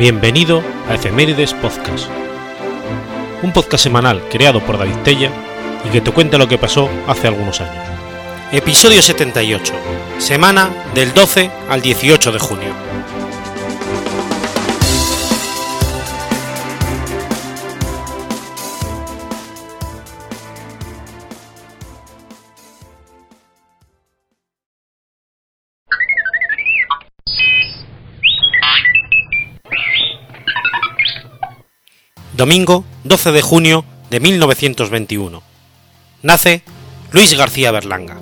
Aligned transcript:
Bienvenido 0.00 0.62
a 0.88 0.94
Efemérides 0.94 1.52
Podcast, 1.52 2.08
un 3.42 3.52
podcast 3.52 3.84
semanal 3.84 4.26
creado 4.30 4.64
por 4.64 4.78
David 4.78 4.96
Tella 5.04 5.30
y 5.84 5.90
que 5.90 6.00
te 6.00 6.10
cuenta 6.10 6.38
lo 6.38 6.48
que 6.48 6.56
pasó 6.56 6.88
hace 7.06 7.28
algunos 7.28 7.60
años. 7.60 7.84
Episodio 8.50 9.02
78, 9.02 9.74
semana 10.16 10.70
del 10.94 11.12
12 11.12 11.50
al 11.68 11.82
18 11.82 12.32
de 12.32 12.38
junio. 12.38 12.72
Domingo 32.40 32.86
12 33.04 33.32
de 33.32 33.42
junio 33.42 33.84
de 34.08 34.18
1921. 34.18 35.42
Nace 36.22 36.62
Luis 37.12 37.34
García 37.34 37.70
Berlanga. 37.70 38.16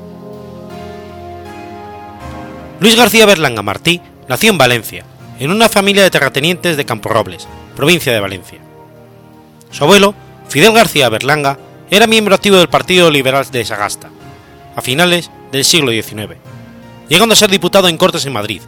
Luis 2.81 2.97
García 2.97 3.27
Berlanga 3.27 3.63
Martí 3.63 4.01
nació 4.29 4.51
en 4.51 4.59
Valencia, 4.59 5.05
en 5.39 5.53
una 5.53 5.69
familia 5.69 6.03
de 6.03 6.11
terratenientes 6.11 6.77
de 6.77 6.85
Camporrobles, 6.85 7.47
provincia 7.77 8.13
de 8.13 8.19
Valencia. 8.19 8.59
Su 9.71 9.85
abuelo, 9.85 10.17
Fidel 10.49 10.73
García 10.73 11.09
Berlanga, 11.11 11.57
era 11.89 12.09
miembro 12.09 12.35
activo 12.35 12.57
del 12.57 12.69
Partido 12.69 13.13
Liberal 13.13 13.49
de 13.53 13.65
Sagasta, 13.65 14.11
a 14.75 14.83
finales 14.83 15.31
del 15.53 15.65
siglo 15.65 15.93
XIX, 15.93 16.39
llegando 17.09 17.35
a 17.35 17.37
ser 17.37 17.51
diputado 17.51 17.87
en 17.87 17.97
Cortes 17.97 18.27
en 18.27 18.33
Madrid 18.33 18.63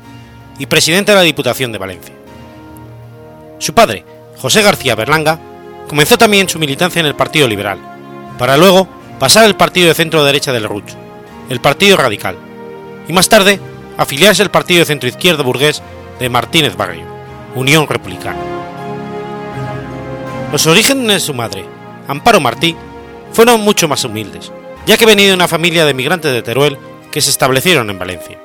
y 0.60 0.66
presidente 0.66 1.10
de 1.10 1.18
la 1.18 1.24
Diputación 1.24 1.72
de 1.72 1.78
Valencia. 1.78 2.14
Su 3.58 3.74
padre, 3.74 4.04
José 4.40 4.62
García 4.62 4.94
Berlanga, 4.94 5.38
comenzó 5.90 6.16
también 6.16 6.48
su 6.48 6.60
militancia 6.60 7.00
en 7.00 7.06
el 7.06 7.16
Partido 7.16 7.48
Liberal, 7.48 7.80
para 8.38 8.56
luego 8.56 8.86
pasar 9.18 9.44
al 9.44 9.56
partido 9.56 9.88
de 9.88 9.94
centro-derecha 9.94 10.52
del 10.52 10.68
Ruch, 10.68 10.92
el 11.48 11.60
Partido 11.60 11.96
Radical, 11.96 12.38
y 13.08 13.12
más 13.12 13.28
tarde 13.28 13.58
afiliarse 13.96 14.40
al 14.40 14.52
partido 14.52 14.78
de 14.78 14.86
centro-izquierda 14.86 15.42
burgués 15.42 15.82
de 16.20 16.28
Martínez 16.28 16.76
Barrio, 16.76 17.06
Unión 17.56 17.88
Republicana. 17.88 18.38
Los 20.52 20.64
orígenes 20.68 21.08
de 21.08 21.18
su 21.18 21.34
madre, 21.34 21.64
Amparo 22.06 22.38
Martí, 22.38 22.76
fueron 23.32 23.60
mucho 23.60 23.88
más 23.88 24.04
humildes, 24.04 24.52
ya 24.86 24.96
que 24.96 25.06
venía 25.06 25.26
de 25.26 25.34
una 25.34 25.48
familia 25.48 25.84
de 25.86 25.94
migrantes 25.94 26.32
de 26.32 26.42
Teruel 26.42 26.78
que 27.10 27.20
se 27.20 27.30
establecieron 27.30 27.90
en 27.90 27.98
Valencia. 27.98 28.38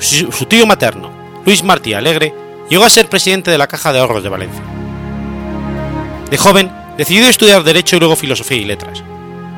Su 0.00 0.46
tío 0.46 0.66
materno, 0.66 1.12
Luis 1.46 1.62
Martí 1.62 1.94
Alegre, 1.94 2.34
llegó 2.68 2.84
a 2.84 2.90
ser 2.90 3.08
presidente 3.08 3.52
de 3.52 3.58
la 3.58 3.68
Caja 3.68 3.92
de 3.92 4.00
Ahorros 4.00 4.24
de 4.24 4.30
Valencia. 4.30 4.71
De 6.32 6.38
joven, 6.38 6.72
decidió 6.96 7.28
estudiar 7.28 7.62
Derecho 7.62 7.96
y 7.96 7.98
luego 7.98 8.16
Filosofía 8.16 8.56
y 8.56 8.64
Letras, 8.64 9.04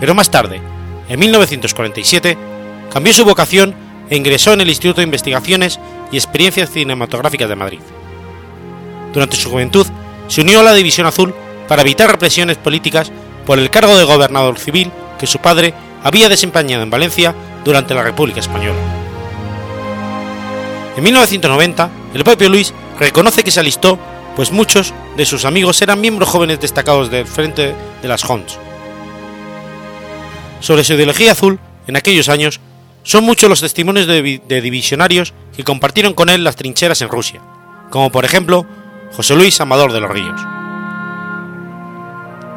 pero 0.01 0.13
más 0.13 0.29
tarde, 0.29 0.61
en 1.09 1.21
1947, 1.21 2.37
cambió 2.93 3.15
su 3.15 3.25
vocación 3.25 3.77
e 4.11 4.17
ingresó 4.17 4.55
en 4.55 4.61
el 4.61 4.69
Instituto 4.69 4.97
de 5.01 5.05
Investigaciones 5.05 5.79
y 6.11 6.17
Experiencias 6.17 6.71
Cinematográficas 6.71 7.49
de 7.49 7.55
Madrid. 7.55 7.79
Durante 9.13 9.37
su 9.37 9.51
juventud, 9.51 9.87
se 10.27 10.41
unió 10.41 10.59
a 10.59 10.63
la 10.65 10.75
División 10.75 11.07
Azul 11.07 11.33
para 11.69 11.83
evitar 11.83 12.11
represiones 12.11 12.57
políticas 12.57 13.13
por 13.47 13.61
el 13.61 13.71
cargo 13.71 13.97
de 13.97 14.03
gobernador 14.03 14.59
civil 14.59 14.91
que 15.17 15.29
su 15.29 15.39
padre 15.39 15.75
había 16.03 16.29
desempeñado 16.29 16.83
en 16.83 16.91
Valencia 16.91 17.37
durante 17.65 17.95
la 17.95 18.03
República 18.03 18.41
Española. 18.41 18.81
En 20.97 21.05
1990, 21.05 21.91
el 22.15 22.25
propio 22.25 22.49
Luis 22.49 22.75
reconoce 22.99 23.45
que 23.45 23.53
se 23.53 23.61
alistó, 23.61 23.97
pues 24.37 24.51
muchos 24.51 24.93
de 25.17 25.27
sus 25.27 25.45
amigos 25.45 25.81
eran 25.83 26.01
miembros 26.01 26.29
jóvenes 26.29 26.61
destacados 26.61 27.11
del 27.11 27.27
Frente 27.27 27.75
de 28.03 28.09
las 28.09 28.25
Hons. 28.29 28.59
Sobre 30.61 30.85
su 30.85 30.95
ideología 30.95 31.33
azul, 31.33 31.59
en 31.87 31.97
aquellos 31.97 32.29
años, 32.29 32.61
son 33.03 33.25
muchos 33.25 33.51
los 33.51 33.61
testimonios 33.61 34.07
de, 34.07 34.41
de, 34.47 34.61
divisionarios 34.61 35.35
que 35.55 35.63
compartieron 35.63 36.15
con 36.15 36.31
él 36.31 36.43
las 36.43 36.57
trincheras 36.57 37.03
en 37.03 37.11
Rusia, 37.11 37.43
como 37.91 38.11
por 38.11 38.25
ejemplo 38.25 38.67
José 39.13 39.37
Luis 39.37 39.61
Amador 39.61 39.93
de 39.93 40.01
los 40.01 40.11
Ríos. 40.11 40.41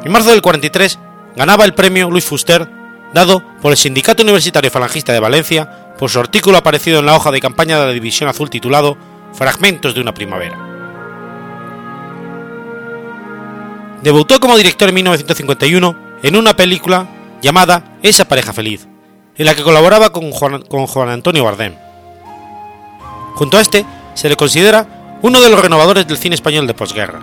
En 0.04 0.12
marzo 0.12 0.30
del 0.30 0.42
43 0.42 0.98
ganaba 1.36 1.64
el 1.64 1.74
premio 1.74 2.10
Luis 2.10 2.24
Fuster, 2.24 2.66
dado 3.12 3.42
por 3.60 3.72
el 3.72 3.78
Sindicato 3.78 4.22
Universitario 4.22 4.70
Falangista 4.70 5.12
de 5.12 5.20
Valencia 5.20 5.94
por 5.98 6.10
su 6.10 6.18
artículo 6.18 6.58
aparecido 6.58 7.00
en 7.00 7.06
la 7.06 7.14
hoja 7.14 7.30
de 7.30 7.40
campaña 7.40 7.78
de 7.78 7.86
la 7.86 7.92
División 7.92 8.28
Azul 8.28 8.48
titulado 8.48 8.96
Fragmentos 9.34 9.94
de 9.94 10.00
una 10.00 10.14
primavera. 10.14 10.67
Debutó 14.02 14.38
como 14.38 14.56
director 14.56 14.88
en 14.88 14.94
1951 14.96 15.96
en 16.22 16.36
una 16.36 16.54
película 16.54 17.08
llamada 17.42 17.96
Esa 18.02 18.26
pareja 18.26 18.52
feliz, 18.52 18.86
en 19.36 19.46
la 19.46 19.54
que 19.54 19.62
colaboraba 19.62 20.10
con 20.10 20.30
Juan, 20.30 20.62
con 20.62 20.86
Juan, 20.86 21.08
Antonio 21.08 21.44
Bardem. 21.44 21.74
Junto 23.34 23.56
a 23.56 23.60
este, 23.60 23.84
se 24.14 24.28
le 24.28 24.36
considera 24.36 25.18
uno 25.22 25.40
de 25.40 25.50
los 25.50 25.60
renovadores 25.60 26.06
del 26.06 26.18
cine 26.18 26.36
español 26.36 26.66
de 26.66 26.74
posguerra. 26.74 27.20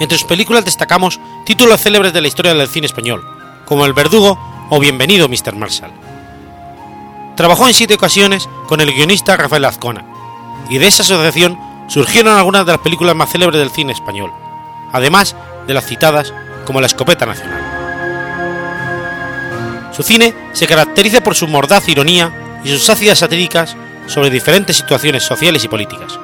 Entre 0.00 0.18
sus 0.18 0.26
películas 0.26 0.64
destacamos 0.64 1.18
títulos 1.44 1.80
célebres 1.80 2.12
de 2.12 2.20
la 2.20 2.28
historia 2.28 2.54
del 2.54 2.68
cine 2.68 2.86
español, 2.86 3.22
como 3.66 3.86
El 3.86 3.94
Verdugo 3.94 4.38
o 4.70 4.80
Bienvenido 4.80 5.28
Mr. 5.28 5.54
Marshall. 5.56 5.92
Trabajó 7.36 7.68
en 7.68 7.74
siete 7.74 7.94
ocasiones 7.94 8.48
con 8.66 8.80
el 8.80 8.92
guionista 8.92 9.36
Rafael 9.36 9.64
Azcona, 9.64 10.04
y 10.68 10.78
de 10.78 10.86
esa 10.86 11.02
asociación 11.02 11.58
surgieron 11.88 12.36
algunas 12.36 12.66
de 12.66 12.72
las 12.72 12.80
películas 12.80 13.16
más 13.16 13.30
célebres 13.30 13.60
del 13.60 13.70
cine 13.70 13.92
español, 13.92 14.30
además 14.92 15.36
de 15.66 15.74
las 15.74 15.86
citadas 15.86 16.32
como 16.64 16.80
La 16.80 16.86
Escopeta 16.86 17.26
Nacional. 17.26 17.70
Su 19.92 20.02
cine 20.02 20.34
se 20.52 20.66
caracteriza 20.66 21.20
por 21.20 21.34
su 21.34 21.48
mordaz 21.48 21.88
ironía 21.88 22.60
y 22.64 22.70
sus 22.70 22.88
ácidas 22.90 23.18
satíricas 23.18 23.76
sobre 24.06 24.30
diferentes 24.30 24.76
situaciones 24.76 25.24
sociales 25.24 25.64
y 25.64 25.68
políticas. 25.68 26.18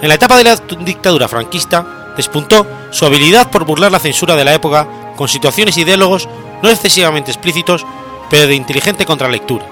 En 0.00 0.08
la 0.08 0.14
etapa 0.14 0.36
de 0.36 0.44
la 0.44 0.56
dictadura 0.56 1.28
franquista 1.28 2.14
despuntó 2.16 2.66
su 2.90 3.04
habilidad 3.04 3.50
por 3.50 3.64
burlar 3.64 3.92
la 3.92 3.98
censura 3.98 4.36
de 4.36 4.44
la 4.44 4.54
época 4.54 4.86
con 5.16 5.28
situaciones 5.28 5.76
y 5.76 5.84
diálogos 5.84 6.28
no 6.62 6.70
excesivamente 6.70 7.30
explícitos, 7.30 7.86
pero 8.30 8.46
de 8.46 8.54
inteligente 8.54 9.06
contralectura, 9.06 9.66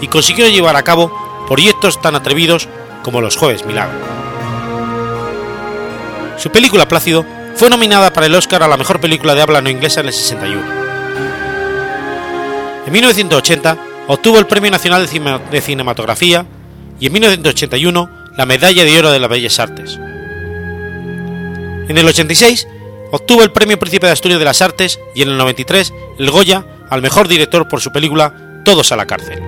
y 0.00 0.08
consiguió 0.08 0.48
llevar 0.48 0.76
a 0.76 0.82
cabo 0.82 1.44
proyectos 1.46 2.00
tan 2.00 2.14
atrevidos 2.14 2.68
como 3.02 3.20
Los 3.20 3.36
Jueves 3.36 3.64
Milagro. 3.64 4.27
Su 6.38 6.50
película 6.50 6.86
Plácido 6.86 7.26
fue 7.56 7.68
nominada 7.68 8.12
para 8.12 8.26
el 8.26 8.34
Oscar 8.34 8.62
a 8.62 8.68
la 8.68 8.76
mejor 8.76 9.00
película 9.00 9.34
de 9.34 9.42
habla 9.42 9.60
no 9.60 9.70
inglesa 9.70 10.00
en 10.00 10.06
el 10.06 10.12
61. 10.12 10.62
En 12.86 12.92
1980 12.92 13.76
obtuvo 14.06 14.38
el 14.38 14.46
Premio 14.46 14.70
Nacional 14.70 15.08
de 15.50 15.60
Cinematografía 15.60 16.46
y 17.00 17.06
en 17.06 17.12
1981 17.12 18.10
la 18.36 18.46
Medalla 18.46 18.84
de 18.84 18.98
Oro 18.98 19.10
de 19.10 19.18
las 19.18 19.28
Bellas 19.28 19.58
Artes. 19.58 19.98
En 21.88 21.98
el 21.98 22.06
86 22.06 22.68
obtuvo 23.10 23.42
el 23.42 23.50
Premio 23.50 23.78
Príncipe 23.78 24.06
de 24.06 24.12
Asturias 24.12 24.38
de 24.38 24.44
las 24.44 24.62
Artes 24.62 25.00
y 25.16 25.22
en 25.22 25.30
el 25.30 25.38
93 25.38 25.92
el 26.18 26.30
Goya 26.30 26.64
al 26.88 27.02
mejor 27.02 27.26
director 27.26 27.66
por 27.66 27.80
su 27.80 27.90
película 27.90 28.62
Todos 28.64 28.92
a 28.92 28.96
la 28.96 29.06
cárcel. 29.06 29.42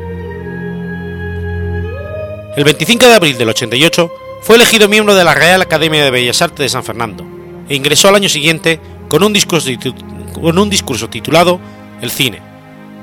El 2.56 2.64
25 2.64 3.06
de 3.06 3.14
abril 3.14 3.38
del 3.38 3.48
88 3.48 4.10
fue 4.40 4.56
elegido 4.56 4.88
miembro 4.88 5.14
de 5.14 5.24
la 5.24 5.34
Real 5.34 5.62
Academia 5.62 6.02
de 6.02 6.10
Bellas 6.10 6.40
Artes 6.42 6.58
de 6.58 6.68
San 6.68 6.82
Fernando 6.82 7.24
e 7.68 7.74
ingresó 7.74 8.08
al 8.08 8.16
año 8.16 8.28
siguiente 8.28 8.80
con 9.08 9.22
un 9.22 9.32
discurso, 9.32 11.08
titulado 11.10 11.60
El 12.00 12.10
cine, 12.10 12.40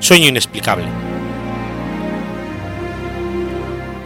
sueño 0.00 0.26
inexplicable. 0.26 0.86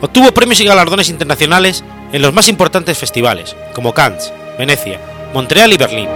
Obtuvo 0.00 0.32
premios 0.34 0.60
y 0.60 0.64
galardones 0.64 1.08
internacionales 1.08 1.82
en 2.12 2.22
los 2.22 2.34
más 2.34 2.48
importantes 2.48 2.98
festivales, 2.98 3.56
como 3.72 3.94
Cannes, 3.94 4.32
Venecia, 4.58 5.00
Montreal 5.32 5.72
y 5.72 5.76
Berlín. 5.78 6.08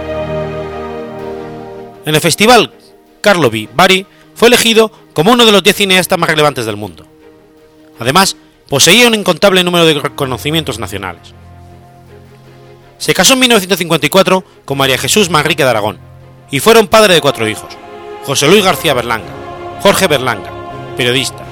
En 2.05 2.13
el 2.13 2.21
festival 2.21 2.71
Karlovy 3.21 3.67
Vary 3.73 4.05
fue 4.35 4.49
elegido 4.49 4.91
como 5.13 5.31
uno 5.31 5.45
de 5.45 5.51
los 5.51 5.63
10 5.63 5.75
cineastas 5.75 6.19
más 6.19 6.29
relevantes 6.29 6.65
del 6.65 6.77
mundo. 6.77 7.05
Además, 7.99 8.37
poseía 8.69 9.07
un 9.07 9.15
incontable 9.15 9.63
número 9.63 9.85
de 9.85 9.95
reconocimientos 9.95 10.79
nacionales. 10.79 11.33
Se 12.97 13.13
casó 13.13 13.33
en 13.33 13.39
1954 13.39 14.43
con 14.65 14.77
María 14.77 14.97
Jesús 14.97 15.29
Manrique 15.29 15.63
de 15.63 15.69
Aragón 15.69 15.99
y 16.51 16.59
fueron 16.59 16.87
padre 16.87 17.13
de 17.13 17.21
cuatro 17.21 17.47
hijos: 17.47 17.69
José 18.25 18.47
Luis 18.47 18.63
García 18.63 18.93
Berlanga, 18.93 19.29
Jorge 19.81 20.07
Berlanga, 20.07 20.51
periodista, 20.97 21.43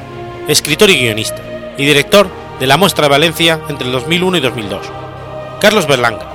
escritor 0.47 0.89
y 0.89 0.99
guionista, 0.99 1.41
y 1.77 1.85
director 1.85 2.27
de 2.59 2.67
la 2.67 2.77
Muestra 2.77 3.03
de 3.03 3.09
Valencia 3.09 3.61
entre 3.69 3.87
el 3.87 3.93
2001 3.93 4.37
y 4.37 4.41
2002. 4.41 4.87
Carlos 5.61 5.87
Berlanga, 5.87 6.25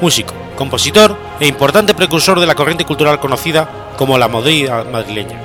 músico, 0.00 0.34
compositor 0.56 1.16
e 1.40 1.46
importante 1.46 1.94
precursor 1.94 2.40
de 2.40 2.46
la 2.46 2.54
corriente 2.54 2.84
cultural 2.84 3.20
conocida 3.20 3.68
como 3.96 4.18
la 4.18 4.28
movida 4.28 4.84
madrileña, 4.84 5.40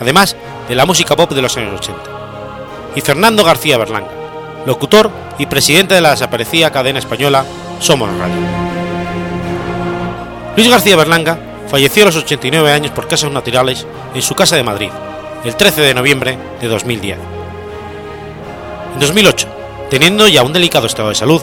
además 0.00 0.36
de 0.68 0.74
la 0.74 0.86
música 0.86 1.16
pop 1.16 1.32
de 1.32 1.42
los 1.42 1.56
años 1.56 1.80
80. 1.80 2.25
Y 2.96 3.00
Fernando 3.02 3.44
García 3.44 3.78
Berlanga, 3.78 4.10
locutor 4.66 5.10
y 5.38 5.46
presidente 5.46 5.94
de 5.94 6.00
la 6.00 6.10
desaparecida 6.10 6.72
cadena 6.72 6.98
española 6.98 7.44
Somos 7.78 8.08
Radio. 8.18 8.34
Luis 10.56 10.68
García 10.68 10.96
Berlanga 10.96 11.38
falleció 11.68 12.02
a 12.04 12.06
los 12.06 12.16
89 12.16 12.72
años 12.72 12.92
por 12.92 13.06
casos 13.06 13.30
naturales 13.30 13.86
en 14.14 14.22
su 14.22 14.34
casa 14.34 14.56
de 14.56 14.62
Madrid, 14.62 14.90
el 15.44 15.54
13 15.54 15.82
de 15.82 15.94
noviembre 15.94 16.38
de 16.60 16.68
2010. 16.68 17.18
En 18.94 19.00
2008, 19.00 19.46
teniendo 19.90 20.26
ya 20.26 20.42
un 20.42 20.54
delicado 20.54 20.86
estado 20.86 21.10
de 21.10 21.14
salud, 21.14 21.42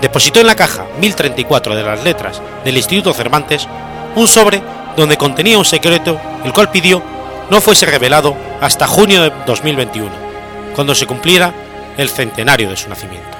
depositó 0.00 0.40
en 0.40 0.46
la 0.46 0.54
caja 0.54 0.86
1034 1.00 1.74
de 1.74 1.82
las 1.82 2.04
letras 2.04 2.40
del 2.64 2.76
Instituto 2.76 3.12
Cervantes 3.12 3.66
un 4.14 4.28
sobre 4.28 4.62
donde 4.96 5.16
contenía 5.16 5.58
un 5.58 5.64
secreto 5.64 6.20
el 6.44 6.52
cual 6.52 6.70
pidió 6.70 7.02
no 7.50 7.60
fuese 7.60 7.86
revelado 7.86 8.36
hasta 8.60 8.86
junio 8.86 9.22
de 9.22 9.32
2021, 9.46 10.23
cuando 10.74 10.94
se 10.94 11.06
cumpliera 11.06 11.52
el 11.96 12.08
centenario 12.08 12.68
de 12.68 12.76
su 12.76 12.88
nacimiento. 12.88 13.33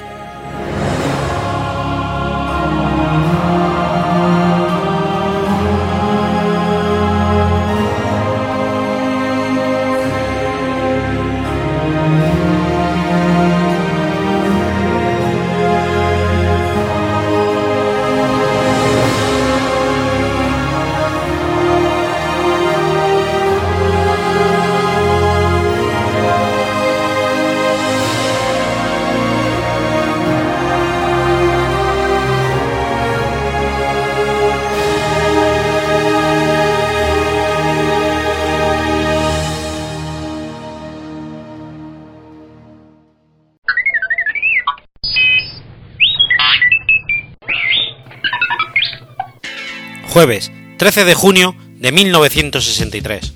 Jueves 50.24 50.50
13 50.78 51.04
de 51.04 51.12
junio 51.12 51.54
de 51.76 51.92
1963. 51.92 53.34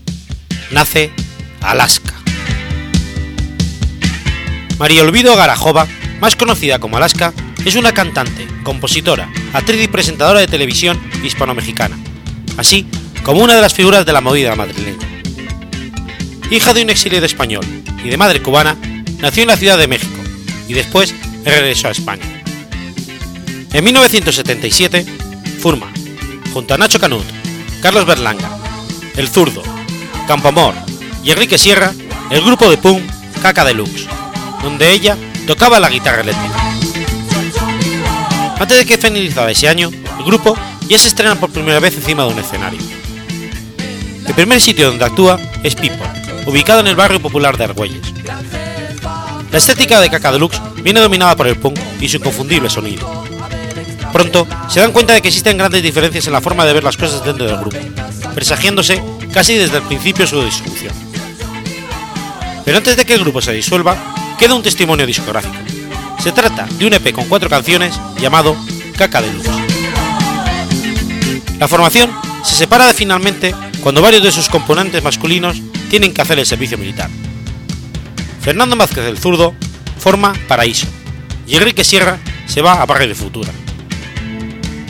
Nace 0.70 1.10
Alaska. 1.60 2.14
María 4.78 5.02
Olvido 5.02 5.36
Garajova, 5.36 5.86
más 6.18 6.34
conocida 6.34 6.78
como 6.78 6.96
Alaska, 6.96 7.34
es 7.66 7.76
una 7.76 7.92
cantante, 7.92 8.48
compositora, 8.62 9.30
actriz 9.52 9.84
y 9.84 9.88
presentadora 9.88 10.40
de 10.40 10.46
televisión 10.46 10.98
hispano-mexicana, 11.22 11.98
así 12.56 12.86
como 13.22 13.42
una 13.42 13.54
de 13.54 13.60
las 13.60 13.74
figuras 13.74 14.06
de 14.06 14.14
la 14.14 14.22
movida 14.22 14.56
madrileña. 14.56 15.06
Hija 16.50 16.72
de 16.72 16.84
un 16.84 16.88
exilio 16.88 17.20
de 17.20 17.26
español 17.26 17.66
y 18.02 18.08
de 18.08 18.16
madre 18.16 18.40
cubana, 18.40 18.78
nació 19.18 19.42
en 19.42 19.50
la 19.50 19.58
Ciudad 19.58 19.76
de 19.76 19.88
México 19.88 20.22
y 20.66 20.72
después 20.72 21.14
regresó 21.44 21.88
a 21.88 21.90
España. 21.90 22.24
En 23.74 23.84
1977 23.84 25.04
forma, 25.60 25.92
junto 26.52 26.74
a 26.74 26.78
Nacho 26.78 26.98
Canut, 26.98 27.24
Carlos 27.82 28.06
Berlanga, 28.06 28.50
El 29.16 29.28
Zurdo, 29.28 29.62
Campomor 30.26 30.74
y 31.22 31.30
Enrique 31.30 31.58
Sierra, 31.58 31.92
el 32.30 32.42
grupo 32.42 32.70
de 32.70 32.76
punk 32.78 33.02
Caca 33.42 33.64
Deluxe, 33.64 34.06
donde 34.62 34.92
ella 34.92 35.16
tocaba 35.46 35.80
la 35.80 35.90
guitarra 35.90 36.22
eléctrica. 36.22 36.54
Antes 38.58 38.78
de 38.78 38.86
que 38.86 38.98
finalizara 38.98 39.50
ese 39.50 39.68
año, 39.68 39.90
el 40.18 40.24
grupo 40.24 40.56
ya 40.88 40.98
se 40.98 41.08
estrena 41.08 41.36
por 41.36 41.50
primera 41.50 41.80
vez 41.80 41.94
encima 41.94 42.24
de 42.24 42.32
un 42.32 42.38
escenario. 42.38 42.80
El 44.26 44.34
primer 44.34 44.60
sitio 44.60 44.88
donde 44.88 45.04
actúa 45.04 45.38
es 45.62 45.74
People, 45.74 46.06
ubicado 46.46 46.80
en 46.80 46.88
el 46.88 46.96
barrio 46.96 47.20
popular 47.20 47.56
de 47.56 47.64
Argüelles. 47.64 48.12
La 49.50 49.58
estética 49.58 50.00
de 50.00 50.10
Caca 50.10 50.32
Deluxe 50.32 50.60
viene 50.82 51.00
dominada 51.00 51.36
por 51.36 51.46
el 51.46 51.56
punk 51.56 51.78
y 52.00 52.08
su 52.08 52.18
inconfundible 52.18 52.68
sonido. 52.68 53.24
Pronto 54.12 54.46
se 54.68 54.80
dan 54.80 54.92
cuenta 54.92 55.12
de 55.12 55.22
que 55.22 55.28
existen 55.28 55.58
grandes 55.58 55.82
diferencias 55.82 56.26
en 56.26 56.32
la 56.32 56.40
forma 56.40 56.64
de 56.64 56.72
ver 56.72 56.84
las 56.84 56.96
cosas 56.96 57.24
dentro 57.24 57.46
del 57.46 57.58
grupo, 57.58 57.76
presagiándose 58.34 59.02
casi 59.32 59.54
desde 59.54 59.76
el 59.78 59.82
principio 59.82 60.26
su 60.26 60.42
disolución. 60.42 60.94
Pero 62.64 62.78
antes 62.78 62.96
de 62.96 63.04
que 63.04 63.14
el 63.14 63.20
grupo 63.20 63.40
se 63.40 63.52
disuelva, 63.52 63.96
queda 64.38 64.54
un 64.54 64.62
testimonio 64.62 65.06
discográfico. 65.06 65.56
Se 66.22 66.32
trata 66.32 66.66
de 66.78 66.86
un 66.86 66.94
EP 66.94 67.12
con 67.12 67.28
cuatro 67.28 67.48
canciones 67.48 67.98
llamado 68.20 68.56
Caca 68.96 69.22
de 69.22 69.32
Luz. 69.32 69.46
La 71.58 71.68
formación 71.68 72.10
se 72.44 72.54
separa 72.54 72.92
finalmente 72.92 73.54
cuando 73.82 74.02
varios 74.02 74.22
de 74.22 74.32
sus 74.32 74.48
componentes 74.48 75.02
masculinos 75.02 75.60
tienen 75.90 76.12
que 76.12 76.22
hacer 76.22 76.38
el 76.38 76.46
servicio 76.46 76.78
militar. 76.78 77.08
Fernando 78.40 78.76
Vázquez 78.76 79.04
del 79.04 79.18
Zurdo 79.18 79.54
forma 79.98 80.32
Paraíso 80.46 80.86
y 81.46 81.56
Enrique 81.56 81.84
Sierra 81.84 82.18
se 82.46 82.62
va 82.62 82.82
a 82.82 82.86
Barrio 82.86 83.08
de 83.08 83.14
Futura. 83.14 83.50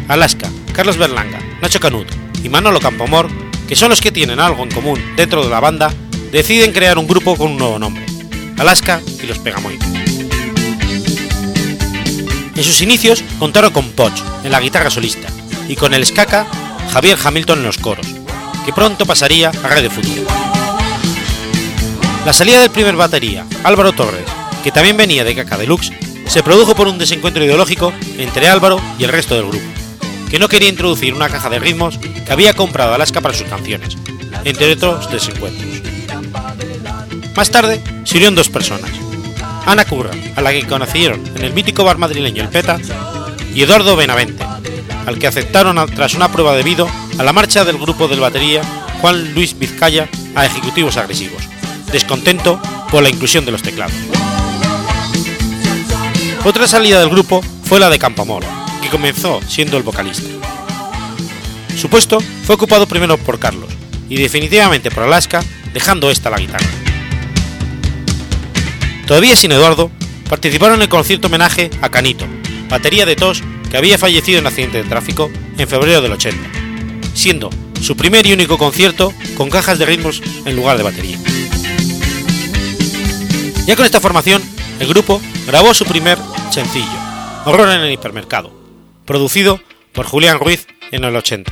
Alaska, 0.09 0.49
Carlos 0.73 0.97
Berlanga, 0.97 1.39
Nacho 1.61 1.81
Canut 1.81 2.09
y 2.43 2.49
Manolo 2.49 2.81
Campomor, 2.81 3.29
que 3.69 3.77
son 3.77 3.91
los 3.91 4.01
que 4.01 4.11
tienen 4.11 4.41
algo 4.41 4.63
en 4.63 4.71
común 4.71 4.99
dentro 5.17 5.45
de 5.45 5.51
la 5.51 5.61
banda, 5.61 5.93
deciden 6.33 6.73
crear 6.73 6.97
un 6.97 7.07
grupo 7.07 7.37
con 7.37 7.53
un 7.53 7.59
nuevo 7.59 7.79
nombre, 7.79 8.07
Alaska 8.57 9.03
y 9.23 9.27
los 9.27 9.39
Pegamoides. 9.39 9.87
En 12.57 12.65
sus 12.65 12.81
inicios 12.81 13.23
contaron 13.39 13.71
con 13.71 13.91
Poch 13.91 14.19
en 14.45 14.51
la 14.51 14.61
guitarra 14.61 14.91
solista 14.91 15.29
y 15.69 15.77
con 15.77 15.93
el 15.93 16.07
Skaka 16.07 16.47
Javier 16.91 17.19
Hamilton 17.23 17.59
en 17.59 17.65
los 17.67 17.77
coros, 17.77 18.07
que 18.65 18.73
pronto 18.73 19.05
pasaría 19.05 19.51
a 19.63 19.75
de 19.75 19.91
Futuro. 19.91 20.23
La 22.25 22.33
salida 22.33 22.63
del 22.63 22.71
primer 22.71 22.97
batería, 22.97 23.45
Álvaro 23.63 23.93
Torres, 23.93 24.25
que 24.65 24.73
también 24.73 24.97
venía 24.97 25.25
de 25.25 25.35
Caca 25.35 25.59
Deluxe, 25.59 25.93
se 26.27 26.43
produjo 26.43 26.75
por 26.75 26.89
un 26.89 26.99
desencuentro 26.99 27.45
ideológico 27.45 27.93
entre 28.17 28.49
Álvaro 28.49 28.81
y 28.99 29.05
el 29.05 29.11
resto 29.11 29.35
del 29.35 29.47
grupo 29.47 29.78
que 30.29 30.39
no 30.39 30.49
quería 30.49 30.69
introducir 30.69 31.15
una 31.15 31.29
caja 31.29 31.51
de 31.51 31.59
ritmos 31.59 31.99
que 31.99 32.33
había 32.33 32.55
comprado 32.55 32.95
Alaska 32.95 33.21
para 33.21 33.35
sus 33.35 33.47
canciones, 33.49 33.97
entre 34.45 34.73
otros 34.73 35.11
desencuentros. 35.11 35.83
Más 37.35 37.51
tarde 37.51 37.81
se 38.05 38.17
unieron 38.17 38.35
dos 38.35 38.49
personas, 38.49 38.91
Ana 39.67 39.85
Curra, 39.85 40.11
a 40.35 40.43
la 40.43 40.51
que 40.51 40.67
conocieron 40.67 41.23
en 41.37 41.45
el 41.45 41.53
mítico 41.53 41.85
bar 41.85 41.99
madrileño 41.99 42.43
El 42.43 42.49
Peta, 42.49 42.79
y 43.55 43.63
Eduardo 43.63 43.97
Benavente, 43.97 44.45
al 45.07 45.19
que 45.19 45.27
aceptaron 45.27 45.77
tras 45.95 46.15
una 46.15 46.31
prueba 46.31 46.55
debido 46.55 46.89
a 47.19 47.23
la 47.23 47.33
marcha 47.33 47.65
del 47.65 47.79
grupo 47.79 48.09
del 48.09 48.21
batería 48.21 48.63
Juan 49.01 49.35
Luis 49.35 49.59
Vizcaya 49.59 50.09
a 50.35 50.47
ejecutivos 50.47 50.97
agresivos, 50.97 51.43
descontento 51.93 52.61
por 52.91 53.03
la 53.03 53.09
inclusión 53.09 53.45
de 53.45 53.53
los 53.53 53.63
teclados. 53.63 53.95
Otra 56.45 56.67
salida 56.67 57.01
del 57.01 57.11
grupo 57.11 57.43
fue 57.65 57.81
la 57.81 57.91
de 57.91 57.99
Campamor, 57.99 58.45
que 58.81 58.89
comenzó 58.89 59.41
siendo 59.47 59.77
el 59.77 59.83
vocalista. 59.83 60.29
Su 61.77 61.89
puesto 61.89 62.19
fue 62.45 62.57
ocupado 62.57 62.87
primero 62.87 63.17
por 63.19 63.39
Carlos 63.39 63.71
y 64.09 64.17
definitivamente 64.17 64.91
por 64.91 65.05
Alaska, 65.05 65.43
dejando 65.73 66.11
esta 66.11 66.31
la 66.31 66.39
guitarra. 66.39 66.67
Todavía 69.07 69.37
sin 69.37 69.53
Eduardo, 69.53 69.91
participaron 70.29 70.77
en 70.77 70.83
el 70.83 70.89
concierto 70.89 71.29
homenaje 71.29 71.71
a 71.81 71.89
Canito, 71.89 72.27
batería 72.69 73.07
de 73.07 73.17
tos 73.17 73.43
que 73.71 73.77
había 73.77 73.99
fallecido 73.99 74.39
en 74.39 74.45
un 74.45 74.49
accidente 74.49 74.83
de 74.83 74.89
tráfico 74.89 75.31
en 75.57 75.69
febrero 75.69 76.01
del 76.01 76.13
80, 76.13 76.39
siendo 77.15 77.51
su 77.81 77.97
primer 77.97 78.27
y 78.27 78.33
único 78.33 78.59
concierto 78.59 79.13
con 79.37 79.51
cajas 79.51 79.79
de 79.79 79.87
ritmos 79.87 80.23
en 80.45 80.57
lugar 80.57 80.77
de 80.77 80.83
batería. 80.83 81.19
Ya 83.67 83.77
con 83.77 83.85
esta 83.85 84.01
formación, 84.01 84.43
el 84.81 84.89
grupo 84.89 85.21
grabó 85.47 85.75
su 85.75 85.85
primer 85.85 86.19
sencillo, 86.51 86.87
Horror 87.45 87.71
en 87.71 87.81
el 87.83 87.93
hipermercado, 87.93 88.58
producido 89.09 89.59
por 89.95 90.07
Julián 90.07 90.39
Ruiz 90.39 90.67
en 90.93 91.03
el 91.03 91.17
80. 91.17 91.51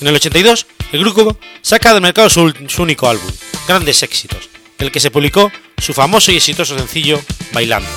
En 0.00 0.06
el 0.06 0.14
82, 0.14 0.66
el 0.92 1.00
grupo 1.00 1.36
saca 1.62 1.92
del 1.92 2.00
mercado 2.00 2.30
su, 2.30 2.54
único 2.78 3.08
álbum, 3.08 3.28
Grandes 3.66 4.04
Éxitos, 4.04 4.48
en 4.78 4.86
el 4.86 4.92
que 4.92 5.00
se 5.00 5.10
publicó 5.10 5.50
su 5.78 5.92
famoso 5.94 6.30
y 6.30 6.36
exitoso 6.36 6.78
sencillo 6.78 7.20
Bailando. 7.52 7.88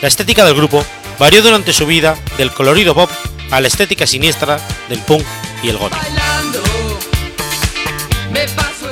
La 0.00 0.06
estética 0.06 0.44
del 0.44 0.54
grupo 0.54 0.86
varió 1.18 1.42
durante 1.42 1.72
su 1.72 1.84
vida 1.84 2.16
del 2.38 2.52
colorido 2.52 2.94
pop 2.94 3.10
a 3.50 3.60
la 3.60 3.66
estética 3.66 4.06
siniestra 4.06 4.64
del 4.88 5.00
punk 5.00 5.24
y 5.64 5.68
el 5.68 5.78
gótico. 5.78 6.06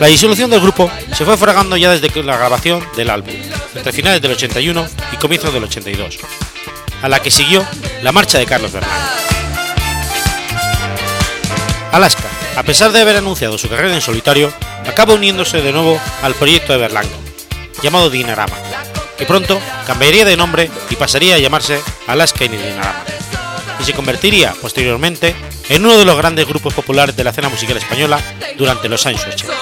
La 0.01 0.09
disolución 0.09 0.51
del 0.51 0.61
grupo 0.61 0.91
se 1.17 1.25
fue 1.25 1.37
fragando 1.37 1.77
ya 1.77 1.97
desde 1.97 2.23
la 2.25 2.37
grabación 2.37 2.85
del 2.97 3.11
álbum, 3.11 3.35
entre 3.77 3.93
finales 3.93 4.21
del 4.21 4.33
81 4.33 4.89
y 5.13 5.17
comienzos 5.19 5.55
del 5.55 5.65
82, 5.65 6.19
a 7.03 7.09
la 7.09 7.21
que 7.21 7.31
siguió 7.31 7.67
la 8.03 8.12
marcha 8.12 8.38
de 8.38 8.47
Carlos 8.47 8.73
Berlanga. 8.73 9.17
Alaska, 11.93 12.25
a 12.57 12.62
pesar 12.62 12.93
de 12.93 13.00
haber 13.00 13.17
anunciado 13.17 13.59
su 13.59 13.69
carrera 13.69 13.95
en 13.95 14.00
solitario, 14.00 14.53
acaba 14.87 15.15
uniéndose 15.15 15.62
de 15.62 15.73
nuevo 15.73 16.00
al 16.23 16.35
proyecto 16.35 16.73
de 16.73 16.79
Berlanga, 16.79 17.09
llamado 17.83 18.11
Dinarama, 18.11 18.57
que 19.17 19.26
pronto 19.26 19.61
cambiaría 19.87 20.25
de 20.25 20.37
nombre 20.37 20.71
y 20.91 20.97
pasaría 20.97 21.37
a 21.37 21.38
llamarse 21.38 21.81
Alaska 22.07 22.45
y 22.45 22.49
Dinarama, 22.49 23.05
y 23.81 23.85
se 23.85 23.93
convertiría 23.93 24.55
posteriormente 24.61 25.35
en 25.69 25.85
uno 25.85 25.97
de 25.97 26.05
los 26.05 26.17
grandes 26.17 26.47
grupos 26.47 26.75
populares 26.75 27.17
de 27.17 27.25
la 27.25 27.31
escena 27.31 27.49
musical 27.49 27.76
española 27.76 28.21
durante 28.57 28.88
los 28.88 29.05
años 29.07 29.25
80. 29.26 29.55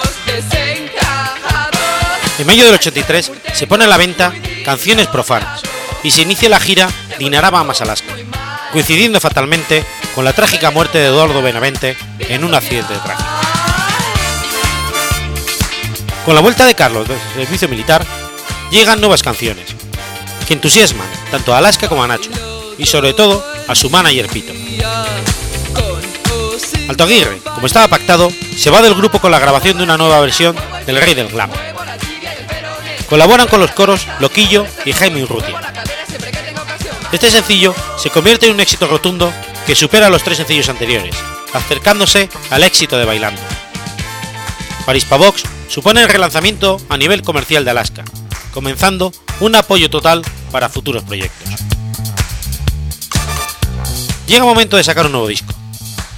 En 2.37 2.47
mayo 2.47 2.65
del 2.65 2.75
83 2.75 3.31
se 3.53 3.67
pone 3.67 3.85
a 3.85 3.87
la 3.87 3.97
venta 3.97 4.33
Canciones 4.65 5.07
Profanas 5.07 5.64
y 6.05 6.11
se 6.11 6.21
inicia 6.21 6.49
la 6.49 6.59
gira 6.59 6.87
Dinarama 7.17 7.61
Alaska, 7.61 8.13
coincidiendo 8.71 9.19
fatalmente 9.19 9.83
con 10.13 10.23
la 10.23 10.33
trágica 10.33 10.69
muerte 10.69 10.99
de 10.99 11.07
Eduardo 11.07 11.41
Benavente 11.41 11.97
en 12.19 12.43
un 12.43 12.53
accidente 12.53 12.93
de 12.93 12.99
tráfico. 12.99 13.29
Con 16.23 16.35
la 16.35 16.41
vuelta 16.41 16.63
de 16.63 16.75
Carlos 16.75 17.07
del 17.07 17.17
servicio 17.33 17.67
militar, 17.67 18.05
llegan 18.69 18.99
nuevas 18.99 19.23
canciones, 19.23 19.65
que 20.47 20.53
entusiasman 20.53 21.07
tanto 21.31 21.55
a 21.55 21.57
Alaska 21.57 21.89
como 21.89 22.03
a 22.03 22.07
Nacho, 22.07 22.29
y 22.77 22.85
sobre 22.85 23.13
todo 23.13 23.43
a 23.67 23.73
su 23.73 23.89
manager 23.89 24.27
Pito. 24.27 24.53
Alto 26.87 27.03
Aguirre, 27.03 27.39
como 27.55 27.65
estaba 27.65 27.87
pactado, 27.87 28.31
se 28.55 28.69
va 28.69 28.83
del 28.83 28.93
grupo 28.93 29.19
con 29.19 29.31
la 29.31 29.39
grabación 29.39 29.77
de 29.77 29.83
una 29.83 29.97
nueva 29.97 30.19
versión 30.19 30.55
del 30.85 31.01
Rey 31.01 31.15
del 31.15 31.29
Glam. 31.29 31.49
Colaboran 33.09 33.47
con 33.47 33.59
los 33.59 33.71
coros 33.71 34.07
Loquillo 34.19 34.67
y 34.85 34.93
Jaime 34.93 35.23
Urrutia. 35.23 35.84
Este 37.15 37.31
sencillo 37.31 37.73
se 37.97 38.09
convierte 38.09 38.45
en 38.45 38.51
un 38.51 38.59
éxito 38.59 38.87
rotundo 38.87 39.31
que 39.65 39.73
supera 39.73 40.09
los 40.09 40.21
tres 40.21 40.35
sencillos 40.35 40.67
anteriores, 40.67 41.15
acercándose 41.53 42.27
al 42.49 42.61
éxito 42.61 42.97
de 42.97 43.05
Bailando. 43.05 43.41
Paris 44.85 45.05
Pavox 45.05 45.43
supone 45.69 46.03
el 46.03 46.09
relanzamiento 46.09 46.77
a 46.89 46.97
nivel 46.97 47.21
comercial 47.21 47.63
de 47.63 47.71
Alaska, 47.71 48.03
comenzando 48.53 49.13
un 49.39 49.55
apoyo 49.55 49.89
total 49.89 50.23
para 50.51 50.67
futuros 50.67 51.03
proyectos. 51.03 51.47
Llega 54.27 54.39
el 54.39 54.49
momento 54.49 54.75
de 54.75 54.83
sacar 54.83 55.05
un 55.05 55.13
nuevo 55.13 55.29
disco. 55.29 55.53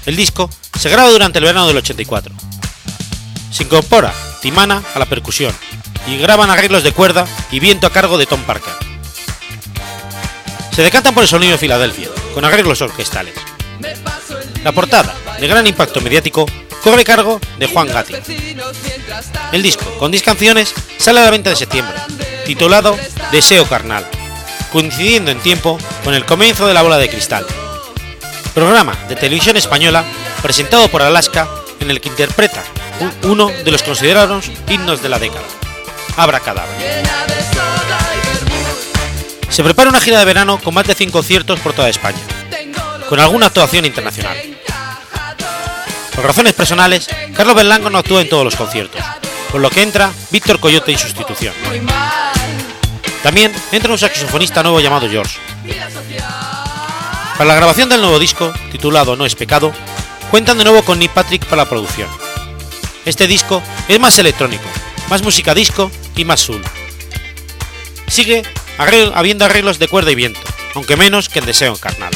El 0.07 0.15
disco 0.15 0.49
se 0.79 0.89
graba 0.89 1.11
durante 1.11 1.37
el 1.37 1.45
verano 1.45 1.67
del 1.67 1.77
84. 1.77 2.33
Se 3.51 3.61
incorpora 3.61 4.11
Timana 4.41 4.81
a 4.95 4.97
la 4.97 5.05
percusión 5.05 5.55
y 6.07 6.17
graban 6.17 6.49
arreglos 6.49 6.81
de 6.81 6.91
cuerda 6.91 7.27
y 7.51 7.59
viento 7.59 7.85
a 7.85 7.91
cargo 7.91 8.17
de 8.17 8.25
Tom 8.25 8.41
Parker. 8.41 8.86
Se 10.77 10.83
decantan 10.83 11.15
por 11.15 11.23
el 11.23 11.27
sonido 11.27 11.53
de 11.53 11.57
Filadelfia, 11.57 12.07
con 12.35 12.45
arreglos 12.45 12.79
orquestales. 12.81 13.33
La 14.63 14.71
portada, 14.73 15.11
de 15.39 15.47
gran 15.47 15.65
impacto 15.65 16.01
mediático, 16.01 16.45
corre 16.83 17.03
cargo 17.03 17.41
de 17.57 17.65
Juan 17.65 17.87
Gatti. 17.87 18.13
El 19.51 19.63
disco, 19.63 19.85
con 19.97 20.11
10 20.11 20.21
canciones, 20.21 20.75
sale 20.99 21.19
a 21.19 21.23
la 21.23 21.31
venta 21.31 21.49
de 21.49 21.55
septiembre, 21.55 21.97
titulado 22.45 22.95
Deseo 23.31 23.65
Carnal, 23.65 24.05
coincidiendo 24.71 25.31
en 25.31 25.39
tiempo 25.39 25.79
con 26.03 26.13
el 26.13 26.25
comienzo 26.25 26.67
de 26.67 26.75
la 26.75 26.83
bola 26.83 26.99
de 26.99 27.09
cristal. 27.09 27.47
Programa 28.53 28.95
de 29.09 29.15
televisión 29.15 29.57
española 29.57 30.05
presentado 30.43 30.89
por 30.89 31.01
Alaska 31.01 31.49
en 31.79 31.89
el 31.89 31.99
que 31.99 32.09
interpreta 32.09 32.63
uno 33.23 33.47
de 33.47 33.71
los 33.71 33.81
considerados 33.81 34.51
himnos 34.69 35.01
de 35.01 35.09
la 35.09 35.17
década, 35.17 35.47
Abra 36.17 36.39
Cadáver. 36.39 37.07
Se 39.49 39.63
prepara 39.63 39.89
una 39.89 40.01
gira 40.01 40.19
de 40.19 40.25
verano 40.25 40.59
con 40.59 40.73
más 40.73 40.85
de 40.85 40.95
100 40.95 41.11
conciertos 41.11 41.59
por 41.59 41.73
toda 41.73 41.89
España, 41.89 42.19
con 43.09 43.19
alguna 43.19 43.47
actuación 43.47 43.85
internacional. 43.85 44.37
Por 46.15 46.25
razones 46.25 46.53
personales, 46.53 47.07
Carlos 47.35 47.55
Berlango 47.55 47.89
no 47.89 47.99
actúa 47.99 48.21
en 48.21 48.29
todos 48.29 48.43
los 48.43 48.55
conciertos, 48.55 49.01
por 49.51 49.61
lo 49.61 49.69
que 49.69 49.83
entra 49.83 50.11
Víctor 50.31 50.59
Coyote 50.59 50.91
en 50.91 50.97
sustitución. 50.97 51.53
También 53.23 53.53
entra 53.71 53.91
un 53.91 53.97
saxofonista 53.97 54.63
nuevo 54.63 54.79
llamado 54.79 55.09
George. 55.09 55.39
Para 57.37 57.49
la 57.49 57.55
grabación 57.55 57.89
del 57.89 58.01
nuevo 58.01 58.19
disco, 58.19 58.51
titulado 58.71 59.15
No 59.15 59.25
es 59.25 59.35
pecado, 59.35 59.71
cuentan 60.31 60.57
de 60.57 60.63
nuevo 60.63 60.83
con 60.83 60.97
Nick 60.97 61.11
Patrick 61.11 61.45
para 61.45 61.63
la 61.63 61.69
producción. 61.69 62.09
Este 63.05 63.27
disco 63.27 63.61
es 63.87 63.99
más 63.99 64.17
electrónico, 64.19 64.65
más 65.09 65.21
música 65.21 65.53
disco 65.53 65.91
y 66.15 66.25
más 66.25 66.41
soul. 66.41 66.63
Sigue 68.07 68.43
habiendo 68.77 69.45
arreglos 69.45 69.79
de 69.79 69.87
cuerda 69.87 70.11
y 70.11 70.15
viento, 70.15 70.39
aunque 70.75 70.95
menos 70.95 71.29
que 71.29 71.39
el 71.39 71.45
deseo 71.45 71.75
carnal. 71.75 72.11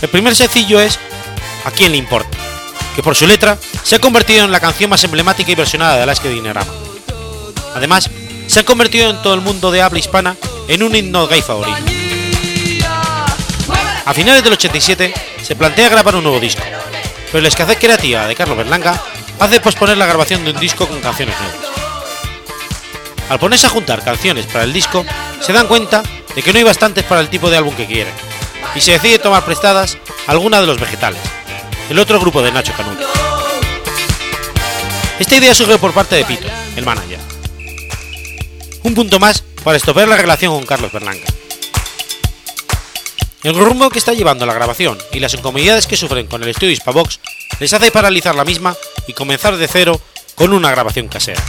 El 0.00 0.08
primer 0.08 0.34
sencillo 0.34 0.80
es 0.80 0.98
¿A 1.64 1.70
quién 1.70 1.92
le 1.92 1.98
importa? 1.98 2.36
que 2.94 3.02
por 3.02 3.16
su 3.16 3.26
letra 3.26 3.58
se 3.82 3.96
ha 3.96 4.00
convertido 4.00 4.44
en 4.44 4.52
la 4.52 4.60
canción 4.60 4.90
más 4.90 5.02
emblemática 5.04 5.50
y 5.50 5.54
versionada 5.54 5.96
de 5.96 6.02
Alaska 6.02 6.28
Dinarama. 6.28 6.70
Además, 7.74 8.10
se 8.46 8.60
ha 8.60 8.64
convertido 8.64 9.10
en 9.10 9.22
todo 9.22 9.34
el 9.34 9.40
mundo 9.40 9.70
de 9.70 9.80
habla 9.80 9.98
hispana 9.98 10.36
en 10.68 10.82
un 10.82 10.94
himno 10.94 11.26
gay 11.26 11.40
favorito. 11.40 11.78
A 14.04 14.12
finales 14.12 14.42
del 14.44 14.52
87 14.52 15.14
se 15.42 15.56
plantea 15.56 15.88
grabar 15.88 16.16
un 16.16 16.24
nuevo 16.24 16.40
disco, 16.40 16.62
pero 17.30 17.40
la 17.40 17.48
escasez 17.48 17.78
creativa 17.78 18.26
de 18.26 18.34
Carlos 18.34 18.58
Berlanga 18.58 19.00
hace 19.38 19.60
posponer 19.60 19.96
la 19.96 20.06
grabación 20.06 20.44
de 20.44 20.50
un 20.50 20.60
disco 20.60 20.86
con 20.86 21.00
canciones 21.00 21.34
nuevas. 21.40 21.61
Al 23.28 23.38
ponerse 23.38 23.66
a 23.66 23.70
juntar 23.70 24.04
canciones 24.04 24.46
para 24.46 24.64
el 24.64 24.72
disco, 24.72 25.04
se 25.40 25.52
dan 25.52 25.66
cuenta 25.66 26.02
de 26.34 26.42
que 26.42 26.52
no 26.52 26.58
hay 26.58 26.64
bastantes 26.64 27.04
para 27.04 27.20
el 27.20 27.28
tipo 27.28 27.50
de 27.50 27.56
álbum 27.56 27.74
que 27.74 27.86
quieren, 27.86 28.12
y 28.74 28.80
se 28.80 28.92
decide 28.92 29.18
tomar 29.18 29.44
prestadas 29.44 29.98
algunas 30.26 30.60
de 30.60 30.66
los 30.66 30.80
vegetales, 30.80 31.20
el 31.90 31.98
otro 31.98 32.20
grupo 32.20 32.42
de 32.42 32.52
Nacho 32.52 32.72
Canuto. 32.76 33.06
Esta 35.18 35.36
idea 35.36 35.54
surge 35.54 35.78
por 35.78 35.92
parte 35.92 36.16
de 36.16 36.24
Pito, 36.24 36.48
el 36.76 36.84
manager. 36.84 37.18
Un 38.82 38.94
punto 38.94 39.20
más 39.20 39.44
para 39.62 39.76
estropear 39.76 40.08
la 40.08 40.16
relación 40.16 40.52
con 40.52 40.66
Carlos 40.66 40.92
Berlanga. 40.92 41.26
El 43.42 43.56
rumbo 43.56 43.90
que 43.90 43.98
está 43.98 44.12
llevando 44.12 44.46
la 44.46 44.54
grabación 44.54 44.98
y 45.12 45.20
las 45.20 45.34
incomodidades 45.34 45.86
que 45.86 45.96
sufren 45.96 46.26
con 46.26 46.42
el 46.42 46.48
estudio 46.48 46.72
Hispavox 46.72 47.20
les 47.58 47.72
hace 47.72 47.90
paralizar 47.90 48.34
la 48.34 48.44
misma 48.44 48.76
y 49.06 49.12
comenzar 49.12 49.56
de 49.56 49.68
cero 49.68 50.00
con 50.34 50.52
una 50.52 50.70
grabación 50.70 51.08
casera. 51.08 51.42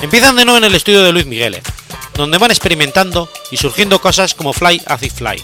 Empiezan 0.00 0.36
de 0.36 0.44
nuevo 0.44 0.58
en 0.58 0.64
el 0.64 0.74
estudio 0.76 1.02
de 1.02 1.12
Luis 1.12 1.26
Miguel, 1.26 1.60
donde 2.14 2.38
van 2.38 2.52
experimentando 2.52 3.28
y 3.50 3.56
surgiendo 3.56 4.00
cosas 4.00 4.32
como 4.32 4.52
Fly 4.52 4.80
Acid 4.86 5.12
Fly. 5.12 5.42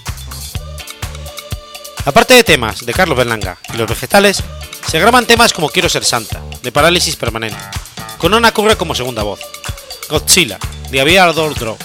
Aparte 2.04 2.34
de 2.34 2.44
temas 2.44 2.86
de 2.86 2.92
Carlos 2.92 3.18
Berlanga 3.18 3.58
y 3.72 3.76
los 3.76 3.88
vegetales, 3.88 4.44
se 4.86 5.00
graban 5.00 5.26
temas 5.26 5.52
como 5.52 5.70
Quiero 5.70 5.88
ser 5.88 6.04
santa, 6.04 6.40
de 6.62 6.70
Parálisis 6.70 7.16
Permanente, 7.16 7.58
con 8.18 8.32
Ana 8.32 8.52
Curra 8.52 8.76
como 8.76 8.94
segunda 8.94 9.24
voz, 9.24 9.40
Godzilla, 10.08 10.58
de 10.90 11.00
Aviador 11.00 11.54
Draw 11.58 11.76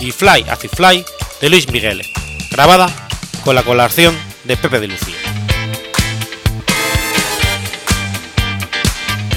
y 0.00 0.10
Fly 0.10 0.46
Acid 0.48 0.70
Fly 0.70 1.04
de 1.40 1.48
Luis 1.50 1.68
Miguel, 1.68 2.02
grabada 2.50 2.88
con 3.44 3.54
la 3.54 3.62
colaboración 3.62 4.18
de 4.42 4.56
Pepe 4.56 4.80
de 4.80 4.88
Lucía. 4.88 5.14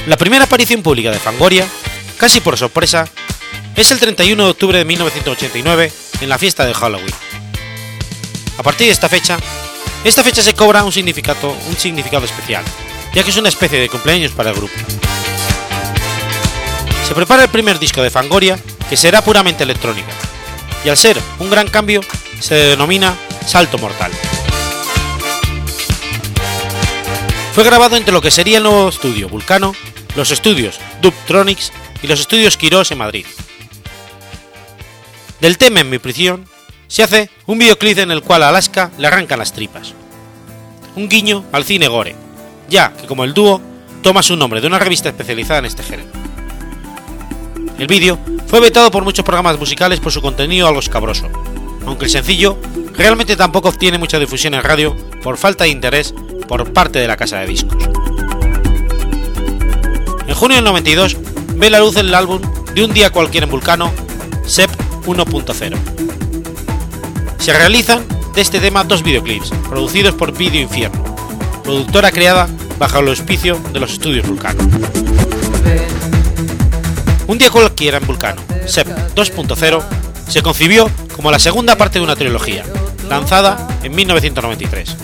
La 0.08 0.18
primera 0.18 0.46
aparición 0.46 0.82
pública 0.82 1.12
de 1.12 1.20
Fangoria, 1.20 1.68
casi 2.20 2.42
por 2.42 2.58
sorpresa, 2.58 3.08
es 3.76 3.92
el 3.92 4.00
31 4.00 4.44
de 4.44 4.52
octubre 4.52 4.78
de 4.78 4.86
1989 4.86 5.92
en 6.22 6.30
la 6.30 6.38
fiesta 6.38 6.66
de 6.66 6.74
Halloween. 6.74 7.16
A 8.58 8.64
partir 8.64 8.88
de 8.88 8.94
esta 8.94 9.08
fecha, 9.08 9.40
esta 10.04 10.22
fecha 10.22 10.44
se 10.44 10.54
cobra 10.54 10.84
un 10.84 10.92
significado, 10.92 11.56
un 11.68 11.78
significado 11.78 12.26
especial, 12.26 12.64
ya 13.14 13.24
que 13.24 13.30
es 13.30 13.38
una 13.38 13.50
especie 13.50 13.80
de 13.80 13.88
cumpleaños 13.88 14.34
para 14.34 14.50
el 14.50 14.58
grupo. 14.58 14.74
Se 17.08 17.16
prepara 17.16 17.44
el 17.44 17.50
primer 17.50 17.80
disco 17.80 18.04
de 18.04 18.10
Fangoria, 18.10 18.60
que 18.90 18.98
será 18.98 19.24
puramente 19.24 19.64
electrónica, 19.64 20.12
y 20.84 20.90
al 20.90 20.98
ser 20.98 21.18
un 21.40 21.50
gran 21.50 21.70
cambio, 21.70 22.02
se 22.42 22.56
denomina 22.56 23.16
Salto 23.48 23.78
Mortal. 23.78 24.12
Fue 27.54 27.64
grabado 27.64 27.96
entre 27.96 28.14
lo 28.14 28.22
que 28.22 28.30
sería 28.30 28.58
el 28.58 28.64
nuevo 28.64 28.90
estudio 28.90 29.30
Vulcano, 29.30 29.74
los 30.16 30.32
estudios 30.32 30.80
Dubtronics 31.02 31.72
y 32.02 32.08
los 32.08 32.20
estudios 32.20 32.58
Quirós 32.58 32.92
en 32.92 32.98
Madrid. 32.98 33.26
Del 35.42 35.58
tema 35.58 35.80
En 35.80 35.90
mi 35.90 36.00
prisión 36.00 36.46
se 36.88 37.04
hace 37.04 37.30
un 37.46 37.60
videoclip 37.60 38.00
en 38.00 38.12
el 38.12 38.24
cual 38.24 38.44
a 38.44 38.50
Alaska 38.50 38.92
le 38.98 39.08
arrancan 39.08 39.40
las 39.40 39.54
tripas. 39.54 39.94
Un 40.96 41.08
guiño 41.08 41.46
al 41.52 41.64
cine 41.64 41.88
gore, 41.88 42.16
ya 42.70 42.94
que 42.94 43.08
como 43.08 43.24
el 43.24 43.34
dúo 43.34 43.62
toma 44.02 44.24
su 44.24 44.36
nombre 44.36 44.60
de 44.60 44.68
una 44.68 44.80
revista 44.80 45.10
especializada 45.10 45.60
en 45.60 45.66
este 45.66 45.84
género. 45.84 46.10
El 47.78 47.88
vídeo 47.88 48.20
fue 48.48 48.60
vetado 48.60 48.92
por 48.92 49.04
muchos 49.04 49.24
programas 49.24 49.58
musicales 49.58 50.00
por 50.00 50.12
su 50.12 50.22
contenido 50.22 50.68
algo 50.68 50.80
escabroso, 50.80 51.30
aunque 51.86 52.06
el 52.06 52.12
sencillo 52.12 52.58
realmente 52.94 53.38
tampoco 53.38 53.70
obtiene 53.70 53.98
mucha 53.98 54.20
difusión 54.20 54.54
en 54.54 54.64
radio 54.64 54.96
por 55.24 55.38
falta 55.38 55.64
de 55.64 55.70
interés 55.70 56.14
por 56.48 56.74
parte 56.74 57.00
de 57.00 57.08
la 57.08 57.16
casa 57.16 57.40
de 57.40 57.48
discos. 57.48 57.82
En 60.28 60.36
junio 60.36 60.58
del 60.58 60.66
92 60.66 61.16
ve 61.60 61.70
la 61.70 61.80
luz 61.80 61.98
el 61.98 62.16
álbum 62.16 62.42
De 62.74 62.84
un 62.84 62.94
día 62.94 63.10
cualquiera 63.10 63.44
en 63.46 63.52
Vulcano, 63.52 63.92
SEP 64.46 64.70
1.0. 65.06 65.78
Se 67.38 67.54
realizan 67.54 68.06
de 68.34 68.42
este 68.42 68.60
tema 68.60 68.84
dos 68.84 69.04
videoclips, 69.04 69.52
producidos 69.68 70.16
por 70.16 70.38
Video 70.38 70.62
Infierno, 70.62 71.04
productora 71.64 72.12
creada 72.12 72.48
bajo 72.78 73.00
el 73.00 73.10
auspicio 73.10 73.60
de 73.74 73.80
los 73.80 73.94
estudios 73.94 74.28
Vulcano. 74.28 74.60
Un 77.28 77.38
día 77.38 77.50
cualquiera 77.50 77.98
en 77.98 78.08
Vulcano, 78.08 78.42
SEP 78.66 78.88
2.0, 79.16 79.84
se 80.28 80.42
concibió 80.42 80.90
como 81.16 81.32
la 81.32 81.40
segunda 81.40 81.76
parte 81.76 82.00
de 82.00 82.06
una 82.06 82.16
trilogía, 82.16 82.64
lanzada 83.10 83.68
en 83.84 83.94
1993. 83.94 84.96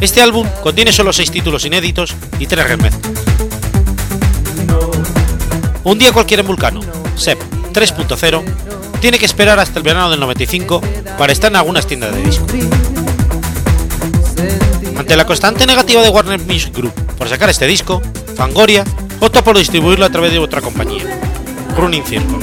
Este 0.00 0.22
álbum 0.22 0.46
contiene 0.62 0.92
solo 0.92 1.12
6 1.12 1.30
títulos 1.30 1.64
inéditos 1.64 2.14
y 2.38 2.46
3 2.46 2.68
remezclas. 2.68 3.29
Un 5.82 5.98
día 5.98 6.12
cualquiera 6.12 6.42
en 6.42 6.46
Vulcano, 6.46 6.80
SEP 7.16 7.40
3.0, 7.72 8.42
tiene 9.00 9.18
que 9.18 9.24
esperar 9.24 9.58
hasta 9.58 9.78
el 9.78 9.82
verano 9.82 10.10
del 10.10 10.20
95 10.20 10.82
para 11.16 11.32
estar 11.32 11.50
en 11.50 11.56
algunas 11.56 11.86
tiendas 11.86 12.14
de 12.14 12.22
disco. 12.22 12.44
Ante 14.98 15.16
la 15.16 15.24
constante 15.24 15.66
negativa 15.66 16.02
de 16.02 16.10
Warner 16.10 16.40
Music 16.40 16.76
Group 16.76 16.92
por 17.16 17.28
sacar 17.28 17.48
este 17.48 17.66
disco, 17.66 18.02
Fangoria 18.36 18.84
opta 19.20 19.42
por 19.42 19.56
distribuirlo 19.56 20.04
a 20.04 20.10
través 20.10 20.32
de 20.32 20.38
otra 20.38 20.60
compañía, 20.60 21.04
Running 21.76 22.04
Circle. 22.04 22.38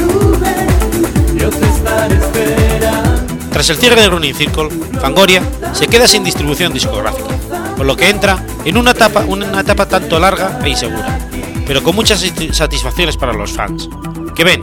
Tras 3.51 3.69
el 3.69 3.77
cierre 3.77 4.01
de 4.01 4.09
Running 4.09 4.35
Circle, 4.35 4.69
Fangoria 4.99 5.43
se 5.73 5.87
queda 5.87 6.07
sin 6.07 6.23
distribución 6.23 6.73
discográfica, 6.73 7.35
por 7.75 7.85
lo 7.85 7.95
que 7.95 8.09
entra 8.09 8.43
en 8.65 8.77
una 8.77 8.91
etapa, 8.91 9.21
una 9.27 9.61
etapa 9.61 9.87
tanto 9.87 10.19
larga 10.19 10.59
e 10.63 10.69
insegura, 10.69 11.19
pero 11.67 11.83
con 11.83 11.93
muchas 11.95 12.25
satisfacciones 12.51 13.17
para 13.17 13.33
los 13.33 13.51
fans, 13.51 13.89
que 14.35 14.45
ven, 14.45 14.61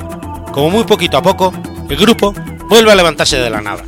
como 0.52 0.70
muy 0.70 0.84
poquito 0.84 1.18
a 1.18 1.22
poco, 1.22 1.52
el 1.88 1.96
grupo 1.96 2.34
vuelve 2.68 2.90
a 2.90 2.94
levantarse 2.94 3.36
de 3.36 3.50
la 3.50 3.60
nada. 3.60 3.84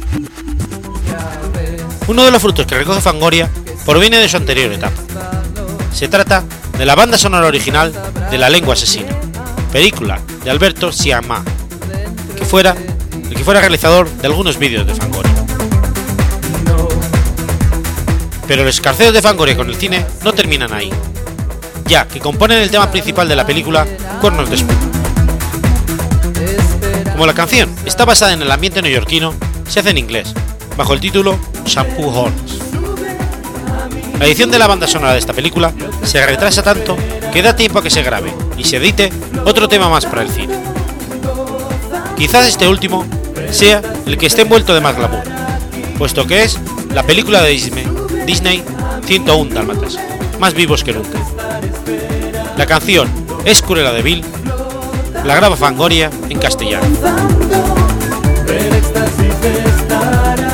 Uno 2.06 2.24
de 2.24 2.30
los 2.30 2.42
frutos 2.42 2.66
que 2.66 2.76
recoge 2.76 3.00
Fangoria 3.00 3.50
proviene 3.84 4.18
de 4.18 4.28
su 4.28 4.36
anterior 4.36 4.70
etapa. 4.70 5.02
Se 5.92 6.08
trata 6.08 6.44
de 6.76 6.84
la 6.84 6.94
banda 6.94 7.16
sonora 7.16 7.46
original 7.46 7.92
de 8.30 8.38
La 8.38 8.50
Lengua 8.50 8.74
Asesina, 8.74 9.16
película 9.72 10.20
de 10.44 10.50
Alberto 10.50 10.92
Siamá, 10.92 11.42
que 12.36 12.44
fuera 12.44 12.76
el 13.12 13.34
que 13.34 13.42
fuera 13.42 13.60
realizador 13.60 14.08
de 14.08 14.26
algunos 14.26 14.58
vídeos 14.58 14.86
de 14.86 14.94
Fangoria. 14.94 15.32
Pero 18.46 18.62
los 18.62 18.76
escarceos 18.76 19.12
de 19.12 19.22
Fangoria 19.22 19.56
con 19.56 19.68
el 19.68 19.74
cine 19.74 20.04
no 20.22 20.32
terminan 20.32 20.72
ahí, 20.72 20.92
ya 21.86 22.06
que 22.06 22.20
componen 22.20 22.58
el 22.58 22.70
tema 22.70 22.90
principal 22.90 23.28
de 23.28 23.36
la 23.36 23.46
película 23.46 23.86
Cuernos 24.20 24.48
de 24.48 24.56
Espuma. 24.56 24.78
Como 27.12 27.26
la 27.26 27.34
canción 27.34 27.74
está 27.84 28.04
basada 28.04 28.32
en 28.32 28.42
el 28.42 28.50
ambiente 28.50 28.82
neoyorquino, 28.82 29.34
se 29.68 29.80
hace 29.80 29.90
en 29.90 29.98
inglés, 29.98 30.34
bajo 30.76 30.92
el 30.92 31.00
título 31.00 31.38
Shampoo 31.64 32.08
Horns. 32.08 32.58
La 34.18 34.26
edición 34.26 34.50
de 34.50 34.58
la 34.58 34.66
banda 34.66 34.86
sonora 34.86 35.12
de 35.12 35.18
esta 35.18 35.32
película 35.32 35.72
se 36.02 36.24
retrasa 36.24 36.62
tanto 36.62 36.96
que 37.32 37.42
da 37.42 37.54
tiempo 37.54 37.78
a 37.78 37.82
que 37.82 37.90
se 37.90 38.02
grabe 38.02 38.32
y 38.56 38.64
se 38.64 38.78
edite 38.78 39.12
otro 39.44 39.68
tema 39.68 39.88
más 39.88 40.06
para 40.06 40.22
el 40.22 40.30
cine. 40.30 40.58
Quizás 42.16 42.46
este 42.46 42.66
último 42.66 43.04
sea 43.50 43.82
el 44.06 44.16
que 44.16 44.26
esté 44.26 44.42
envuelto 44.42 44.74
de 44.74 44.80
más 44.80 44.96
glamour, 44.96 45.22
puesto 45.98 46.26
que 46.26 46.44
es 46.44 46.58
la 46.94 47.02
película 47.02 47.42
de 47.42 47.50
Disney, 47.50 47.86
Disney 48.26 48.64
101 49.04 49.54
Dálmatas, 49.54 49.98
más 50.40 50.54
vivos 50.54 50.82
que 50.82 50.94
nunca. 50.94 51.35
La 52.56 52.64
canción 52.66 53.08
es 53.44 53.60
Curela 53.60 53.92
de 53.92 54.02
Bill, 54.02 54.24
la 55.24 55.34
graba 55.34 55.56
Fangoria 55.56 56.10
en 56.30 56.38
castellano. 56.38 56.86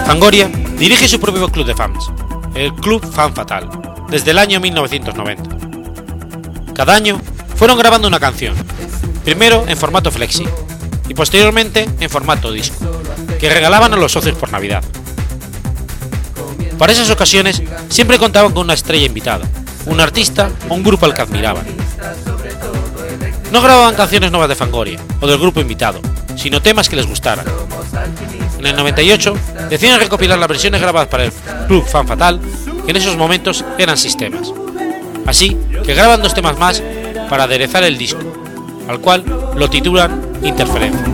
Fangoria 0.04 0.50
dirige 0.78 1.06
su 1.06 1.21
propio 1.21 1.49
club 1.49 1.65
de 1.65 1.75
fans, 1.75 2.10
el 2.54 2.75
Club 2.75 3.08
Fan 3.12 3.34
Fatal, 3.34 3.69
desde 4.10 4.32
el 4.32 4.38
año 4.38 4.58
1990. 4.58 5.56
Cada 6.75 6.95
año 6.95 7.21
fueron 7.54 7.78
grabando 7.78 8.08
una 8.08 8.19
canción, 8.19 8.54
primero 9.25 9.65
en 9.69 9.76
formato 9.76 10.10
flexi 10.10 10.45
y 11.08 11.15
posteriormente 11.15 11.88
en 12.00 12.10
formato 12.10 12.50
disco, 12.50 12.84
que 13.38 13.49
regalaban 13.49 13.93
a 13.95 13.97
los 13.97 14.10
socios 14.10 14.36
por 14.36 14.50
Navidad. 14.50 14.82
Para 16.78 16.93
esas 16.93 17.10
ocasiones 17.10 17.62
siempre 17.88 18.19
contaban 18.19 18.52
con 18.52 18.65
una 18.65 18.75
estrella 18.75 19.06
invitada, 19.06 19.47
un 19.86 20.00
artista 20.00 20.50
o 20.69 20.75
un 20.75 20.82
grupo 20.82 21.06
al 21.06 21.15
que 21.15 21.23
admiraban. 21.23 21.81
No 23.50 23.60
grababan 23.60 23.95
canciones 23.95 24.30
nuevas 24.30 24.49
de 24.49 24.54
Fangoria 24.54 24.99
o 25.21 25.26
del 25.26 25.38
grupo 25.38 25.60
invitado, 25.60 26.00
sino 26.36 26.62
temas 26.62 26.88
que 26.88 26.97
les 26.97 27.06
gustaran. 27.06 27.45
En 28.58 28.67
el 28.67 28.76
98 28.76 29.34
deciden 29.69 29.99
recopilar 29.99 30.38
las 30.38 30.49
versiones 30.49 30.80
grabadas 30.80 31.08
para 31.08 31.25
el 31.25 31.32
Club 31.67 31.84
Fan 31.86 32.06
Fatal, 32.06 32.41
que 32.84 32.91
en 32.91 32.97
esos 32.97 33.17
momentos 33.17 33.65
eran 33.78 33.99
sistemas. 33.99 34.52
Así 35.26 35.56
que 35.84 35.95
graban 35.95 36.23
dos 36.23 36.34
temas 36.34 36.58
más 36.58 36.82
para 37.28 37.45
aderezar 37.45 37.84
el 37.84 37.99
disco, 37.99 38.21
al 38.88 39.00
cual 39.00 39.25
lo 39.56 39.69
titulan 39.69 40.32
Interferencia. 40.43 41.04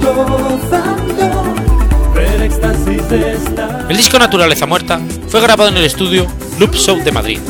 El 3.89 3.97
disco 3.97 4.19
Naturaleza 4.19 4.67
Muerta 4.67 5.01
fue 5.29 5.41
grabado 5.41 5.69
en 5.69 5.77
el 5.77 5.85
estudio 5.85 6.27
Loop 6.59 6.75
Show 6.75 7.03
de 7.03 7.13
Madrid. 7.13 7.41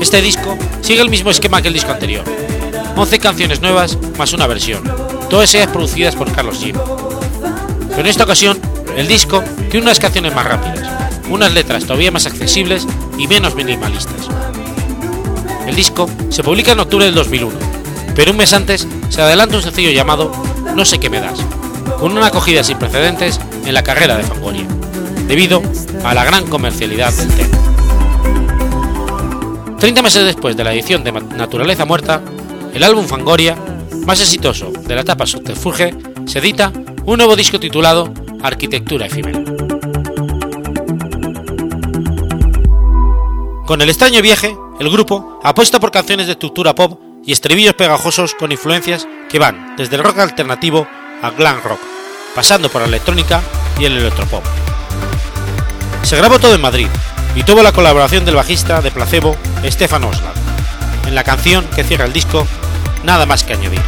Este 0.00 0.22
disco 0.22 0.56
sigue 0.80 1.02
el 1.02 1.10
mismo 1.10 1.30
esquema 1.30 1.62
que 1.62 1.68
el 1.68 1.74
disco 1.74 1.92
anterior. 1.92 2.24
11 2.96 3.18
canciones 3.18 3.60
nuevas 3.60 3.96
más 4.18 4.32
una 4.32 4.46
versión, 4.46 4.82
todas 5.30 5.54
ellas 5.54 5.68
producidas 5.68 6.16
por 6.16 6.32
Carlos 6.32 6.58
Jim. 6.58 6.76
Pero 7.88 8.00
en 8.00 8.06
esta 8.06 8.24
ocasión, 8.24 8.58
el 8.96 9.06
disco 9.06 9.42
tiene 9.70 9.84
unas 9.86 10.00
canciones 10.00 10.34
más 10.34 10.46
rápidas, 10.46 10.88
unas 11.30 11.52
letras 11.52 11.84
todavía 11.84 12.10
más 12.10 12.26
accesibles 12.26 12.86
y 13.18 13.28
menos 13.28 13.54
minimalistas. 13.54 14.28
El 15.66 15.76
disco 15.76 16.08
se 16.30 16.42
publica 16.42 16.72
en 16.72 16.80
octubre 16.80 17.04
del 17.04 17.14
2001, 17.14 17.56
pero 18.16 18.32
un 18.32 18.38
mes 18.38 18.52
antes 18.52 18.86
se 19.10 19.22
adelanta 19.22 19.56
un 19.56 19.62
sencillo 19.62 19.90
llamado 19.90 20.32
No 20.74 20.84
sé 20.84 20.98
qué 20.98 21.10
me 21.10 21.20
das, 21.20 21.38
con 22.00 22.12
una 22.12 22.26
acogida 22.26 22.64
sin 22.64 22.78
precedentes 22.78 23.38
en 23.64 23.74
la 23.74 23.84
carrera 23.84 24.16
de 24.16 24.24
Fangoria, 24.24 24.66
debido 25.26 25.62
a 26.04 26.14
la 26.14 26.24
gran 26.24 26.46
comercialidad 26.46 27.12
del 27.12 27.28
tema. 27.28 27.57
30 29.78 30.02
meses 30.02 30.24
después 30.24 30.56
de 30.56 30.64
la 30.64 30.72
edición 30.72 31.04
de 31.04 31.12
Naturaleza 31.12 31.84
Muerta, 31.84 32.20
el 32.74 32.82
álbum 32.82 33.06
Fangoria, 33.06 33.56
más 34.06 34.20
exitoso 34.20 34.72
de 34.72 34.94
la 34.94 35.02
etapa 35.02 35.24
Subterfuge, 35.24 35.96
se 36.26 36.40
edita 36.40 36.72
un 37.04 37.18
nuevo 37.18 37.36
disco 37.36 37.60
titulado 37.60 38.12
Arquitectura 38.42 39.06
efímera. 39.06 39.40
Con 43.66 43.80
el 43.80 43.88
extraño 43.88 44.20
viaje, 44.20 44.56
el 44.80 44.90
grupo 44.90 45.38
apuesta 45.44 45.78
por 45.78 45.92
canciones 45.92 46.26
de 46.26 46.32
estructura 46.32 46.74
pop 46.74 47.00
y 47.24 47.30
estribillos 47.30 47.74
pegajosos 47.74 48.34
con 48.34 48.50
influencias 48.50 49.06
que 49.28 49.38
van 49.38 49.76
desde 49.76 49.94
el 49.94 50.02
rock 50.02 50.18
alternativo 50.18 50.88
al 51.22 51.36
glam 51.36 51.62
rock, 51.62 51.80
pasando 52.34 52.68
por 52.68 52.80
la 52.80 52.88
electrónica 52.88 53.42
y 53.78 53.84
el 53.84 53.96
electropop. 53.96 54.42
Se 56.02 56.16
grabó 56.16 56.40
todo 56.40 56.54
en 56.54 56.60
Madrid 56.60 56.88
y 57.34 57.42
tuvo 57.42 57.62
la 57.62 57.72
colaboración 57.72 58.24
del 58.24 58.36
bajista 58.36 58.80
de 58.80 58.90
Placebo, 58.90 59.36
Stefan 59.64 60.04
Osland, 60.04 60.36
en 61.06 61.14
la 61.14 61.24
canción 61.24 61.64
que 61.74 61.84
cierra 61.84 62.04
el 62.04 62.12
disco 62.12 62.46
Nada 63.04 63.26
más 63.26 63.44
que 63.44 63.52
añadir. 63.52 63.80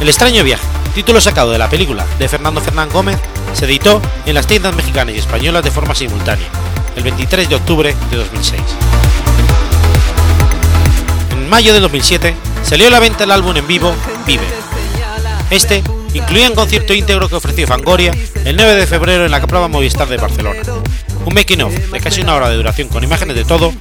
El 0.00 0.08
extraño 0.08 0.44
viaje, 0.44 0.64
título 0.94 1.20
sacado 1.20 1.50
de 1.50 1.58
la 1.58 1.68
película 1.68 2.06
de 2.18 2.28
Fernando 2.28 2.60
Fernán 2.60 2.88
Gómez, 2.88 3.18
se 3.52 3.64
editó 3.64 4.00
en 4.24 4.34
las 4.34 4.46
tiendas 4.46 4.74
mexicanas 4.76 5.14
y 5.14 5.18
españolas 5.18 5.64
de 5.64 5.70
forma 5.70 5.94
simultánea, 5.94 6.46
el 6.96 7.02
23 7.02 7.48
de 7.48 7.54
octubre 7.56 7.96
de 8.10 8.16
2006. 8.16 8.62
En 11.32 11.48
mayo 11.48 11.74
de 11.74 11.80
2007 11.80 12.34
salió 12.62 12.86
a 12.86 12.90
la 12.90 13.00
venta 13.00 13.24
el 13.24 13.32
álbum 13.32 13.56
en 13.56 13.66
vivo 13.66 13.92
Vive. 14.24 14.46
Este 15.50 15.82
incluía 16.14 16.48
un 16.48 16.54
concierto 16.54 16.94
íntegro 16.94 17.28
que 17.28 17.36
ofreció 17.36 17.66
Fangoria 17.66 18.12
el 18.44 18.56
9 18.56 18.74
de 18.74 18.86
febrero 18.86 19.24
en 19.24 19.30
la 19.30 19.40
Caprava 19.40 19.68
Movistar 19.68 20.08
de 20.08 20.16
Barcelona, 20.16 20.60
un 21.24 21.34
making 21.34 21.62
of 21.62 21.74
de 21.74 22.00
casi 22.00 22.20
una 22.20 22.34
hora 22.34 22.48
de 22.48 22.56
duración 22.56 22.88
con 22.88 23.04
imágenes 23.04 23.36
de 23.36 23.44
todo 23.44 23.72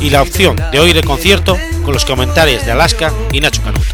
y 0.00 0.10
la 0.10 0.22
opción 0.22 0.56
de 0.72 0.80
oír 0.80 0.96
el 0.96 1.04
concierto 1.04 1.56
con 1.84 1.94
los 1.94 2.04
comentarios 2.04 2.64
de 2.64 2.72
Alaska 2.72 3.12
y 3.32 3.40
Nacho 3.40 3.62
Canut. 3.62 3.84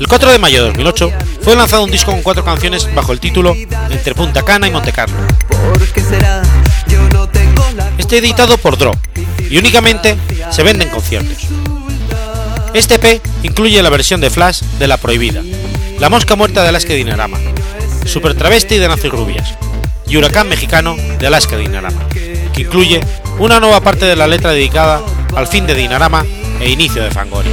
El 0.00 0.08
4 0.08 0.30
de 0.32 0.38
mayo 0.38 0.62
de 0.62 0.68
2008 0.68 1.12
fue 1.42 1.56
lanzado 1.56 1.84
un 1.84 1.90
disco 1.90 2.10
con 2.10 2.22
cuatro 2.22 2.44
canciones 2.44 2.92
bajo 2.94 3.12
el 3.12 3.20
título 3.20 3.54
Entre 3.90 4.14
Punta 4.14 4.42
Cana 4.42 4.66
y 4.66 4.70
Monte 4.70 4.92
Carlo. 4.92 5.16
Este 7.98 8.18
editado 8.18 8.56
por 8.58 8.78
Drop 8.78 8.96
y 9.48 9.58
únicamente 9.58 10.16
se 10.50 10.62
vende 10.62 10.84
en 10.84 10.90
conciertos. 10.90 11.46
Este 12.72 12.94
EP 12.94 13.20
incluye 13.42 13.82
la 13.82 13.90
versión 13.90 14.20
de 14.20 14.30
Flash 14.30 14.62
de 14.78 14.86
La 14.86 14.96
Prohibida, 14.96 15.42
La 15.98 16.08
Mosca 16.08 16.36
Muerta 16.36 16.62
de 16.62 16.68
Alaska 16.68 16.92
Dinarama, 16.92 17.38
Super 18.06 18.34
Travesti 18.34 18.78
de 18.78 18.86
Nazi 18.86 19.08
Rubias 19.08 19.54
y 20.06 20.16
Huracán 20.16 20.48
Mexicano 20.48 20.94
de 21.18 21.26
Alaska 21.26 21.56
Dinarama, 21.56 22.08
que 22.08 22.62
incluye 22.62 23.00
una 23.40 23.58
nueva 23.58 23.80
parte 23.80 24.06
de 24.06 24.14
la 24.14 24.28
letra 24.28 24.52
dedicada 24.52 25.02
al 25.34 25.48
fin 25.48 25.66
de 25.66 25.74
Dinarama 25.74 26.24
e 26.60 26.70
inicio 26.70 27.02
de 27.02 27.10
Fangoria. 27.10 27.52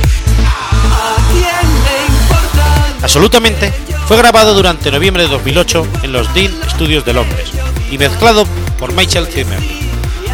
Absolutamente 3.02 3.74
fue 4.08 4.18
grabado 4.18 4.54
durante 4.54 4.92
noviembre 4.92 5.24
de 5.24 5.30
2008 5.30 5.88
en 6.04 6.12
los 6.12 6.32
Dean 6.36 6.54
Studios 6.70 7.06
de 7.06 7.14
Londres 7.14 7.50
y 7.92 7.98
mezclado 7.98 8.46
por 8.78 8.94
Michael 8.94 9.28
Zimmer, 9.28 9.60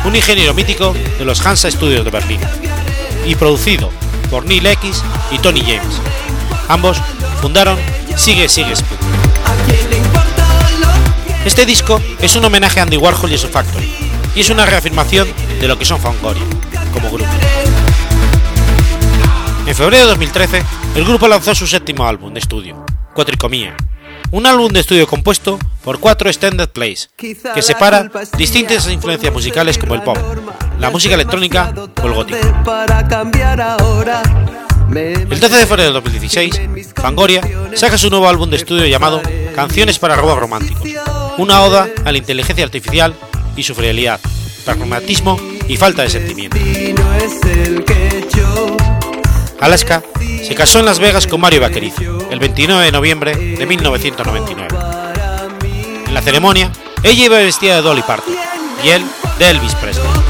un 0.03 0.15
ingeniero 0.15 0.53
mítico 0.53 0.93
de 1.17 1.23
los 1.23 1.45
Hansa 1.45 1.71
Studios 1.71 2.03
de 2.03 2.11
Berlín, 2.11 2.41
y 3.25 3.35
producido 3.35 3.89
por 4.33 4.45
Neil 4.45 4.65
X 4.65 5.03
y 5.29 5.37
Tony 5.37 5.61
James. 5.61 6.01
Ambos 6.67 6.97
fundaron 7.39 7.77
Sigue 8.15 8.49
Sigue 8.49 8.75
Spook. 8.75 8.97
Este 11.45 11.67
disco 11.67 12.01
es 12.19 12.35
un 12.35 12.43
homenaje 12.43 12.79
a 12.79 12.83
Andy 12.83 12.97
Warhol 12.97 13.31
y 13.31 13.37
su 13.37 13.47
Factory, 13.47 13.93
y 14.33 14.41
es 14.41 14.49
una 14.49 14.65
reafirmación 14.65 15.27
de 15.61 15.67
lo 15.67 15.77
que 15.77 15.85
son 15.85 15.99
Fangoria 15.99 16.41
como 16.91 17.11
grupo. 17.11 17.29
En 19.67 19.75
febrero 19.75 20.05
de 20.05 20.09
2013, 20.09 20.63
el 20.95 21.05
grupo 21.05 21.27
lanzó 21.27 21.53
su 21.53 21.67
séptimo 21.67 22.07
álbum 22.07 22.33
de 22.33 22.39
estudio, 22.39 22.83
Cuatricomía, 23.13 23.77
un 24.31 24.47
álbum 24.47 24.73
de 24.73 24.79
estudio 24.79 25.05
compuesto 25.05 25.59
por 25.83 25.99
cuatro 25.99 26.27
extended 26.27 26.69
plays, 26.69 27.11
que 27.17 27.61
separa 27.61 28.09
distintas 28.35 28.89
influencias 28.89 29.31
musicales 29.31 29.77
como 29.77 29.93
el 29.93 30.01
pop, 30.01 30.17
la 30.79 30.89
música 30.89 31.15
electrónica 31.15 31.73
o 32.01 32.07
el 32.07 32.13
gótico. 32.13 32.39
El 34.95 35.39
13 35.39 35.57
de 35.57 35.65
febrero 35.65 35.89
de 35.89 35.93
2016, 35.93 36.62
Fangoria 36.95 37.41
saca 37.75 37.97
su 37.97 38.09
nuevo 38.09 38.27
álbum 38.29 38.49
de 38.49 38.57
estudio 38.57 38.86
llamado 38.86 39.21
Canciones 39.55 39.97
para 39.97 40.15
robos 40.15 40.38
románticos, 40.38 40.88
una 41.38 41.62
oda 41.62 41.88
a 42.05 42.12
la 42.12 42.17
inteligencia 42.17 42.63
artificial 42.63 43.15
y 43.55 43.63
su 43.63 43.73
frialdad, 43.73 44.19
pragmatismo 44.65 45.39
y 45.67 45.77
falta 45.77 46.03
de 46.03 46.09
sentimiento. 46.09 46.57
Alaska 49.59 50.03
se 50.19 50.55
casó 50.55 50.79
en 50.79 50.86
Las 50.86 50.99
Vegas 50.99 51.25
con 51.25 51.39
Mario 51.39 51.62
Vaquerizo 51.62 52.01
el 52.29 52.39
29 52.39 52.86
de 52.86 52.91
noviembre 52.91 53.36
de 53.36 53.65
1999. 53.65 54.67
En 56.07 56.13
la 56.13 56.21
ceremonia, 56.21 56.71
ella 57.01 57.25
iba 57.25 57.38
vestida 57.38 57.75
de 57.75 57.81
Dolly 57.81 58.01
Parton 58.01 58.36
y 58.83 58.89
él 58.89 59.03
de 59.39 59.49
Elvis 59.49 59.73
Presley. 59.75 60.22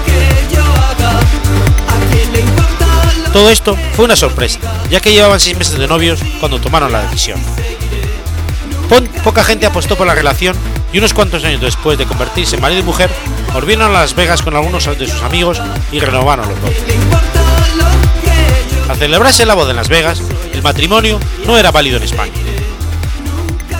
Todo 3.33 3.49
esto 3.49 3.75
fue 3.95 4.05
una 4.05 4.15
sorpresa, 4.15 4.59
ya 4.91 4.99
que 4.99 5.11
llevaban 5.11 5.39
seis 5.39 5.57
meses 5.57 5.79
de 5.79 5.87
novios 5.87 6.21
cuando 6.39 6.61
tomaron 6.61 6.91
la 6.91 7.01
decisión. 7.01 7.41
poca 9.23 9.43
gente 9.43 9.65
apostó 9.65 9.97
por 9.97 10.05
la 10.05 10.13
relación 10.13 10.55
y 10.93 10.99
unos 10.99 11.15
cuantos 11.15 11.43
años 11.43 11.59
después 11.59 11.97
de 11.97 12.05
convertirse 12.05 12.55
en 12.55 12.61
marido 12.61 12.81
y 12.81 12.83
mujer, 12.83 13.09
volvieron 13.51 13.89
a 13.89 13.91
Las 13.91 14.13
Vegas 14.13 14.43
con 14.43 14.55
algunos 14.55 14.85
de 14.85 15.07
sus 15.07 15.23
amigos 15.23 15.59
y 15.91 15.99
renovaron 15.99 16.47
los 16.47 16.61
dos. 16.61 16.73
Al 18.87 18.97
celebrarse 18.97 19.47
la 19.47 19.55
boda 19.55 19.71
en 19.71 19.77
Las 19.77 19.89
Vegas, 19.89 20.21
el 20.53 20.61
matrimonio 20.61 21.19
no 21.47 21.57
era 21.57 21.71
válido 21.71 21.97
en 21.97 22.03
España. 22.03 22.33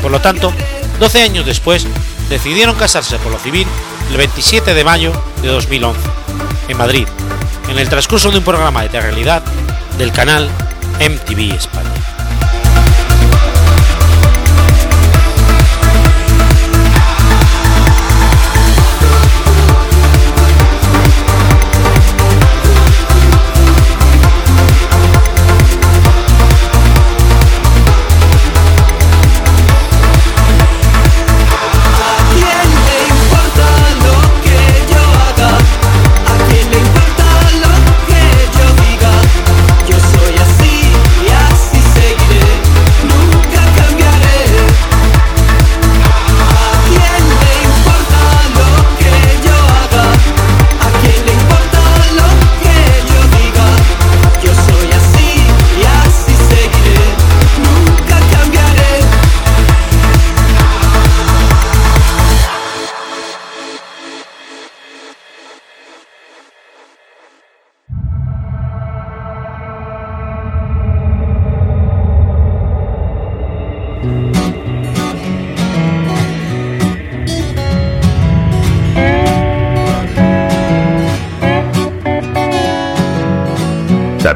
Por 0.01 0.09
lo 0.09 0.19
tanto, 0.19 0.51
12 0.99 1.21
años 1.21 1.45
después, 1.45 1.85
decidieron 2.27 2.75
casarse 2.75 3.19
por 3.19 3.31
lo 3.31 3.37
civil 3.37 3.67
el 4.09 4.17
27 4.17 4.73
de 4.73 4.83
mayo 4.83 5.11
de 5.43 5.49
2011, 5.49 5.99
en 6.69 6.77
Madrid, 6.77 7.07
en 7.73 7.79
el 7.79 7.89
transcurso 7.89 8.29
de 8.29 8.37
un 8.37 8.43
programa 8.43 8.83
de 8.83 9.01
realidad 9.01 9.41
del 9.97 10.11
canal 10.11 10.47
MTV 10.99 11.55
España. 11.55 11.92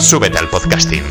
Súbete 0.00 0.38
al 0.38 0.48
podcasting. 0.48 1.04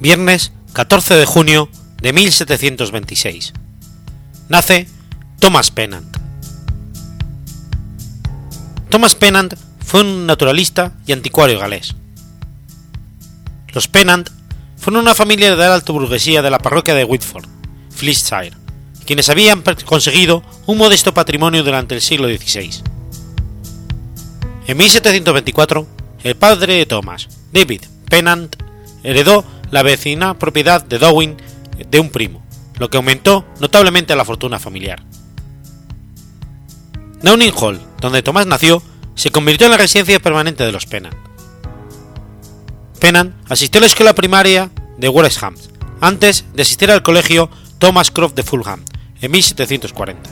Viernes 0.00 0.52
14 0.72 1.14
de 1.14 1.26
junio 1.26 1.68
de 2.00 2.12
1726. 2.14 3.52
Nace 4.48 4.88
Thomas 5.38 5.70
Pennant. 5.70 6.16
Thomas 8.88 9.14
Pennant 9.14 9.54
fue 9.84 10.00
un 10.00 10.26
naturalista 10.26 10.92
y 11.06 11.12
anticuario 11.12 11.58
galés. 11.58 11.94
Los 13.74 13.86
Pennant 13.86 14.30
fueron 14.84 15.00
una 15.00 15.14
familia 15.14 15.50
de 15.50 15.56
la 15.56 15.74
alta 15.74 15.94
burguesía 15.94 16.42
de 16.42 16.50
la 16.50 16.58
parroquia 16.58 16.94
de 16.94 17.04
Whitford, 17.04 17.46
Flintshire, 17.88 18.52
quienes 19.06 19.30
habían 19.30 19.62
conseguido 19.86 20.42
un 20.66 20.76
modesto 20.76 21.14
patrimonio 21.14 21.64
durante 21.64 21.94
el 21.94 22.02
siglo 22.02 22.28
XVI. 22.28 22.82
En 24.66 24.76
1724, 24.76 25.86
el 26.24 26.36
padre 26.36 26.74
de 26.74 26.84
Thomas, 26.84 27.30
David 27.50 27.80
Pennant, 28.10 28.56
heredó 29.02 29.42
la 29.70 29.82
vecina 29.82 30.38
propiedad 30.38 30.84
de 30.84 30.98
Dowin 30.98 31.38
de 31.88 31.98
un 31.98 32.10
primo, 32.10 32.44
lo 32.78 32.90
que 32.90 32.98
aumentó 32.98 33.46
notablemente 33.60 34.14
la 34.14 34.26
fortuna 34.26 34.58
familiar. 34.58 35.02
Downing 37.22 37.54
Hall, 37.58 37.80
donde 38.02 38.22
Thomas 38.22 38.46
nació, 38.46 38.82
se 39.14 39.30
convirtió 39.30 39.66
en 39.66 39.70
la 39.70 39.78
residencia 39.78 40.20
permanente 40.20 40.62
de 40.62 40.72
los 40.72 40.84
Pennant. 40.84 41.16
Pennant 43.04 43.34
asistió 43.50 43.80
a 43.80 43.82
la 43.82 43.86
escuela 43.86 44.14
primaria 44.14 44.70
de 44.96 45.10
Wrexham, 45.10 45.54
antes 46.00 46.46
de 46.54 46.62
asistir 46.62 46.90
al 46.90 47.02
colegio 47.02 47.50
Thomas 47.76 48.10
Croft 48.10 48.34
de 48.34 48.42
Fulham, 48.42 48.82
en 49.20 49.30
1740. 49.30 50.22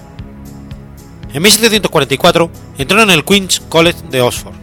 En 1.34 1.42
1744 1.42 2.50
entró 2.78 3.02
en 3.02 3.10
el 3.10 3.26
Queen's 3.26 3.60
College 3.68 3.98
de 4.10 4.22
Oxford 4.22 4.54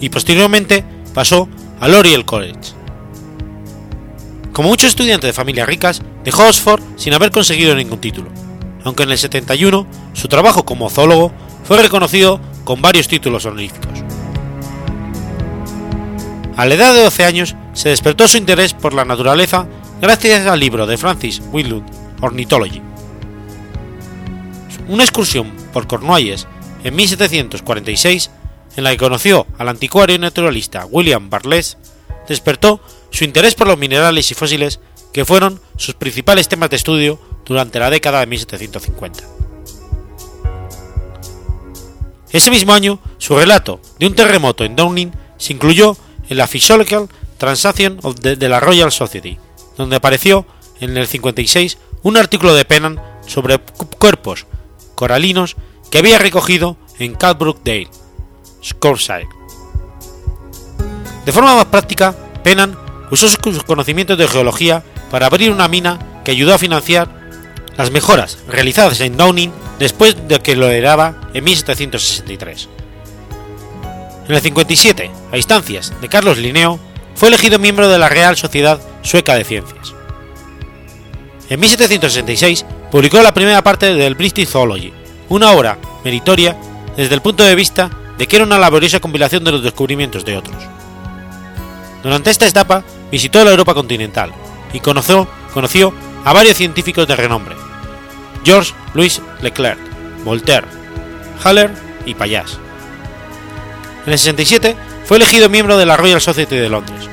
y 0.00 0.08
posteriormente 0.08 0.84
pasó 1.12 1.48
al 1.80 1.96
Oriel 1.96 2.24
College. 2.24 2.60
Como 4.52 4.68
muchos 4.68 4.90
estudiantes 4.90 5.26
de 5.26 5.32
familias 5.32 5.66
ricas, 5.66 6.00
dejó 6.22 6.46
Oxford 6.46 6.80
sin 6.94 7.12
haber 7.12 7.32
conseguido 7.32 7.74
ningún 7.74 8.00
título, 8.00 8.30
aunque 8.84 9.02
en 9.02 9.10
el 9.10 9.18
71 9.18 9.84
su 10.12 10.28
trabajo 10.28 10.64
como 10.64 10.90
zoólogo 10.90 11.32
fue 11.64 11.82
reconocido 11.82 12.40
con 12.62 12.80
varios 12.80 13.08
títulos 13.08 13.46
honoríficos. 13.46 14.07
A 16.58 16.66
la 16.66 16.74
edad 16.74 16.92
de 16.92 17.04
12 17.04 17.24
años 17.24 17.54
se 17.72 17.90
despertó 17.90 18.26
su 18.26 18.36
interés 18.36 18.74
por 18.74 18.92
la 18.92 19.04
naturaleza 19.04 19.68
gracias 20.02 20.44
al 20.44 20.58
libro 20.58 20.88
de 20.88 20.98
Francis 20.98 21.40
Willud, 21.52 21.84
Ornithology. 22.20 22.82
Una 24.88 25.04
excursión 25.04 25.52
por 25.72 25.86
Cornualles 25.86 26.48
en 26.82 26.96
1746, 26.96 28.30
en 28.76 28.82
la 28.82 28.90
que 28.90 28.96
conoció 28.96 29.46
al 29.56 29.68
anticuario 29.68 30.16
y 30.16 30.18
naturalista 30.18 30.84
William 30.86 31.30
Barles, 31.30 31.78
despertó 32.26 32.80
su 33.10 33.22
interés 33.22 33.54
por 33.54 33.68
los 33.68 33.78
minerales 33.78 34.28
y 34.32 34.34
fósiles 34.34 34.80
que 35.12 35.24
fueron 35.24 35.60
sus 35.76 35.94
principales 35.94 36.48
temas 36.48 36.70
de 36.70 36.76
estudio 36.76 37.20
durante 37.44 37.78
la 37.78 37.88
década 37.88 38.18
de 38.18 38.26
1750. 38.26 39.22
Ese 42.32 42.50
mismo 42.50 42.72
año, 42.72 42.98
su 43.18 43.36
relato 43.36 43.80
de 44.00 44.08
un 44.08 44.16
terremoto 44.16 44.64
en 44.64 44.74
Downing 44.74 45.12
se 45.36 45.52
incluyó 45.52 45.96
en 46.28 46.36
la 46.36 46.46
Physiological 46.46 47.08
Transaction 47.38 47.98
of 48.02 48.16
the, 48.20 48.36
de 48.36 48.48
la 48.48 48.60
Royal 48.60 48.92
Society, 48.92 49.38
donde 49.76 49.96
apareció 49.96 50.46
en 50.80 50.96
el 50.96 51.06
56 51.06 51.78
un 52.02 52.16
artículo 52.16 52.54
de 52.54 52.64
Pennant 52.64 53.00
sobre 53.26 53.58
cuerpos 53.98 54.46
coralinos 54.94 55.56
que 55.90 55.98
había 55.98 56.18
recogido 56.18 56.76
en 56.98 57.14
Cadbrook 57.14 57.62
Dale, 57.64 57.88
Scorside. 58.64 59.28
De 61.24 61.32
forma 61.32 61.56
más 61.56 61.66
práctica, 61.66 62.14
Pennant 62.42 62.76
usó 63.10 63.28
sus 63.28 63.62
conocimientos 63.62 64.18
de 64.18 64.28
geología 64.28 64.82
para 65.10 65.26
abrir 65.26 65.50
una 65.50 65.68
mina 65.68 65.98
que 66.24 66.32
ayudó 66.32 66.54
a 66.54 66.58
financiar 66.58 67.08
las 67.76 67.90
mejoras 67.90 68.38
realizadas 68.48 69.00
en 69.00 69.16
Downing 69.16 69.52
después 69.78 70.16
de 70.26 70.40
que 70.40 70.56
lo 70.56 70.68
heredaba 70.68 71.14
en 71.32 71.44
1763. 71.44 72.68
En 74.28 74.34
el 74.34 74.42
57, 74.42 75.10
a 75.32 75.36
instancias 75.38 75.94
de 76.02 76.08
Carlos 76.08 76.36
Linneo, 76.36 76.78
fue 77.14 77.28
elegido 77.28 77.58
miembro 77.58 77.88
de 77.88 77.98
la 77.98 78.10
Real 78.10 78.36
Sociedad 78.36 78.78
Sueca 79.02 79.34
de 79.34 79.44
Ciencias. 79.44 79.94
En 81.48 81.58
1766 81.58 82.66
publicó 82.90 83.22
la 83.22 83.32
primera 83.32 83.62
parte 83.62 83.94
del 83.94 84.14
British 84.14 84.48
Zoology, 84.48 84.92
una 85.30 85.52
obra 85.52 85.78
meritoria 86.04 86.56
desde 86.94 87.14
el 87.14 87.22
punto 87.22 87.42
de 87.42 87.54
vista 87.54 87.90
de 88.18 88.26
que 88.26 88.36
era 88.36 88.44
una 88.44 88.58
laboriosa 88.58 89.00
compilación 89.00 89.44
de 89.44 89.52
los 89.52 89.62
descubrimientos 89.62 90.26
de 90.26 90.36
otros. 90.36 90.62
Durante 92.02 92.30
esta 92.30 92.46
etapa 92.46 92.84
visitó 93.10 93.42
la 93.42 93.52
Europa 93.52 93.72
continental 93.72 94.32
y 94.74 94.80
conoció, 94.80 95.26
a 96.24 96.32
varios 96.34 96.56
científicos 96.58 97.08
de 97.08 97.16
renombre, 97.16 97.56
Georges 98.44 98.74
Louis 98.92 99.22
Leclerc, 99.40 99.78
Voltaire, 100.24 100.66
Haller 101.42 101.72
y 102.04 102.14
Payas. 102.14 102.58
En 104.08 104.12
el 104.12 104.18
67 104.18 104.74
fue 105.04 105.18
elegido 105.18 105.50
miembro 105.50 105.76
de 105.76 105.84
la 105.84 105.98
Royal 105.98 106.18
Society 106.18 106.56
de 106.56 106.70
Londres. 106.70 107.10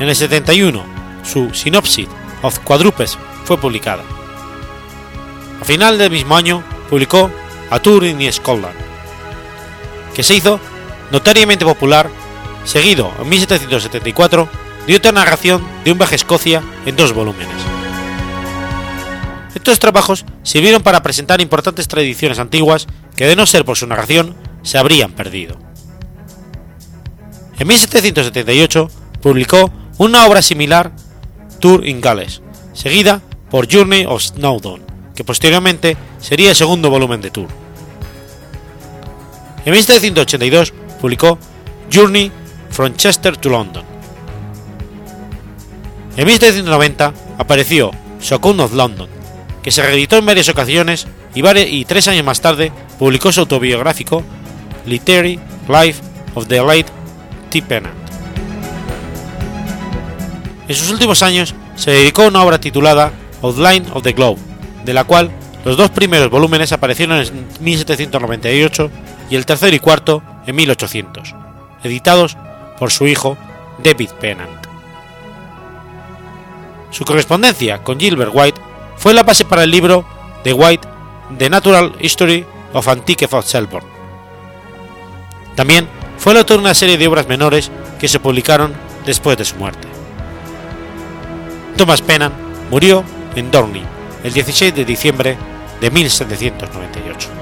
En 0.00 0.08
el 0.08 0.16
71, 0.16 0.84
su 1.22 1.54
Synopsis 1.54 2.08
of 2.42 2.58
Quadrupes 2.58 3.16
fue 3.44 3.56
publicada. 3.56 4.02
A 5.60 5.64
final 5.64 5.96
del 5.96 6.10
mismo 6.10 6.36
año 6.36 6.64
publicó 6.90 7.30
A 7.70 7.78
Tour 7.78 8.04
in 8.04 8.32
Scotland, 8.32 8.74
que 10.12 10.24
se 10.24 10.34
hizo 10.34 10.58
notariamente 11.12 11.64
popular, 11.64 12.10
seguido 12.64 13.12
en 13.20 13.28
1774 13.28 14.48
de 14.88 14.96
otra 14.96 15.12
narración 15.12 15.64
de 15.84 15.92
un 15.92 15.98
viaje 15.98 16.16
a 16.16 16.16
Escocia 16.16 16.64
en 16.84 16.96
dos 16.96 17.12
volúmenes. 17.12 17.62
Estos 19.54 19.78
trabajos 19.78 20.24
sirvieron 20.42 20.82
para 20.82 21.04
presentar 21.04 21.40
importantes 21.40 21.86
tradiciones 21.86 22.40
antiguas 22.40 22.88
que 23.16 23.28
de 23.28 23.36
no 23.36 23.46
ser 23.46 23.64
por 23.64 23.76
su 23.76 23.86
narración 23.86 24.34
se 24.62 24.78
habrían 24.78 25.12
perdido. 25.12 25.56
En 27.58 27.68
1778 27.68 28.90
publicó 29.20 29.70
una 29.98 30.26
obra 30.26 30.42
similar, 30.42 30.92
Tour 31.60 31.86
in 31.86 32.00
Gales, 32.00 32.42
seguida 32.72 33.20
por 33.50 33.72
Journey 33.72 34.04
of 34.06 34.22
Snowdon, 34.22 34.82
que 35.14 35.24
posteriormente 35.24 35.96
sería 36.18 36.50
el 36.50 36.56
segundo 36.56 36.90
volumen 36.90 37.20
de 37.20 37.30
Tour. 37.30 37.48
En 39.64 39.72
1782 39.72 40.72
publicó 41.00 41.38
Journey 41.92 42.32
from 42.70 42.96
Chester 42.96 43.36
to 43.36 43.48
London. 43.48 43.84
En 46.16 46.26
1790 46.26 47.14
apareció 47.38 47.90
Shokun 48.20 48.60
of 48.60 48.74
London, 48.74 49.08
que 49.62 49.70
se 49.70 49.82
reeditó 49.82 50.16
en 50.16 50.26
varias 50.26 50.48
ocasiones 50.48 51.06
y, 51.34 51.46
y 51.46 51.84
tres 51.84 52.08
años 52.08 52.24
más 52.24 52.40
tarde 52.40 52.72
publicó 52.98 53.30
su 53.32 53.40
autobiográfico 53.40 54.22
Literary 54.86 55.38
Life 55.68 56.02
of 56.34 56.46
the 56.48 56.60
Late 56.60 56.86
T. 57.50 57.62
Pennant. 57.62 57.94
En 60.68 60.74
sus 60.74 60.90
últimos 60.90 61.22
años 61.22 61.54
se 61.76 61.90
dedicó 61.90 62.22
a 62.22 62.28
una 62.28 62.42
obra 62.42 62.58
titulada 62.58 63.12
Outline 63.42 63.86
of 63.92 64.02
the 64.02 64.12
Globe, 64.12 64.40
de 64.84 64.94
la 64.94 65.04
cual 65.04 65.30
los 65.64 65.76
dos 65.76 65.90
primeros 65.90 66.30
volúmenes 66.30 66.72
aparecieron 66.72 67.18
en 67.18 67.46
1798 67.60 68.90
y 69.30 69.36
el 69.36 69.46
tercero 69.46 69.74
y 69.74 69.78
cuarto 69.78 70.22
en 70.46 70.56
1800, 70.56 71.34
editados 71.84 72.36
por 72.78 72.90
su 72.90 73.06
hijo 73.06 73.36
David 73.82 74.10
Pennant. 74.20 74.66
Su 76.90 77.04
correspondencia 77.04 77.82
con 77.82 77.98
Gilbert 77.98 78.32
White 78.34 78.60
fue 78.96 79.14
la 79.14 79.22
base 79.22 79.44
para 79.44 79.64
el 79.64 79.70
libro 79.70 80.04
de 80.44 80.52
White 80.52 80.88
The 81.38 81.48
Natural 81.48 81.94
History 82.00 82.44
of 82.72 82.88
Antique 82.88 83.28
of. 83.30 83.91
También 85.54 85.88
fue 86.18 86.32
el 86.32 86.38
autor 86.38 86.58
de 86.58 86.62
una 86.62 86.74
serie 86.74 86.98
de 86.98 87.06
obras 87.06 87.28
menores 87.28 87.70
que 87.98 88.08
se 88.08 88.20
publicaron 88.20 88.72
después 89.04 89.36
de 89.36 89.44
su 89.44 89.56
muerte. 89.56 89.88
Thomas 91.76 92.02
Pennant 92.02 92.34
murió 92.70 93.04
en 93.34 93.50
Dorney 93.50 93.84
el 94.22 94.32
16 94.32 94.74
de 94.74 94.84
diciembre 94.84 95.36
de 95.80 95.90
1798. 95.90 97.41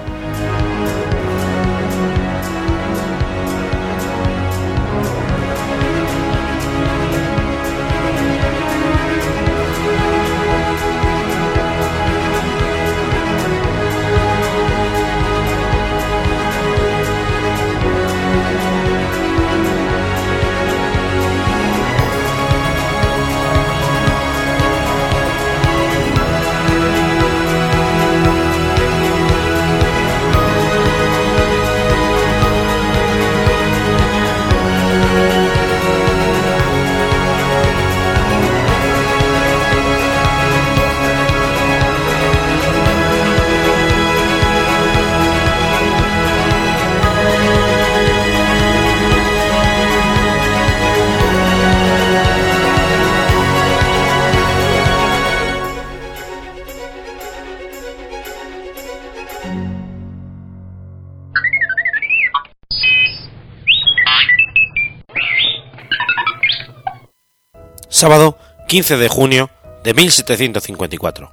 Sábado 68.00 68.38
15 68.66 68.96
de 68.96 69.08
junio 69.08 69.50
de 69.84 69.92
1754. 69.92 71.30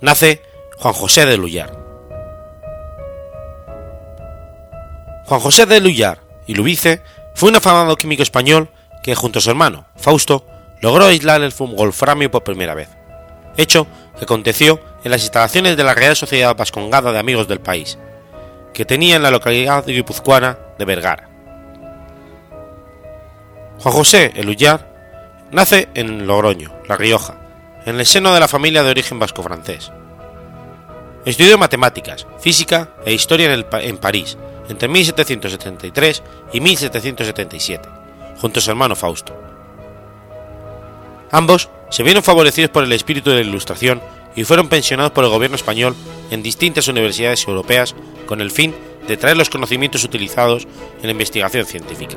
Nace 0.00 0.40
Juan 0.78 0.94
José 0.94 1.26
de 1.26 1.36
Lullar. 1.36 1.70
Juan 5.26 5.40
José 5.40 5.66
de 5.66 5.80
Lullar 5.80 6.22
y 6.46 6.54
Lubice 6.54 7.02
fue 7.34 7.50
un 7.50 7.56
afamado 7.56 7.94
químico 7.96 8.22
español 8.22 8.70
que 9.02 9.14
junto 9.14 9.38
a 9.38 9.42
su 9.42 9.50
hermano, 9.50 9.84
Fausto, 9.96 10.46
logró 10.80 11.04
aislar 11.04 11.42
el 11.42 11.52
wolframio 11.58 12.30
por 12.30 12.42
primera 12.42 12.72
vez, 12.72 12.88
hecho 13.58 13.86
que 14.16 14.24
aconteció 14.24 14.80
en 15.04 15.10
las 15.10 15.24
instalaciones 15.24 15.76
de 15.76 15.84
la 15.84 15.92
Real 15.92 16.16
Sociedad 16.16 16.56
Vascongada 16.56 17.12
de 17.12 17.18
Amigos 17.18 17.48
del 17.48 17.60
País, 17.60 17.98
que 18.72 18.86
tenía 18.86 19.16
en 19.16 19.22
la 19.22 19.30
localidad 19.30 19.84
guipuzcoana 19.84 20.58
de 20.78 20.84
Vergara. 20.86 21.28
Juan 23.78 23.94
José 23.94 24.32
Elullar 24.36 24.95
nace 25.50 25.88
en 25.94 26.26
Logroño, 26.26 26.72
La 26.88 26.96
Rioja, 26.96 27.36
en 27.84 27.98
el 27.98 28.06
seno 28.06 28.34
de 28.34 28.40
la 28.40 28.48
familia 28.48 28.82
de 28.82 28.90
origen 28.90 29.18
vasco-francés. 29.18 29.92
Estudió 31.24 31.58
matemáticas, 31.58 32.26
física 32.40 32.90
e 33.04 33.12
historia 33.12 33.52
en, 33.52 33.98
París 33.98 34.36
entre 34.68 34.88
1773 34.88 36.22
y 36.52 36.60
1777, 36.60 37.88
junto 38.40 38.58
a 38.58 38.62
su 38.62 38.70
hermano 38.70 38.96
Fausto. 38.96 39.36
Ambos 41.30 41.68
se 41.90 42.02
vieron 42.02 42.22
favorecidos 42.22 42.70
por 42.70 42.84
el 42.84 42.92
espíritu 42.92 43.30
de 43.30 43.36
la 43.36 43.48
Ilustración 43.48 44.00
y 44.36 44.44
fueron 44.44 44.68
pensionados 44.68 45.12
por 45.12 45.24
el 45.24 45.30
gobierno 45.30 45.56
español 45.56 45.96
en 46.30 46.42
distintas 46.42 46.88
universidades 46.88 47.46
europeas 47.46 47.94
con 48.26 48.40
el 48.40 48.50
fin 48.50 48.74
de 49.08 49.16
traer 49.16 49.36
los 49.36 49.50
conocimientos 49.50 50.04
utilizados 50.04 50.66
en 50.98 51.04
la 51.04 51.12
investigación 51.12 51.64
científica. 51.64 52.16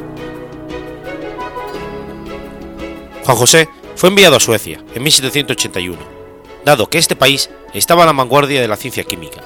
Juan 3.30 3.38
José 3.38 3.70
fue 3.96 4.10
enviado 4.10 4.38
a 4.38 4.40
Suecia 4.40 4.84
en 4.96 5.04
1781, 5.04 6.00
dado 6.66 6.90
que 6.90 6.98
este 6.98 7.16
país 7.16 7.52
estaba 7.76 8.02
a 8.02 8.08
la 8.08 8.12
vanguardia 8.12 8.60
de 8.60 8.68
la 8.68 8.76
ciencia 8.76 9.04
química, 9.04 9.44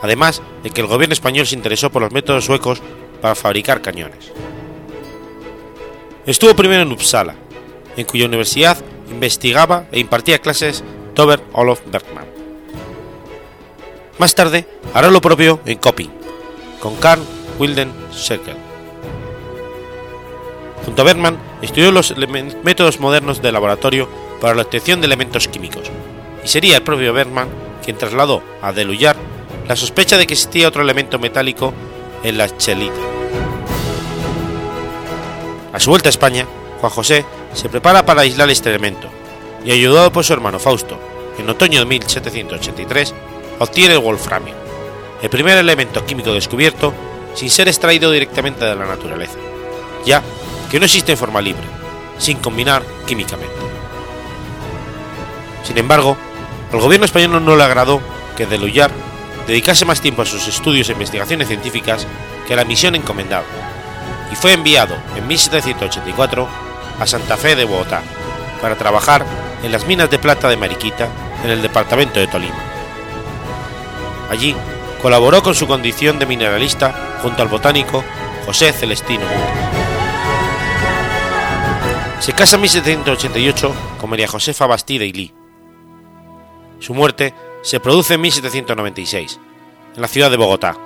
además 0.00 0.40
de 0.62 0.70
que 0.70 0.80
el 0.80 0.86
gobierno 0.86 1.12
español 1.12 1.46
se 1.46 1.54
interesó 1.54 1.92
por 1.92 2.00
los 2.00 2.12
métodos 2.12 2.46
suecos 2.46 2.80
para 3.20 3.34
fabricar 3.34 3.82
cañones. 3.82 4.32
Estuvo 6.24 6.56
primero 6.56 6.80
en 6.80 6.92
Uppsala, 6.92 7.34
en 7.98 8.06
cuya 8.06 8.24
universidad 8.24 8.78
investigaba 9.10 9.84
e 9.92 10.00
impartía 10.00 10.38
clases 10.38 10.82
Tober 11.12 11.42
Olof 11.52 11.82
Bergman. 11.92 12.24
Más 14.16 14.34
tarde 14.34 14.66
hará 14.94 15.10
lo 15.10 15.20
propio 15.20 15.60
en 15.66 15.76
Coping, 15.76 16.08
con 16.80 16.96
Carl 16.96 17.20
Wilden 17.58 17.92
Scheckel. 18.14 18.56
Junto 20.86 21.02
a 21.02 21.04
Bergman 21.04 21.38
estudió 21.62 21.90
los 21.90 22.14
métodos 22.62 23.00
modernos 23.00 23.42
de 23.42 23.52
laboratorio 23.52 24.08
para 24.40 24.54
la 24.54 24.62
obtención 24.62 25.00
de 25.00 25.06
elementos 25.06 25.48
químicos, 25.48 25.90
y 26.44 26.48
sería 26.48 26.76
el 26.76 26.82
propio 26.82 27.12
Bergman 27.12 27.48
quien 27.84 27.96
trasladó 27.96 28.42
a 28.62 28.72
Deluyar 28.72 29.16
la 29.68 29.76
sospecha 29.76 30.16
de 30.16 30.26
que 30.26 30.34
existía 30.34 30.68
otro 30.68 30.82
elemento 30.82 31.18
metálico 31.18 31.72
en 32.22 32.38
la 32.38 32.54
chelita. 32.56 32.94
A 35.72 35.80
su 35.80 35.90
vuelta 35.90 36.08
a 36.08 36.10
España, 36.10 36.46
Juan 36.80 36.92
José 36.92 37.24
se 37.52 37.68
prepara 37.68 38.04
para 38.04 38.22
aislar 38.22 38.48
este 38.50 38.70
elemento, 38.70 39.08
y 39.64 39.72
ayudado 39.72 40.12
por 40.12 40.24
su 40.24 40.32
hermano 40.32 40.58
Fausto, 40.58 40.98
en 41.38 41.48
otoño 41.48 41.80
de 41.80 41.86
1783, 41.86 43.14
obtiene 43.58 43.94
el 43.94 44.00
wolframio, 44.00 44.54
el 45.22 45.30
primer 45.30 45.58
elemento 45.58 46.04
químico 46.04 46.32
descubierto 46.32 46.92
sin 47.34 47.50
ser 47.50 47.68
extraído 47.68 48.10
directamente 48.10 48.64
de 48.64 48.74
la 48.74 48.86
naturaleza, 48.86 49.38
ya 50.04 50.22
que 50.70 50.78
no 50.78 50.86
existe 50.86 51.12
en 51.12 51.18
forma 51.18 51.40
libre, 51.40 51.64
sin 52.18 52.38
combinar 52.38 52.82
químicamente. 53.06 53.54
Sin 55.62 55.78
embargo, 55.78 56.16
al 56.72 56.80
gobierno 56.80 57.06
español 57.06 57.44
no 57.44 57.56
le 57.56 57.64
agradó 57.64 58.00
que 58.36 58.46
Deluyar 58.46 58.90
dedicase 59.46 59.84
más 59.84 60.00
tiempo 60.00 60.22
a 60.22 60.26
sus 60.26 60.46
estudios 60.48 60.88
e 60.88 60.92
investigaciones 60.92 61.48
científicas 61.48 62.06
que 62.46 62.54
a 62.54 62.56
la 62.56 62.64
misión 62.64 62.94
encomendada, 62.94 63.44
y 64.30 64.36
fue 64.36 64.52
enviado 64.52 64.96
en 65.16 65.26
1784 65.26 66.48
a 66.98 67.06
Santa 67.06 67.36
Fe 67.36 67.54
de 67.56 67.64
Bogotá 67.64 68.02
para 68.60 68.76
trabajar 68.76 69.24
en 69.62 69.72
las 69.72 69.86
minas 69.86 70.10
de 70.10 70.18
plata 70.18 70.48
de 70.48 70.56
Mariquita 70.56 71.08
en 71.44 71.50
el 71.50 71.62
departamento 71.62 72.18
de 72.20 72.26
Tolima. 72.26 72.58
Allí 74.30 74.56
colaboró 75.00 75.42
con 75.42 75.54
su 75.54 75.66
condición 75.66 76.18
de 76.18 76.26
mineralista 76.26 77.18
junto 77.22 77.42
al 77.42 77.48
botánico 77.48 78.02
José 78.44 78.72
Celestino 78.72 79.24
Se 82.20 82.32
casa 82.32 82.56
en 82.56 82.62
1788 82.62 83.74
con 84.00 84.10
María 84.10 84.26
Josefa 84.26 84.66
Bastida 84.66 85.04
y 85.04 85.12
Lee. 85.12 85.34
Su 86.80 86.94
muerte 86.94 87.34
se 87.62 87.78
produce 87.78 88.14
en 88.14 88.22
1796, 88.22 89.40
en 89.94 90.02
la 90.02 90.08
ciudad 90.08 90.30
de 90.30 90.36
Bogotá, 90.36 90.76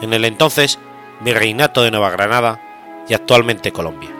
en 0.00 0.12
el 0.12 0.24
entonces 0.24 0.78
Virreinato 1.20 1.82
de 1.82 1.90
Nueva 1.90 2.10
Granada 2.10 3.04
y 3.08 3.14
actualmente 3.14 3.72
Colombia. 3.72 4.19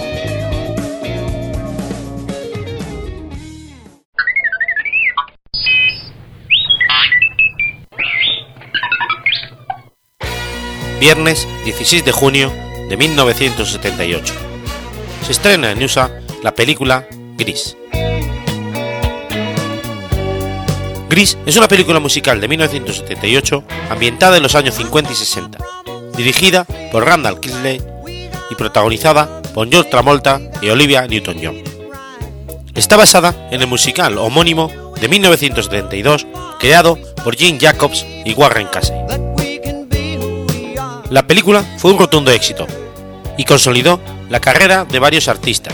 viernes 11.01 11.47
16 11.65 12.05
de 12.05 12.11
junio 12.11 12.53
de 12.87 12.95
1978. 12.95 14.33
Se 15.25 15.31
estrena 15.31 15.71
en 15.71 15.83
USA 15.83 16.11
la 16.43 16.53
película 16.53 17.07
Gris. 17.37 17.75
Gris 21.09 21.39
es 21.47 21.57
una 21.57 21.67
película 21.67 21.99
musical 21.99 22.39
de 22.39 22.47
1978 22.47 23.63
ambientada 23.89 24.37
en 24.37 24.43
los 24.43 24.53
años 24.53 24.75
50 24.75 25.11
y 25.11 25.15
60, 25.15 25.57
dirigida 26.15 26.65
por 26.91 27.03
Randall 27.03 27.39
Kinsley 27.39 27.81
y 28.51 28.55
protagonizada 28.55 29.41
por 29.55 29.69
George 29.71 29.89
Travolta 29.89 30.39
y 30.61 30.69
Olivia 30.69 31.07
Newton-John. 31.07 31.63
Está 32.75 32.95
basada 32.95 33.49
en 33.49 33.59
el 33.59 33.67
musical 33.67 34.19
homónimo 34.19 34.71
de 35.01 35.09
1972 35.09 36.27
creado 36.59 36.99
por 37.23 37.35
Gene 37.35 37.57
Jacobs 37.59 38.05
y 38.23 38.33
Warren 38.33 38.67
Casey. 38.67 39.20
La 41.11 41.27
película 41.27 41.61
fue 41.77 41.91
un 41.91 41.99
rotundo 41.99 42.31
éxito 42.31 42.65
y 43.35 43.43
consolidó 43.43 43.99
la 44.29 44.39
carrera 44.39 44.85
de 44.85 44.97
varios 44.97 45.27
artistas, 45.27 45.73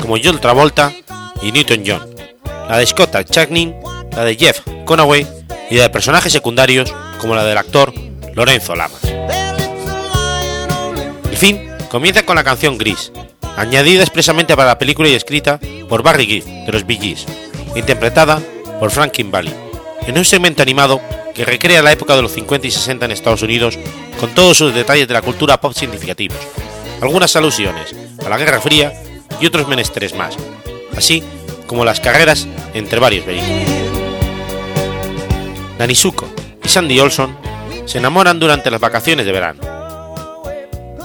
como 0.00 0.16
John 0.22 0.40
Travolta 0.40 0.94
y 1.42 1.52
Newton 1.52 1.82
John, 1.86 2.08
la 2.70 2.78
de 2.78 2.86
Scott 2.86 3.14
Chagnin, 3.28 3.74
la 4.16 4.24
de 4.24 4.34
Jeff 4.34 4.62
Conaway 4.86 5.26
y 5.68 5.74
la 5.74 5.82
de 5.82 5.90
personajes 5.90 6.32
secundarios 6.32 6.90
como 7.20 7.34
la 7.34 7.44
del 7.44 7.58
actor 7.58 7.92
Lorenzo 8.34 8.74
Lamas. 8.74 9.04
El 11.30 11.36
fin 11.36 11.68
comienza 11.90 12.24
con 12.24 12.36
la 12.36 12.44
canción 12.44 12.78
Gris, 12.78 13.12
añadida 13.58 14.00
expresamente 14.00 14.56
para 14.56 14.68
la 14.68 14.78
película 14.78 15.10
y 15.10 15.14
escrita 15.14 15.60
por 15.86 16.02
Barry 16.02 16.24
Gibb 16.24 16.64
de 16.64 16.72
los 16.72 16.86
Bee 16.86 16.98
Gees, 16.98 17.26
interpretada 17.76 18.40
por 18.80 18.90
Franklin 18.90 19.30
Valley, 19.30 19.52
en 20.06 20.16
un 20.16 20.24
segmento 20.24 20.62
animado 20.62 20.98
que 21.38 21.44
recrea 21.44 21.82
la 21.82 21.92
época 21.92 22.16
de 22.16 22.22
los 22.22 22.32
50 22.32 22.66
y 22.66 22.70
60 22.72 23.04
en 23.04 23.12
Estados 23.12 23.42
Unidos 23.42 23.78
con 24.18 24.34
todos 24.34 24.58
sus 24.58 24.74
detalles 24.74 25.06
de 25.06 25.14
la 25.14 25.22
cultura 25.22 25.60
pop 25.60 25.72
significativos, 25.72 26.36
algunas 27.00 27.36
alusiones 27.36 27.94
a 28.26 28.28
la 28.28 28.36
Guerra 28.36 28.60
Fría 28.60 28.92
y 29.40 29.46
otros 29.46 29.68
menesteres 29.68 30.16
más, 30.16 30.36
así 30.96 31.22
como 31.68 31.84
las 31.84 32.00
carreras 32.00 32.48
entre 32.74 32.98
varios 32.98 33.24
vehículos. 33.24 33.70
Danny 35.78 35.94
Zuko 35.94 36.28
y 36.64 36.68
Sandy 36.68 36.98
Olson 36.98 37.38
se 37.86 37.98
enamoran 37.98 38.40
durante 38.40 38.68
las 38.68 38.80
vacaciones 38.80 39.24
de 39.24 39.30
verano. 39.30 39.60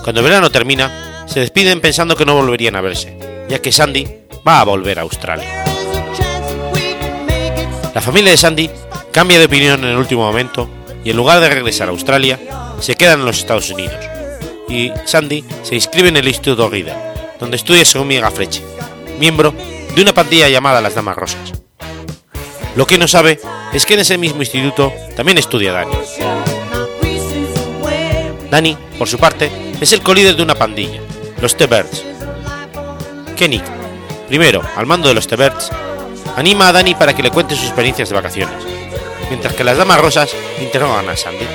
Cuando 0.03 0.21
el 0.21 0.23
verano 0.23 0.49
termina, 0.49 1.25
se 1.27 1.41
despiden 1.41 1.79
pensando 1.79 2.15
que 2.15 2.25
no 2.25 2.34
volverían 2.34 2.75
a 2.75 2.81
verse, 2.81 3.45
ya 3.49 3.61
que 3.61 3.71
Sandy 3.71 4.07
va 4.47 4.61
a 4.61 4.63
volver 4.63 4.97
a 4.97 5.03
Australia. 5.03 5.63
La 7.93 8.01
familia 8.01 8.31
de 8.31 8.38
Sandy 8.38 8.71
cambia 9.14 9.38
de 9.38 9.45
opinión 9.45 9.84
en 9.84 9.91
el 9.91 9.97
último 9.97 10.24
momento 10.24 10.68
y 11.03 11.11
en 11.11 11.18
lugar 11.18 11.39
de 11.39 11.49
regresar 11.49 11.88
a 11.88 11.91
Australia, 11.91 12.39
se 12.80 12.95
quedan 12.95 13.20
en 13.20 13.26
los 13.26 13.38
Estados 13.38 13.70
Unidos. 13.70 13.95
Y 14.68 14.91
Sandy 15.05 15.45
se 15.61 15.76
inscribe 15.76 16.09
en 16.09 16.18
el 16.18 16.28
Instituto 16.28 16.68
Reader, 16.68 16.95
donde 17.39 17.57
estudia 17.57 17.86
su 17.86 17.99
amiga 17.99 18.32
Freche, 18.32 18.64
miembro 19.20 19.53
de 19.95 20.01
una 20.01 20.14
pandilla 20.14 20.49
llamada 20.49 20.82
Las 20.82 20.95
Damas 20.95 21.16
Rosas. 21.16 21.53
Lo 22.76 22.88
que 22.88 22.97
no 22.97 23.07
sabe 23.07 23.39
es 23.72 23.86
que 23.86 23.93
en 23.93 23.99
ese 23.99 24.18
mismo 24.18 24.41
instituto 24.41 24.91
también 25.16 25.38
estudia 25.38 25.74
Dani. 25.74 25.95
Dani, 28.49 28.78
por 28.97 29.07
su 29.07 29.20
parte, 29.20 29.51
es 29.80 29.93
el 29.93 30.01
colíder 30.01 30.36
de 30.36 30.43
una 30.43 30.55
pandilla, 30.55 31.01
los 31.39 31.55
T-Birds. 31.55 32.03
Kenny, 33.36 33.61
primero 34.28 34.61
al 34.76 34.88
mando 34.88 35.07
de 35.07 35.14
los 35.14 35.28
T-Birds, 35.28 35.70
anima 36.36 36.70
a 36.70 36.72
Dani 36.72 36.95
para 36.95 37.16
que 37.16 37.22
le 37.22 37.32
cuente 37.32 37.55
sus 37.55 37.66
experiencias 37.66 38.09
de 38.09 38.16
vacaciones, 38.16 38.55
mientras 39.30 39.53
que 39.53 39.63
las 39.63 39.78
Damas 39.78 39.99
Rosas 39.99 40.36
interrogan 40.59 41.09
a 41.09 41.17
Sandy. 41.17 41.45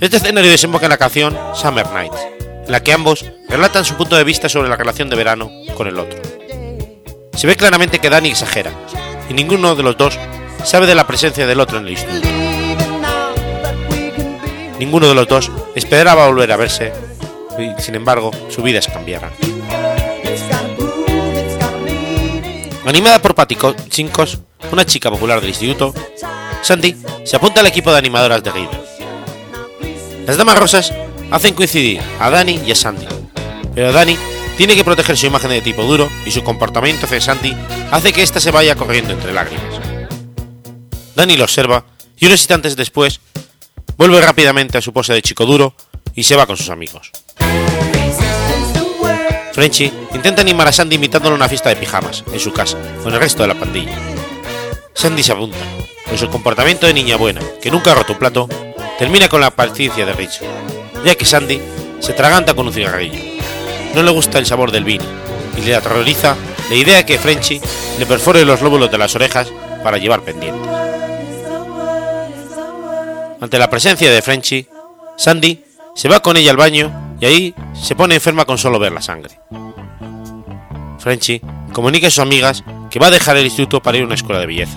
Este 0.00 0.16
escenario 0.16 0.50
desemboca 0.50 0.86
en 0.86 0.90
la 0.90 0.98
canción 0.98 1.38
Summer 1.54 1.90
Nights, 1.90 2.18
en 2.66 2.72
la 2.72 2.82
que 2.82 2.92
ambos 2.92 3.24
relatan 3.48 3.84
su 3.84 3.94
punto 3.94 4.16
de 4.16 4.24
vista 4.24 4.48
sobre 4.48 4.68
la 4.68 4.76
relación 4.76 5.08
de 5.08 5.16
verano 5.16 5.50
con 5.76 5.86
el 5.86 5.98
otro. 5.98 6.20
Se 7.34 7.46
ve 7.46 7.56
claramente 7.56 7.98
que 7.98 8.10
Dani 8.10 8.30
exagera, 8.30 8.70
y 9.28 9.34
ninguno 9.34 9.74
de 9.74 9.82
los 9.82 9.96
dos 9.96 10.18
sabe 10.64 10.86
de 10.86 10.94
la 10.94 11.06
presencia 11.06 11.46
del 11.46 11.60
otro 11.60 11.78
en 11.78 11.86
el 11.86 11.92
instituto. 11.92 12.28
Ninguno 14.78 15.08
de 15.08 15.14
los 15.14 15.28
dos 15.28 15.50
esperaba 15.74 16.26
volver 16.26 16.52
a 16.52 16.56
verse, 16.56 16.92
y 17.58 17.80
sin 17.80 17.94
embargo, 17.94 18.30
sus 18.50 18.62
vidas 18.64 18.88
cambiarán. 18.88 19.30
Animada 22.86 23.22
por 23.22 23.34
Patty 23.34 23.56
Chincos, 23.88 24.38
una 24.70 24.84
chica 24.84 25.10
popular 25.10 25.40
del 25.40 25.50
instituto, 25.50 25.94
Sandy 26.62 26.94
se 27.24 27.36
apunta 27.36 27.60
al 27.60 27.66
equipo 27.66 27.90
de 27.90 27.98
animadoras 27.98 28.42
de 28.42 28.52
Reader. 28.52 28.80
Las 30.26 30.36
damas 30.36 30.58
rosas 30.58 30.92
hacen 31.30 31.54
coincidir 31.54 32.00
a 32.20 32.28
Dani 32.28 32.60
y 32.66 32.72
a 32.72 32.74
Sandy, 32.74 33.06
pero 33.74 33.90
Dani 33.90 34.18
tiene 34.58 34.76
que 34.76 34.84
proteger 34.84 35.16
su 35.16 35.26
imagen 35.26 35.50
de 35.50 35.62
tipo 35.62 35.82
duro 35.82 36.10
y 36.26 36.30
su 36.30 36.44
comportamiento 36.44 37.06
hacia 37.06 37.20
Sandy 37.20 37.56
hace 37.90 38.12
que 38.12 38.22
ésta 38.22 38.38
se 38.38 38.50
vaya 38.50 38.76
corriendo 38.76 39.12
entre 39.14 39.32
lágrimas. 39.32 39.80
Dani 41.16 41.36
lo 41.36 41.44
observa 41.44 41.86
y 42.18 42.26
unos 42.26 42.40
instantes 42.40 42.76
después 42.76 43.20
vuelve 43.96 44.20
rápidamente 44.20 44.76
a 44.76 44.82
su 44.82 44.92
pose 44.92 45.14
de 45.14 45.22
chico 45.22 45.46
duro 45.46 45.74
y 46.14 46.24
se 46.24 46.36
va 46.36 46.46
con 46.46 46.56
sus 46.56 46.68
amigos. 46.68 47.10
Frenchy 49.54 49.92
intenta 50.12 50.42
animar 50.42 50.66
a 50.66 50.72
Sandy 50.72 50.96
invitándole 50.96 51.34
a 51.34 51.36
una 51.36 51.48
fiesta 51.48 51.68
de 51.68 51.76
pijamas 51.76 52.24
en 52.32 52.40
su 52.40 52.52
casa 52.52 52.76
con 53.04 53.14
el 53.14 53.20
resto 53.20 53.42
de 53.42 53.48
la 53.48 53.54
pandilla. 53.54 53.96
Sandy 54.92 55.22
se 55.22 55.30
apunta, 55.30 55.58
pero 56.06 56.18
su 56.18 56.28
comportamiento 56.28 56.88
de 56.88 56.92
niña 56.92 57.16
buena, 57.16 57.40
que 57.62 57.70
nunca 57.70 57.92
ha 57.92 57.94
roto 57.94 58.14
un 58.14 58.18
plato, 58.18 58.48
termina 58.98 59.28
con 59.28 59.40
la 59.40 59.52
paciencia 59.52 60.04
de 60.04 60.12
Rich, 60.12 60.40
ya 61.04 61.14
que 61.14 61.24
Sandy 61.24 61.60
se 62.00 62.14
traganta 62.14 62.54
con 62.54 62.66
un 62.66 62.72
cigarrillo. 62.72 63.20
No 63.94 64.02
le 64.02 64.10
gusta 64.10 64.40
el 64.40 64.46
sabor 64.46 64.72
del 64.72 64.82
vino 64.82 65.04
y 65.56 65.60
le 65.60 65.76
aterroriza 65.76 66.34
la 66.68 66.74
idea 66.74 66.96
de 66.96 67.06
que 67.06 67.20
Frenchy 67.20 67.60
le 68.00 68.06
perfore 68.06 68.44
los 68.44 68.60
lóbulos 68.60 68.90
de 68.90 68.98
las 68.98 69.14
orejas 69.14 69.52
para 69.84 69.98
llevar 69.98 70.22
pendientes. 70.22 70.68
Ante 73.40 73.56
la 73.56 73.70
presencia 73.70 74.10
de 74.10 74.20
Frenchy, 74.20 74.66
Sandy 75.16 75.64
se 75.94 76.08
va 76.08 76.18
con 76.18 76.36
ella 76.36 76.50
al 76.50 76.56
baño 76.56 77.03
y 77.24 77.26
ahí 77.26 77.54
se 77.72 77.96
pone 77.96 78.16
enferma 78.16 78.44
con 78.44 78.58
solo 78.58 78.78
ver 78.78 78.92
la 78.92 79.00
sangre. 79.00 79.40
Frenchy 80.98 81.40
comunica 81.72 82.08
a 82.08 82.10
sus 82.10 82.18
amigas 82.18 82.62
que 82.90 82.98
va 82.98 83.06
a 83.06 83.10
dejar 83.10 83.38
el 83.38 83.46
instituto 83.46 83.82
para 83.82 83.96
ir 83.96 84.02
a 84.02 84.06
una 84.06 84.14
escuela 84.14 84.40
de 84.40 84.46
belleza. 84.46 84.76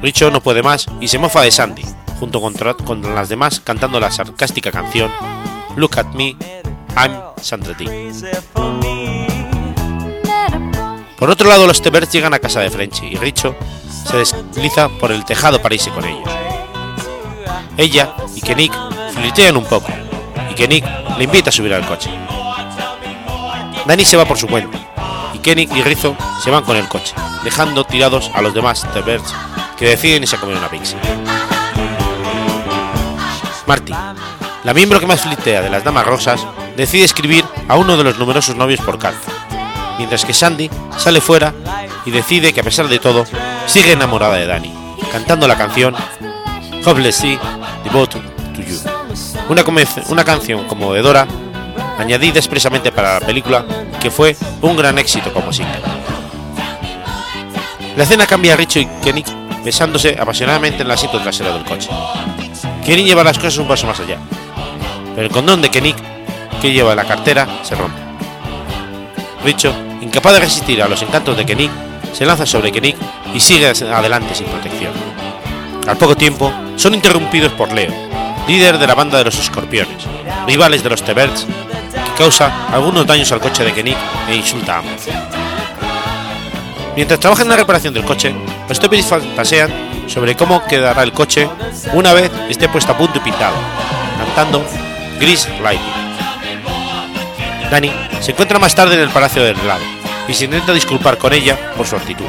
Richo 0.00 0.30
no 0.30 0.40
puede 0.40 0.62
más 0.62 0.86
y 1.00 1.08
se 1.08 1.18
mofa 1.18 1.42
de 1.42 1.50
Sandy, 1.50 1.82
junto 2.20 2.40
con, 2.40 2.54
con 2.84 3.14
las 3.16 3.28
demás 3.28 3.58
cantando 3.58 3.98
la 3.98 4.12
sarcástica 4.12 4.70
canción 4.70 5.10
Look 5.74 5.98
at 5.98 6.06
me, 6.14 6.36
I'm 6.96 7.16
Sandra 7.42 7.76
T. 7.76 7.84
Por 11.18 11.30
otro 11.30 11.48
lado, 11.48 11.66
los 11.66 11.82
Tebers 11.82 12.12
llegan 12.12 12.32
a 12.32 12.38
casa 12.38 12.60
de 12.60 12.70
Frenchy 12.70 13.06
y 13.06 13.16
Richo 13.16 13.56
se 14.08 14.18
desliza 14.18 14.88
por 14.88 15.10
el 15.10 15.24
tejado 15.24 15.60
para 15.60 15.74
irse 15.74 15.90
con 15.90 16.04
ellos. 16.04 16.30
Ella 17.76 18.14
y 18.36 18.40
Kenik 18.40 18.72
flirtean 19.14 19.56
un 19.56 19.64
poco 19.64 19.88
y 20.56 20.58
Kenik 20.58 20.84
le 21.18 21.24
invita 21.24 21.50
a 21.50 21.52
subir 21.52 21.74
al 21.74 21.86
coche. 21.86 22.10
Danny 23.86 24.04
se 24.04 24.16
va 24.16 24.24
por 24.24 24.38
su 24.38 24.46
cuenta 24.46 24.78
y 25.34 25.38
Kenik 25.38 25.74
y 25.76 25.82
Rizzo 25.82 26.16
se 26.42 26.50
van 26.50 26.64
con 26.64 26.76
el 26.76 26.88
coche, 26.88 27.14
dejando 27.44 27.84
tirados 27.84 28.30
a 28.34 28.40
los 28.40 28.54
demás 28.54 28.86
Tebers 28.94 29.34
que 29.76 29.88
deciden 29.88 30.22
irse 30.22 30.36
a 30.36 30.40
comer 30.40 30.56
una 30.56 30.70
pizza. 30.70 30.96
Marty, 33.66 33.92
la 34.64 34.74
miembro 34.74 34.98
que 34.98 35.06
más 35.06 35.20
flirtea 35.20 35.60
de 35.60 35.70
las 35.70 35.84
Damas 35.84 36.06
Rosas, 36.06 36.40
decide 36.76 37.04
escribir 37.04 37.44
a 37.68 37.76
uno 37.76 37.96
de 37.96 38.04
los 38.04 38.18
numerosos 38.18 38.56
novios 38.56 38.80
por 38.80 38.98
carta, 38.98 39.30
mientras 39.98 40.24
que 40.24 40.32
Sandy 40.32 40.70
sale 40.96 41.20
fuera 41.20 41.52
y 42.06 42.10
decide 42.10 42.52
que 42.52 42.60
a 42.60 42.64
pesar 42.64 42.88
de 42.88 42.98
todo, 42.98 43.26
sigue 43.66 43.92
enamorada 43.92 44.36
de 44.36 44.46
Danny, 44.46 44.72
cantando 45.12 45.46
la 45.46 45.58
canción 45.58 45.94
Hopeless 46.84 47.16
Sea, 47.16 47.38
Devoted 47.84 48.22
to 48.54 48.62
You, 48.62 49.05
una, 49.48 49.64
una 50.08 50.24
canción 50.24 50.64
conmovedora 50.66 51.26
añadida 51.98 52.38
expresamente 52.38 52.92
para 52.92 53.20
la 53.20 53.26
película 53.26 53.64
que 54.00 54.10
fue 54.10 54.36
un 54.62 54.76
gran 54.76 54.98
éxito 54.98 55.32
como 55.32 55.52
single. 55.52 55.80
La 57.96 58.02
escena 58.04 58.26
cambia 58.26 58.54
a 58.54 58.56
Richo 58.56 58.78
y 58.78 58.86
Kenny 59.02 59.24
besándose 59.64 60.16
apasionadamente 60.18 60.82
en 60.82 60.86
el 60.86 60.92
asiento 60.92 61.20
trasero 61.20 61.52
del 61.54 61.64
coche. 61.64 61.88
Kenny 62.84 63.04
lleva 63.04 63.24
las 63.24 63.38
cosas 63.38 63.58
un 63.58 63.66
paso 63.66 63.86
más 63.86 63.98
allá, 63.98 64.18
pero 65.14 65.26
el 65.26 65.32
condón 65.32 65.62
de 65.62 65.70
Kenny 65.70 65.94
que 66.60 66.72
lleva 66.72 66.92
en 66.92 66.96
la 66.96 67.04
cartera 67.04 67.46
se 67.62 67.74
rompe. 67.74 67.98
Richo, 69.44 69.74
incapaz 70.02 70.34
de 70.34 70.40
resistir 70.40 70.82
a 70.82 70.88
los 70.88 71.02
encantos 71.02 71.36
de 71.36 71.46
Kenny, 71.46 71.70
se 72.12 72.26
lanza 72.26 72.46
sobre 72.46 72.70
Kenny 72.70 72.94
y 73.34 73.40
sigue 73.40 73.66
adelante 73.66 74.34
sin 74.34 74.46
protección. 74.46 74.92
Al 75.86 75.96
poco 75.96 76.16
tiempo, 76.16 76.52
son 76.76 76.94
interrumpidos 76.94 77.52
por 77.52 77.72
Leo, 77.72 77.92
líder 78.46 78.78
de 78.78 78.86
la 78.86 78.94
banda 78.94 79.18
de 79.18 79.24
los 79.24 79.38
escorpiones, 79.38 80.04
rivales 80.46 80.82
de 80.82 80.90
los 80.90 81.02
T-Birds, 81.02 81.46
que 81.46 82.18
causa 82.18 82.68
algunos 82.72 83.06
daños 83.06 83.30
al 83.32 83.40
coche 83.40 83.64
de 83.64 83.72
Kenny 83.72 83.96
e 84.28 84.34
insulta 84.34 84.76
a 84.76 84.78
ambos. 84.78 85.02
Mientras 86.94 87.20
trabajan 87.20 87.46
en 87.46 87.50
la 87.50 87.56
reparación 87.56 87.92
del 87.92 88.04
coche, 88.04 88.34
los 88.68 88.80
T-Birds 88.80 89.06
fantasean 89.06 89.70
sobre 90.06 90.34
cómo 90.36 90.64
quedará 90.66 91.02
el 91.02 91.12
coche 91.12 91.48
una 91.92 92.12
vez 92.12 92.30
esté 92.48 92.68
puesto 92.68 92.92
a 92.92 92.96
punto 92.96 93.18
y 93.18 93.20
pintado, 93.20 93.56
cantando 94.18 94.64
Gris 95.18 95.48
Lightning. 95.62 96.06
Dani 97.70 97.92
se 98.20 98.30
encuentra 98.30 98.58
más 98.58 98.74
tarde 98.74 98.94
en 98.94 99.00
el 99.00 99.10
Palacio 99.10 99.42
del 99.42 99.58
Helado 99.58 99.82
y 100.28 100.34
se 100.34 100.44
intenta 100.44 100.72
disculpar 100.72 101.18
con 101.18 101.32
ella 101.32 101.72
por 101.76 101.86
su 101.86 101.96
actitud. 101.96 102.26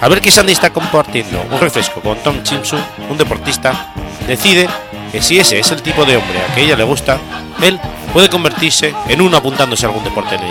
Al 0.00 0.08
ver 0.08 0.22
que 0.22 0.30
Sandy 0.30 0.52
está 0.52 0.70
compartiendo 0.70 1.44
un 1.50 1.60
refresco 1.60 2.00
con 2.00 2.16
Tom 2.18 2.42
Chimsu, 2.42 2.76
un 3.10 3.18
deportista, 3.18 3.89
decide 4.30 4.68
que 5.10 5.20
si 5.20 5.40
ese 5.40 5.58
es 5.58 5.72
el 5.72 5.82
tipo 5.82 6.04
de 6.04 6.16
hombre 6.16 6.38
a 6.38 6.54
que 6.54 6.62
ella 6.62 6.76
le 6.76 6.84
gusta, 6.84 7.18
él 7.62 7.80
puede 8.12 8.30
convertirse 8.30 8.94
en 9.08 9.20
uno 9.20 9.36
apuntándose 9.36 9.84
a 9.84 9.88
algún 9.88 10.04
deporte 10.04 10.36
en 10.36 10.42
el 10.42 10.50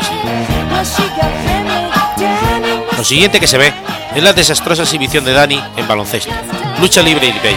Lo 2.97 3.03
siguiente 3.05 3.39
que 3.39 3.47
se 3.47 3.57
ve 3.57 3.73
es 4.13 4.21
la 4.21 4.33
desastrosa 4.33 4.83
exhibición 4.83 5.23
de 5.23 5.31
Dani 5.31 5.63
en 5.77 5.87
baloncesto, 5.87 6.33
lucha 6.81 7.01
libre 7.01 7.27
y 7.27 7.31
béisbol, 7.31 7.53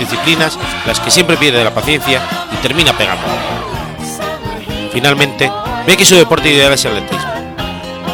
disciplinas 0.00 0.58
las 0.84 0.98
que 0.98 1.12
siempre 1.12 1.36
pierde 1.36 1.62
la 1.62 1.72
paciencia 1.72 2.20
y 2.52 2.56
termina 2.56 2.92
pegando. 2.92 3.22
Finalmente, 4.92 5.52
ve 5.86 5.96
que 5.96 6.04
su 6.04 6.16
deporte 6.16 6.50
ideal 6.50 6.72
es 6.72 6.84
el 6.86 6.96
atletismo, 6.96 7.32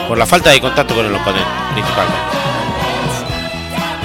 por 0.06 0.18
la 0.18 0.26
falta 0.26 0.50
de 0.50 0.60
contacto 0.60 0.94
con 0.94 1.06
el 1.06 1.14
oponente, 1.14 1.48
principalmente. 1.72 2.20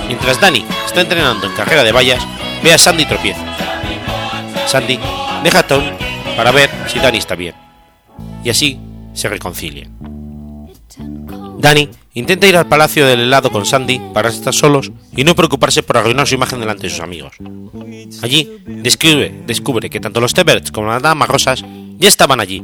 Mientras 0.07 0.39
Dani 0.39 0.65
está 0.85 1.01
entrenando 1.01 1.45
en 1.45 1.53
carrera 1.53 1.83
de 1.83 1.91
vallas, 1.91 2.25
ve 2.63 2.73
a 2.73 2.77
Sandy 2.77 3.05
tropieza. 3.05 3.41
Sandy 4.67 4.99
deja 5.43 5.59
a 5.59 5.67
Tom 5.67 5.83
para 6.35 6.51
ver 6.51 6.69
si 6.87 6.99
Dani 6.99 7.17
está 7.17 7.35
bien, 7.35 7.55
y 8.43 8.49
así 8.49 8.79
se 9.13 9.29
reconcilian. 9.29 9.95
Dani 11.59 11.89
intenta 12.13 12.47
ir 12.47 12.55
al 12.55 12.67
palacio 12.67 13.05
del 13.05 13.21
helado 13.21 13.51
con 13.51 13.65
Sandy 13.65 13.99
para 14.13 14.29
estar 14.29 14.53
solos 14.53 14.91
y 15.15 15.23
no 15.23 15.35
preocuparse 15.35 15.81
por 15.81 15.97
arruinar 15.97 16.27
su 16.27 16.35
imagen 16.35 16.59
delante 16.59 16.83
de 16.83 16.89
sus 16.91 16.99
amigos. 16.99 17.33
Allí 18.21 18.61
descubre, 18.65 19.33
descubre 19.45 19.89
que 19.89 19.99
tanto 19.99 20.21
los 20.21 20.33
Teberts 20.33 20.71
como 20.71 20.87
las 20.87 21.01
damas 21.01 21.27
rosas 21.27 21.65
ya 21.97 22.07
estaban 22.07 22.39
allí, 22.39 22.63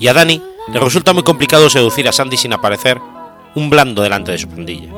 y 0.00 0.08
a 0.08 0.12
Danny 0.12 0.42
le 0.72 0.80
resulta 0.80 1.12
muy 1.12 1.22
complicado 1.22 1.70
seducir 1.70 2.08
a 2.08 2.12
Sandy 2.12 2.36
sin 2.36 2.52
aparecer 2.52 2.98
un 3.54 3.70
blando 3.70 4.02
delante 4.02 4.32
de 4.32 4.38
su 4.38 4.48
pandilla. 4.48 4.88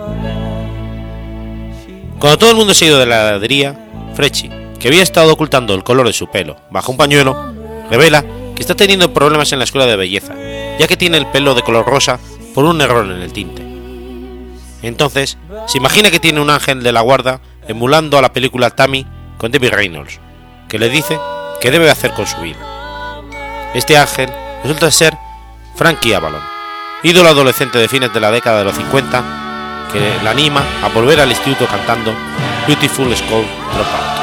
Cuando 2.19 2.39
todo 2.39 2.51
el 2.51 2.57
mundo 2.57 2.73
se 2.73 2.87
ha 2.87 2.89
ido 2.89 2.99
de 2.99 3.07
la 3.07 3.29
heladería, 3.29 3.79
Frechi, 4.17 4.51
que 4.81 4.89
había 4.89 5.03
estado 5.03 5.31
ocultando 5.31 5.75
el 5.75 5.85
color 5.85 6.07
de 6.07 6.15
su 6.15 6.27
pelo 6.29 6.57
bajo 6.71 6.91
un 6.91 6.99
pañuelo, 6.99 7.53
revela 7.91 8.25
que 8.55 8.63
está 8.63 8.75
teniendo 8.75 9.13
problemas 9.13 9.53
en 9.53 9.59
la 9.59 9.65
escuela 9.65 9.87
de 9.87 9.97
belleza, 9.97 10.35
ya 10.79 10.89
que 10.89 10.97
tiene 10.97 11.19
el 11.19 11.27
pelo 11.27 11.55
de 11.55 11.61
color 11.61 11.87
rosa 11.87 12.19
por 12.55 12.65
un 12.65 12.81
error 12.81 13.05
en 13.05 13.21
el 13.21 13.33
tinte. 13.33 13.63
Entonces, 14.81 15.37
se 15.67 15.79
imagina 15.79 16.11
que 16.11 16.21
tiene 16.21 16.41
un 16.41 16.49
ángel 16.49 16.83
de 16.83 16.93
la 16.93 17.03
guarda 17.03 17.43
emulando 17.69 18.17
a 18.17 18.23
la 18.23 18.33
película 18.33 18.71
Tammy 18.71 19.07
con 19.37 19.51
Debbie 19.51 19.71
Reynolds, 19.71 20.19
que 20.69 20.79
le 20.79 20.89
dice 20.89 21.19
qué 21.61 21.71
debe 21.71 21.91
hacer 21.91 22.13
con 22.13 22.27
su 22.27 22.41
vida. 22.41 22.59
Este 23.75 23.99
ángel 23.99 24.31
resulta 24.63 24.91
ser 24.91 25.15
Frankie 25.75 26.15
Avalon, 26.15 26.41
ídolo 27.03 27.29
adolescente 27.29 27.79
de 27.79 27.89
fines 27.89 28.15
de 28.15 28.21
la 28.21 28.31
década 28.31 28.61
de 28.61 28.65
los 28.65 28.77
50, 28.77 29.46
que 29.93 30.23
la 30.23 30.31
anima 30.31 30.65
a 30.83 30.89
volver 30.89 31.21
al 31.21 31.31
instituto 31.31 31.67
cantando 31.67 32.13
Beautiful 32.67 33.15
School 33.17 33.45
Dropout. 33.75 34.17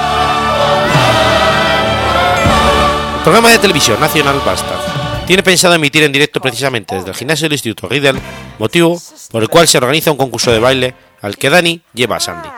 El 3.17 3.23
programa 3.23 3.49
de 3.51 3.59
televisión 3.59 3.99
nacional 3.99 4.41
Bastard 4.45 5.25
tiene 5.25 5.43
pensado 5.43 5.73
emitir 5.73 6.03
en 6.03 6.11
directo 6.11 6.41
precisamente 6.41 6.95
desde 6.95 7.09
el 7.09 7.15
gimnasio 7.15 7.45
del 7.45 7.53
Instituto 7.53 7.87
Riddle, 7.87 8.19
motivo 8.59 9.01
por 9.31 9.41
el 9.41 9.49
cual 9.49 9.67
se 9.67 9.77
organiza 9.77 10.11
un 10.11 10.17
concurso 10.17 10.51
de 10.51 10.59
baile 10.59 10.93
al 11.21 11.37
que 11.37 11.49
Dani 11.49 11.81
lleva 11.93 12.17
a 12.17 12.19
Sandy. 12.19 12.49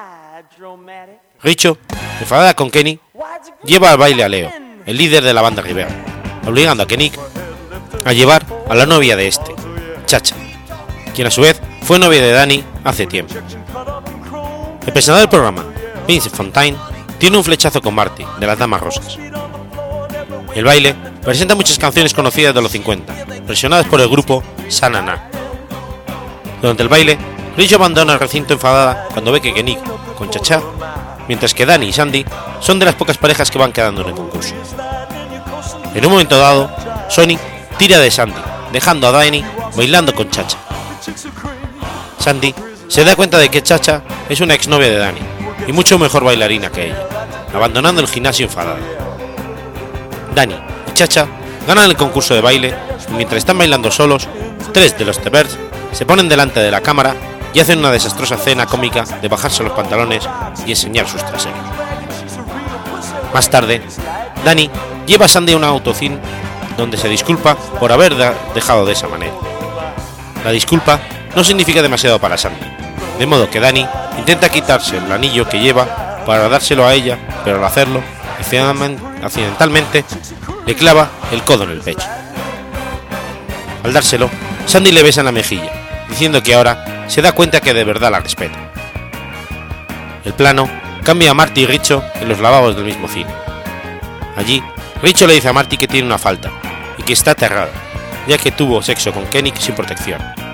Richo, 1.43 1.78
enfadada 2.20 2.56
con 2.56 2.72
Kenny, 2.72 2.99
lleva 3.64 3.91
al 3.91 3.97
baile 3.99 4.24
a 4.24 4.30
Leo, 4.30 4.51
el 4.86 4.97
líder 4.97 5.24
de 5.24 5.34
la 5.34 5.43
banda 5.43 5.62
Rivera, 5.62 5.89
obligando 6.47 6.82
a 6.82 6.88
Kenny 6.88 7.12
a 8.03 8.14
llevar 8.14 8.43
a 8.68 8.74
la 8.74 8.88
novia 8.88 9.16
de 9.16 9.28
este, 9.28 9.53
Chacha, 10.08 10.36
quien 11.14 11.28
a 11.28 11.32
su 11.32 11.41
vez 11.41 11.62
fue 11.86 12.00
novia 12.00 12.20
de 12.20 12.32
Dani 12.32 12.64
hace 12.84 13.06
tiempo. 13.06 13.36
El 13.36 14.92
presentador 14.92 15.20
del 15.20 15.30
programa, 15.30 15.64
Vince 16.08 16.32
Fontaine, 16.32 16.76
tiene 17.20 17.38
un 17.38 17.44
flechazo 17.44 17.80
con 17.80 17.94
Marty, 17.94 18.26
de 18.40 18.48
las 18.48 18.58
Damas 18.58 18.82
Rosas. 18.82 19.20
El 20.56 20.66
baile 20.66 20.96
presenta 21.24 21.54
muchas 21.54 21.78
canciones 21.78 22.12
conocidas 22.12 22.56
de 22.56 22.62
los 22.64 22.72
50, 22.72 23.14
presionadas 23.46 23.86
por 23.86 24.02
el 24.02 24.10
grupo 24.10 24.42
Sanana. 24.68 25.30
Durante 26.60 26.82
el 26.82 26.90
baile, 26.90 27.20
Richo 27.56 27.76
abandona 27.76 28.14
el 28.14 28.20
recinto 28.20 28.54
enfadada 28.54 29.08
cuando 29.14 29.32
ve 29.32 29.40
que 29.40 29.54
Kenik 29.54 29.80
con 30.16 30.32
Chacha, 30.32 30.62
mientras 31.28 31.54
que 31.54 31.68
Danny 31.68 31.90
y 31.90 31.94
Sandy 31.94 32.26
son 32.62 32.80
de 32.80 32.86
las 32.86 32.96
pocas 32.96 33.20
parejas 33.20 33.52
que 33.52 33.60
van 33.60 33.72
quedando 33.72 34.02
en 34.02 34.08
el 34.08 34.16
concurso. 34.16 34.56
En 35.94 36.04
un 36.04 36.12
momento 36.12 36.36
dado, 36.36 36.68
Sony 37.10 37.38
tira 37.78 38.00
de 38.00 38.10
Sandy, 38.10 38.42
dejando 38.74 39.08
a 39.08 39.12
Danny 39.12 39.46
bailando 39.76 40.16
con 40.16 40.32
Chacha. 40.32 40.58
Sandy 42.20 42.53
se 42.88 43.03
da 43.03 43.16
cuenta 43.16 43.38
de 43.38 43.49
que 43.49 43.63
Chacha 43.63 44.01
es 44.30 44.41
una 44.41 44.53
exnovia 44.53 44.89
de 44.89 44.97
Danny 44.97 45.20
y 45.68 45.74
mucho 45.74 45.97
mejor 45.97 46.24
bailarina 46.24 46.72
que 46.72 46.88
ella, 46.88 47.07
abandonando 47.53 48.01
el 48.01 48.07
gimnasio 48.07 48.45
enfadada. 48.45 48.80
Dani 50.34 50.55
y 50.88 50.91
Chacha 50.93 51.28
ganan 51.68 51.89
el 51.89 51.95
concurso 51.95 52.34
de 52.34 52.41
baile 52.41 52.76
y 53.09 53.13
mientras 53.13 53.39
están 53.39 53.57
bailando 53.57 53.91
solos, 53.91 54.28
tres 54.74 54.97
de 54.97 55.05
los 55.05 55.20
Tebers 55.20 55.57
se 55.91 56.05
ponen 56.05 56.30
delante 56.30 56.59
de 56.59 56.72
la 56.72 56.82
cámara 56.82 57.16
y 57.53 57.59
hacen 57.59 57.80
una 57.80 57.91
desastrosa 57.91 58.38
cena 58.38 58.66
cómica 58.66 59.05
de 59.22 59.28
bajarse 59.28 59.63
los 59.63 59.74
pantalones 59.74 60.28
y 60.66 60.72
enseñar 60.72 61.07
sus 61.07 61.26
traseros. 61.26 61.57
Más 63.34 63.49
tarde, 63.49 63.82
Dani 64.43 64.70
lleva 65.05 65.26
a 65.26 65.30
Sandy 65.30 65.53
a 65.53 65.57
un 65.57 65.63
autocine 65.63 66.20
donde 66.78 66.97
se 66.97 67.07
disculpa 67.07 67.55
por 67.55 67.91
haber 67.91 68.16
dejado 68.53 68.86
de 68.86 68.93
esa 68.93 69.07
manera. 69.07 69.34
La 70.43 70.51
disculpa 70.51 70.99
no 71.36 71.44
significa 71.44 71.82
demasiado 71.82 72.20
para 72.20 72.38
Sandy, 72.38 72.66
de 73.20 73.26
modo 73.26 73.50
que 73.50 73.60
Dani 73.60 73.86
intenta 74.18 74.50
quitarse 74.50 74.98
el 74.98 75.12
anillo 75.12 75.48
que 75.48 75.60
lleva 75.60 76.24
para 76.26 76.50
dárselo 76.50 76.86
a 76.86 76.94
ella, 76.94 77.20
pero 77.44 77.58
al 77.58 77.66
hacerlo 77.66 78.02
accidentalmente 79.24 80.04
le 80.66 80.76
clava 80.76 81.10
el 81.32 81.44
codo 81.44 81.64
en 81.66 81.72
el 81.72 81.82
pecho. 81.82 82.08
Al 83.84 83.94
dárselo, 83.94 84.30
Sandy 84.66 84.92
le 84.92 85.04
besa 85.04 85.22
en 85.22 85.26
la 85.26 85.32
mejilla, 85.32 85.72
diciendo 86.10 86.42
que 86.42 86.56
ahora 86.56 87.06
se 87.08 87.22
da 87.22 87.34
cuenta 87.34 87.62
que 87.62 87.74
de 87.74 87.84
verdad 87.84 88.12
la 88.12 88.20
respeta. 88.20 88.58
El 90.24 90.34
plano 90.34 90.68
cambia 91.04 91.32
a 91.32 91.34
Marty 91.36 91.62
y 91.62 91.66
Richo 91.68 92.04
en 92.20 92.30
los 92.30 92.40
lavabos 92.40 92.76
del 92.76 92.86
mismo 92.86 93.08
cine. 93.08 93.30
Allí, 94.36 94.64
Richo 95.04 95.28
le 95.28 95.36
dice 95.36 95.50
a 95.50 95.54
Marty 95.54 95.78
que 95.78 95.88
tiene 95.88 96.08
una 96.08 96.18
falta 96.18 96.50
y 96.98 97.04
que 97.04 97.14
está 97.14 97.32
aterrada, 97.32 97.70
ya 98.28 98.38
que 98.38 98.52
tuvo 98.52 98.82
sexo 98.82 99.14
con 99.14 99.26
Kenny 99.28 99.54
sin 99.60 99.76
protección. 99.76 100.45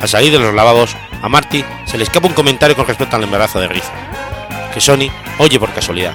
Al 0.00 0.08
salir 0.08 0.30
de 0.30 0.38
los 0.38 0.54
lavabos, 0.54 0.96
a 1.22 1.28
Marty 1.28 1.64
se 1.84 1.98
le 1.98 2.04
escapa 2.04 2.28
un 2.28 2.34
comentario 2.34 2.76
con 2.76 2.86
respecto 2.86 3.16
al 3.16 3.24
embarazo 3.24 3.58
de 3.60 3.66
Rizzo, 3.66 3.90
que 4.72 4.80
Sony 4.80 5.10
oye 5.38 5.58
por 5.58 5.72
casualidad. 5.72 6.14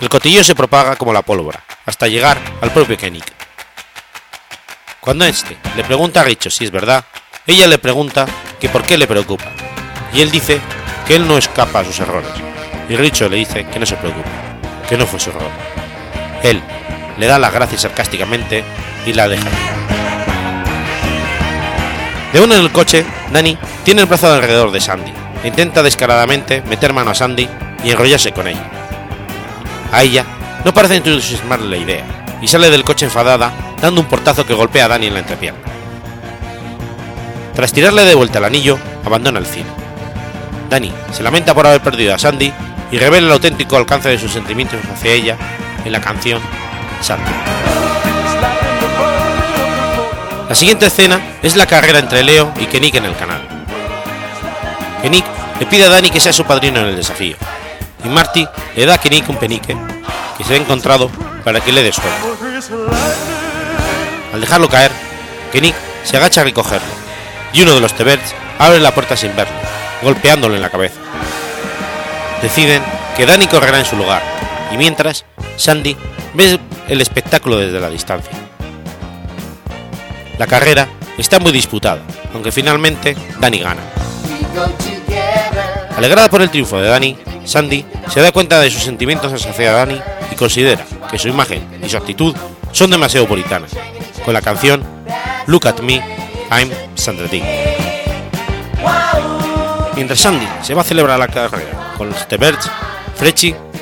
El 0.00 0.08
cotillo 0.08 0.42
se 0.42 0.54
propaga 0.54 0.96
como 0.96 1.12
la 1.12 1.22
pólvora, 1.22 1.62
hasta 1.84 2.08
llegar 2.08 2.38
al 2.62 2.70
propio 2.70 2.96
Kenny. 2.96 3.20
Cuando 5.00 5.26
este 5.26 5.58
le 5.76 5.84
pregunta 5.84 6.20
a 6.20 6.24
Richo 6.24 6.48
si 6.48 6.64
es 6.64 6.70
verdad, 6.70 7.04
ella 7.46 7.66
le 7.66 7.78
pregunta 7.78 8.26
que 8.58 8.70
por 8.70 8.82
qué 8.82 8.96
le 8.96 9.06
preocupa, 9.06 9.50
y 10.14 10.22
él 10.22 10.30
dice 10.30 10.60
que 11.06 11.16
él 11.16 11.28
no 11.28 11.36
escapa 11.36 11.80
a 11.80 11.84
sus 11.84 12.00
errores, 12.00 12.30
y 12.88 12.96
Richo 12.96 13.28
le 13.28 13.36
dice 13.36 13.66
que 13.66 13.78
no 13.78 13.84
se 13.84 13.96
preocupe, 13.96 14.28
que 14.88 14.96
no 14.96 15.06
fue 15.06 15.20
su 15.20 15.30
error. 15.30 15.50
Él 16.42 16.62
le 17.18 17.26
da 17.26 17.38
las 17.38 17.52
gracias 17.52 17.82
sarcásticamente 17.82 18.64
y 19.04 19.12
la 19.12 19.28
deja 19.28 19.50
De 22.32 22.40
uno 22.40 22.54
en 22.54 22.60
el 22.60 22.72
coche, 22.72 23.06
Danny 23.32 23.56
tiene 23.84 24.02
el 24.02 24.06
brazo 24.06 24.32
alrededor 24.32 24.70
de 24.70 24.80
Sandy 24.80 25.12
e 25.42 25.48
intenta 25.48 25.82
descaradamente 25.82 26.62
meter 26.62 26.92
mano 26.92 27.10
a 27.10 27.14
Sandy 27.14 27.48
y 27.82 27.90
enrollarse 27.90 28.32
con 28.32 28.46
ella. 28.46 28.68
A 29.92 30.02
ella 30.02 30.24
no 30.64 30.74
parece 30.74 30.96
entusiasmarle 30.96 31.70
la 31.70 31.76
idea 31.76 32.04
y 32.42 32.48
sale 32.48 32.70
del 32.70 32.84
coche 32.84 33.06
enfadada 33.06 33.52
dando 33.80 34.00
un 34.00 34.08
portazo 34.08 34.44
que 34.44 34.54
golpea 34.54 34.84
a 34.84 34.88
Danny 34.88 35.06
en 35.06 35.14
la 35.14 35.20
entrepierna. 35.20 35.60
Tras 37.54 37.72
tirarle 37.72 38.04
de 38.04 38.14
vuelta 38.14 38.38
el 38.38 38.44
anillo, 38.44 38.78
abandona 39.04 39.38
el 39.38 39.46
cine. 39.46 39.66
Danny 40.68 40.92
se 41.12 41.22
lamenta 41.22 41.54
por 41.54 41.66
haber 41.66 41.80
perdido 41.80 42.14
a 42.14 42.18
Sandy 42.18 42.52
y 42.92 42.98
revela 42.98 43.26
el 43.26 43.32
auténtico 43.32 43.76
alcance 43.76 44.10
de 44.10 44.18
sus 44.18 44.32
sentimientos 44.32 44.80
hacia 44.92 45.12
ella 45.12 45.36
en 45.84 45.92
la 45.92 46.00
canción 46.00 46.40
Sandy. 47.00 47.87
La 50.48 50.54
siguiente 50.54 50.86
escena 50.86 51.20
es 51.42 51.56
la 51.56 51.66
carrera 51.66 51.98
entre 51.98 52.24
Leo 52.24 52.54
y 52.58 52.64
Kenik 52.64 52.94
en 52.94 53.04
el 53.04 53.14
canal. 53.16 53.46
Kenik 55.02 55.24
le 55.60 55.66
pide 55.66 55.84
a 55.84 55.90
Danny 55.90 56.10
que 56.10 56.20
sea 56.20 56.32
su 56.32 56.44
padrino 56.44 56.80
en 56.80 56.86
el 56.86 56.96
desafío, 56.96 57.36
y 58.02 58.08
Marty 58.08 58.48
le 58.74 58.86
da 58.86 58.94
a 58.94 58.98
Kenik 58.98 59.28
un 59.28 59.36
penique 59.36 59.76
que 60.38 60.44
se 60.44 60.54
ha 60.54 60.56
encontrado 60.56 61.10
para 61.44 61.60
que 61.60 61.70
le 61.70 61.82
dé. 61.82 61.92
Al 64.32 64.40
dejarlo 64.40 64.70
caer, 64.70 64.90
Kenik 65.52 65.74
se 66.04 66.16
agacha 66.16 66.40
a 66.40 66.44
recogerlo, 66.44 66.88
y 67.52 67.60
uno 67.60 67.74
de 67.74 67.80
los 67.82 67.92
Teberts 67.92 68.34
abre 68.58 68.80
la 68.80 68.94
puerta 68.94 69.18
sin 69.18 69.36
verlo, 69.36 69.54
golpeándolo 70.02 70.54
en 70.56 70.62
la 70.62 70.70
cabeza. 70.70 70.98
Deciden 72.40 72.82
que 73.18 73.26
Danny 73.26 73.48
correrá 73.48 73.80
en 73.80 73.84
su 73.84 73.96
lugar, 73.96 74.22
y 74.72 74.78
mientras, 74.78 75.26
Sandy 75.56 75.94
ve 76.32 76.58
el 76.88 77.02
espectáculo 77.02 77.58
desde 77.58 77.80
la 77.80 77.90
distancia. 77.90 78.47
La 80.38 80.46
carrera 80.46 80.88
está 81.16 81.38
muy 81.40 81.52
disputada, 81.52 82.00
aunque 82.32 82.52
finalmente 82.52 83.16
Danny 83.40 83.58
gana. 83.58 83.82
Alegrada 85.96 86.28
por 86.28 86.42
el 86.42 86.50
triunfo 86.50 86.80
de 86.80 86.88
Danny, 86.88 87.16
Sandy 87.44 87.84
se 88.08 88.20
da 88.20 88.30
cuenta 88.30 88.60
de 88.60 88.70
sus 88.70 88.82
sentimientos 88.82 89.32
hacia 89.32 89.72
Danny 89.72 90.00
y 90.30 90.36
considera 90.36 90.84
que 91.10 91.18
su 91.18 91.28
imagen 91.28 91.66
y 91.82 91.88
su 91.88 91.96
actitud 91.96 92.34
son 92.72 92.90
demasiado 92.90 93.26
puritanas, 93.26 93.72
con 94.24 94.32
la 94.32 94.40
canción 94.40 94.84
Look 95.46 95.66
at 95.66 95.80
Me, 95.80 95.96
I'm 96.50 96.70
Sandra 96.94 97.26
Dee. 97.26 97.42
Mientras 99.96 100.20
Sandy 100.20 100.46
se 100.62 100.74
va 100.74 100.82
a 100.82 100.84
celebrar 100.84 101.18
la 101.18 101.26
carrera 101.26 101.94
con 101.96 102.10
los 102.10 102.28
The 102.28 102.36
Birds, 102.36 102.70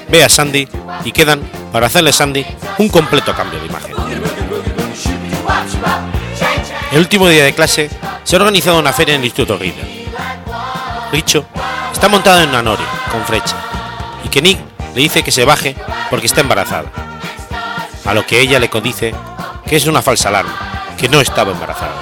ve 0.08 0.24
a 0.24 0.28
Sandy 0.28 0.66
y 1.04 1.12
quedan 1.12 1.40
para 1.72 1.88
hacerle 1.88 2.10
a 2.10 2.12
Sandy 2.12 2.46
un 2.78 2.88
completo 2.88 3.34
cambio 3.34 3.60
de 3.60 3.66
imagen. 3.66 3.94
El 6.96 7.02
último 7.02 7.28
día 7.28 7.44
de 7.44 7.52
clase 7.52 7.90
se 8.24 8.36
ha 8.36 8.38
organizado 8.38 8.78
una 8.78 8.90
feria 8.90 9.14
en 9.14 9.20
el 9.20 9.26
Instituto 9.26 9.58
Reader. 9.58 9.84
Richo 11.12 11.44
está 11.92 12.08
montado 12.08 12.40
en 12.40 12.48
una 12.48 12.62
noria 12.62 12.86
con 13.12 13.22
Frecha 13.26 13.54
y 14.24 14.30
que 14.30 14.40
Nick 14.40 14.58
le 14.94 15.02
dice 15.02 15.22
que 15.22 15.30
se 15.30 15.44
baje 15.44 15.76
porque 16.08 16.24
está 16.24 16.40
embarazada. 16.40 16.90
A 18.06 18.14
lo 18.14 18.24
que 18.24 18.40
ella 18.40 18.58
le 18.58 18.70
dice 18.82 19.14
que 19.66 19.76
es 19.76 19.84
una 19.84 20.00
falsa 20.00 20.30
alarma, 20.30 20.94
que 20.96 21.10
no 21.10 21.20
estaba 21.20 21.52
embarazada. 21.52 21.92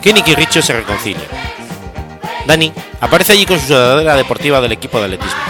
Kenny 0.00 0.22
y 0.24 0.34
Richo 0.36 0.62
se 0.62 0.72
reconcilian. 0.72 1.26
Danny 2.46 2.72
aparece 3.00 3.32
allí 3.32 3.46
con 3.46 3.58
su 3.58 3.66
sudadera 3.66 4.14
deportiva 4.14 4.60
del 4.60 4.70
equipo 4.70 5.00
de 5.00 5.06
atletismo, 5.06 5.42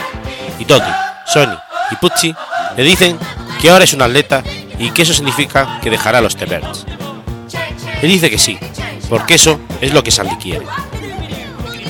y 0.58 0.64
Doggy, 0.64 0.90
Sonny 1.26 1.58
y 1.90 1.96
Pucci 1.96 2.34
le 2.78 2.82
dicen 2.82 3.18
que 3.60 3.68
ahora 3.68 3.84
es 3.84 3.92
un 3.92 4.00
atleta 4.00 4.42
y 4.78 4.90
que 4.92 5.02
eso 5.02 5.12
significa 5.12 5.80
que 5.82 5.90
dejará 5.90 6.22
los 6.22 6.34
T-Birds. 6.34 6.86
Él 8.04 8.10
dice 8.10 8.28
que 8.28 8.36
sí, 8.36 8.58
porque 9.08 9.36
eso 9.36 9.58
es 9.80 9.94
lo 9.94 10.04
que 10.04 10.10
Sandy 10.10 10.36
quiere. 10.36 10.66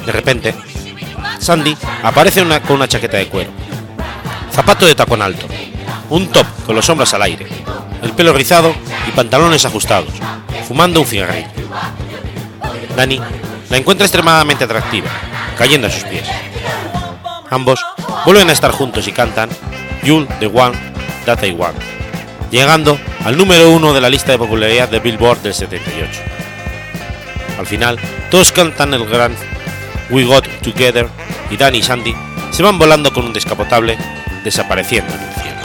De 0.07 0.13
repente, 0.13 0.55
Sandy 1.41 1.77
aparece 2.05 2.41
con 2.61 2.77
una 2.77 2.87
chaqueta 2.87 3.17
de 3.17 3.27
cuero, 3.27 3.51
zapato 4.53 4.87
de 4.87 4.95
tacón 4.95 5.23
alto, 5.23 5.49
un 6.11 6.29
top 6.29 6.47
con 6.65 6.77
los 6.77 6.89
hombros 6.89 7.13
al 7.15 7.23
aire, 7.23 7.49
el 8.01 8.13
pelo 8.13 8.33
rizado 8.33 8.73
y 9.09 9.11
pantalones 9.11 9.65
ajustados, 9.65 10.15
fumando 10.69 11.01
un 11.01 11.07
cigarrillo. 11.07 11.49
Dani 12.95 13.21
la 13.69 13.77
encuentra 13.77 14.07
extremadamente 14.07 14.63
atractiva, 14.63 15.11
cayendo 15.59 15.89
a 15.89 15.91
sus 15.91 16.05
pies. 16.05 16.29
Ambos 17.51 17.85
vuelven 18.25 18.51
a 18.51 18.53
estar 18.53 18.71
juntos 18.71 19.09
y 19.09 19.11
cantan 19.11 19.51
You'll 20.05 20.29
the 20.39 20.47
One 20.47 20.79
That 21.27 21.43
I 21.43 21.51
Want, 21.51 21.77
llegando 22.55 22.99
al 23.25 23.37
número 23.37 23.69
uno 23.71 23.93
de 23.93 24.01
la 24.01 24.09
lista 24.09 24.31
de 24.31 24.39
popularidad 24.39 24.89
de 24.89 25.01
Billboard 25.01 25.43
del 25.43 25.55
78. 25.55 26.21
Al 27.59 27.67
final, 27.67 27.99
todos 28.31 28.53
cantan 28.53 28.95
el 28.95 29.07
gran 29.07 29.35
We 30.09 30.25
Got 30.25 30.47
Together 30.63 31.09
y 31.51 31.57
Danny 31.57 31.79
y 31.79 31.83
Sandy 31.83 32.15
se 32.53 32.63
van 32.63 32.79
volando 32.79 33.13
con 33.13 33.25
un 33.25 33.33
descapotable, 33.33 33.99
desapareciendo 34.45 35.13
en 35.15 35.21
el 35.21 35.35
cielo. 35.35 35.57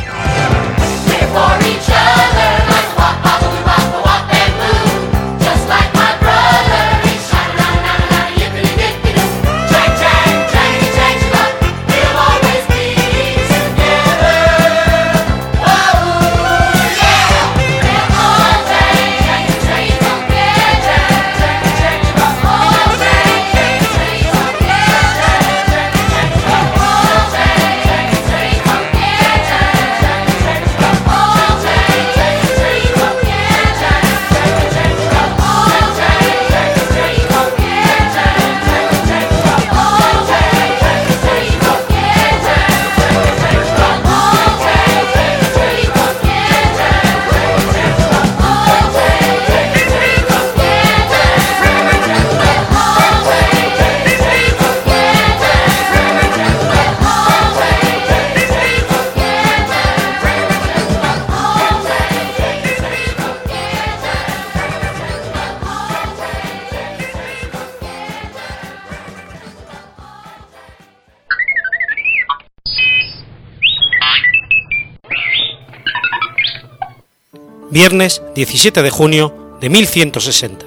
Viernes 77.80 78.22
17 78.36 78.84
de 78.84 78.90
junio 78.90 79.56
de 79.62 79.70
1160. 79.70 80.66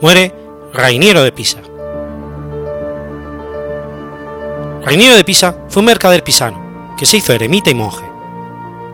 Muere 0.00 0.34
Rainiero 0.72 1.22
de 1.22 1.30
Pisa. 1.30 1.58
Rainiero 4.82 5.14
de 5.14 5.22
Pisa 5.22 5.56
fue 5.68 5.82
un 5.82 5.86
mercader 5.86 6.24
pisano, 6.24 6.96
que 6.98 7.06
se 7.06 7.18
hizo 7.18 7.32
eremita 7.32 7.70
y 7.70 7.74
monje. 7.74 8.04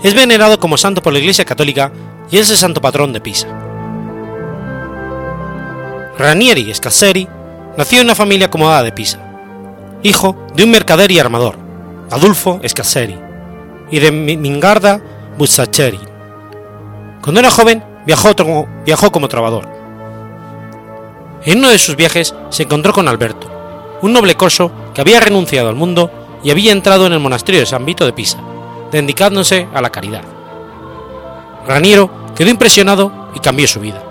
Es 0.02 0.12
venerado 0.12 0.60
como 0.60 0.76
santo 0.76 1.00
por 1.00 1.14
la 1.14 1.20
Iglesia 1.20 1.46
Católica 1.46 1.90
y 2.30 2.36
es 2.36 2.50
el 2.50 2.58
santo 2.58 2.82
patrón 2.82 3.14
de 3.14 3.22
Pisa. 3.22 3.48
Ranieri 6.18 6.74
Scasseri 6.74 7.26
nació 7.78 8.00
en 8.00 8.08
una 8.08 8.14
familia 8.14 8.48
acomodada 8.48 8.82
de 8.82 8.92
Pisa, 8.92 9.20
hijo 10.02 10.36
de 10.54 10.64
un 10.64 10.70
mercader 10.70 11.10
y 11.10 11.18
armador, 11.18 11.56
Adolfo 12.10 12.60
Scasseri, 12.68 13.18
y 13.90 14.00
de 14.00 14.12
Mingarda 14.12 15.00
Bussaccheri. 15.38 16.11
Cuando 17.22 17.38
era 17.38 17.50
joven 17.50 17.84
viajó, 18.04 18.34
viajó 18.84 19.12
como. 19.12 19.28
En 21.44 21.58
uno 21.58 21.68
de 21.70 21.78
sus 21.78 21.94
viajes 21.94 22.34
se 22.50 22.64
encontró 22.64 22.92
con 22.92 23.06
Alberto, 23.06 23.48
un 24.02 24.12
noble 24.12 24.34
corso 24.34 24.72
que 24.92 25.00
había 25.00 25.20
renunciado 25.20 25.68
al 25.68 25.76
mundo 25.76 26.10
y 26.42 26.50
había 26.50 26.72
entrado 26.72 27.06
en 27.06 27.12
el 27.12 27.20
monasterio 27.20 27.60
de 27.60 27.66
San 27.66 27.84
Vito 27.84 28.04
de 28.04 28.12
Pisa, 28.12 28.38
dedicándose 28.90 29.68
a 29.72 29.80
la 29.80 29.90
caridad. 29.90 30.22
Raniero 31.66 32.10
quedó 32.34 32.50
impresionado 32.50 33.30
y 33.34 33.38
cambió 33.38 33.68
su 33.68 33.78
vida, 33.78 34.02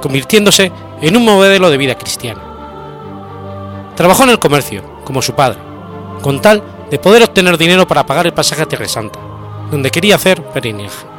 convirtiéndose 0.00 0.72
en 1.02 1.16
un 1.16 1.26
modelo 1.26 1.68
de 1.68 1.76
vida 1.76 1.96
cristiana. 1.96 2.40
Trabajó 3.96 4.24
en 4.24 4.30
el 4.30 4.38
comercio, 4.38 4.82
como 5.04 5.20
su 5.20 5.34
padre, 5.34 5.58
con 6.22 6.40
tal 6.40 6.62
de 6.90 6.98
poder 6.98 7.22
obtener 7.22 7.58
dinero 7.58 7.86
para 7.86 8.06
pagar 8.06 8.26
el 8.26 8.32
pasaje 8.32 8.62
a 8.62 8.66
Tierra 8.66 8.88
Santa, 8.88 9.18
donde 9.70 9.90
quería 9.90 10.14
hacer 10.14 10.42
peregrinaje. 10.42 11.15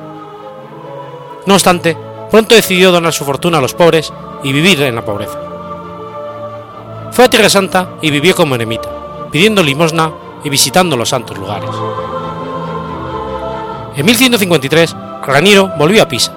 No 1.47 1.53
obstante, 1.53 1.97
pronto 2.29 2.55
decidió 2.55 2.91
donar 2.91 3.13
su 3.13 3.23
fortuna 3.23 3.59
a 3.59 3.61
los 3.61 3.73
pobres 3.73 4.11
y 4.43 4.51
vivir 4.51 4.81
en 4.81 4.95
la 4.95 5.05
pobreza. 5.05 5.39
Fue 7.11 7.23
a 7.23 7.29
Tierra 7.29 7.49
Santa 7.49 7.91
y 8.01 8.11
vivió 8.11 8.35
como 8.35 8.55
eremita, 8.55 8.89
pidiendo 9.31 9.63
limosna 9.63 10.11
y 10.43 10.49
visitando 10.49 10.97
los 10.97 11.07
santos 11.07 11.37
lugares. 11.37 11.69
En 13.95 14.05
1153, 14.05 14.93
Raniero 15.25 15.71
volvió 15.77 16.03
a 16.03 16.07
Pisa, 16.09 16.33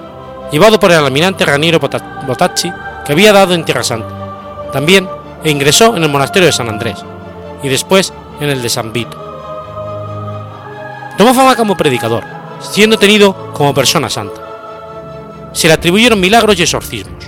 llevado 0.49 0.79
por 0.79 0.91
el 0.91 0.99
almirante 0.99 1.45
Raniero 1.45 1.79
Botacci, 2.25 2.71
que 3.05 3.11
había 3.11 3.33
dado 3.33 3.53
en 3.53 3.65
Tierra 3.65 3.83
Santa, 3.83 4.71
también 4.71 5.09
e 5.43 5.51
ingresó 5.51 5.93
en 5.97 6.03
el 6.03 6.09
monasterio 6.09 6.45
de 6.45 6.53
San 6.53 6.69
Andrés, 6.69 7.03
y 7.61 7.67
después 7.67 8.13
en 8.39 8.49
el 8.49 8.61
de 8.61 8.69
San 8.69 8.93
Vito. 8.93 9.17
Tomó 11.17 11.33
fama 11.33 11.57
como 11.57 11.75
predicador, 11.75 12.23
siendo 12.61 12.97
tenido 12.97 13.51
como 13.51 13.73
persona 13.73 14.09
santa 14.09 14.40
se 15.53 15.67
le 15.67 15.73
atribuyeron 15.73 16.19
milagros 16.19 16.57
y 16.59 16.63
exorcismos. 16.63 17.25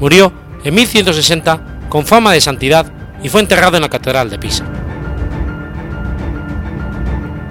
Murió 0.00 0.32
en 0.64 0.74
1160 0.74 1.88
con 1.88 2.06
fama 2.06 2.32
de 2.32 2.40
santidad 2.40 2.86
y 3.22 3.28
fue 3.28 3.40
enterrado 3.40 3.76
en 3.76 3.82
la 3.82 3.88
Catedral 3.88 4.30
de 4.30 4.38
Pisa. 4.38 4.64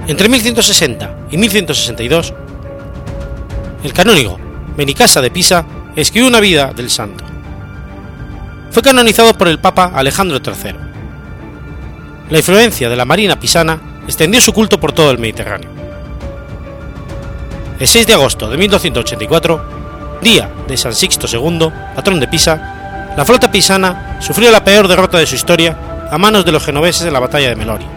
Entre 0.07 0.27
1160 0.27 1.27
y 1.31 1.37
1162, 1.37 2.33
el 3.83 3.93
canónigo 3.93 4.39
Benicasa 4.75 5.21
de 5.21 5.31
Pisa 5.31 5.65
escribió 5.95 6.27
una 6.27 6.39
vida 6.39 6.73
del 6.73 6.89
santo. 6.89 7.23
Fue 8.71 8.81
canonizado 8.81 9.33
por 9.37 9.47
el 9.47 9.59
Papa 9.59 9.91
Alejandro 9.93 10.39
III. 10.43 10.75
La 12.29 12.37
influencia 12.37 12.89
de 12.89 12.95
la 12.95 13.05
Marina 13.05 13.39
pisana 13.39 14.01
extendió 14.07 14.39
su 14.41 14.53
culto 14.53 14.79
por 14.79 14.93
todo 14.93 15.11
el 15.11 15.19
Mediterráneo. 15.19 15.80
El 17.81 17.87
6 17.87 18.05
de 18.05 18.13
agosto 18.13 18.47
de 18.47 18.57
1284, 18.57 20.19
día 20.21 20.51
de 20.67 20.77
San 20.77 20.93
Sixto 20.93 21.25
II, 21.25 21.71
patrón 21.95 22.19
de 22.19 22.27
Pisa, 22.27 23.15
la 23.17 23.25
flota 23.25 23.51
pisana 23.51 24.17
sufrió 24.19 24.51
la 24.51 24.63
peor 24.63 24.87
derrota 24.87 25.17
de 25.17 25.25
su 25.25 25.33
historia 25.33 25.75
a 26.11 26.15
manos 26.19 26.45
de 26.45 26.51
los 26.51 26.63
genoveses 26.63 27.07
en 27.07 27.13
la 27.13 27.19
batalla 27.19 27.49
de 27.49 27.55
Melori. 27.55 27.87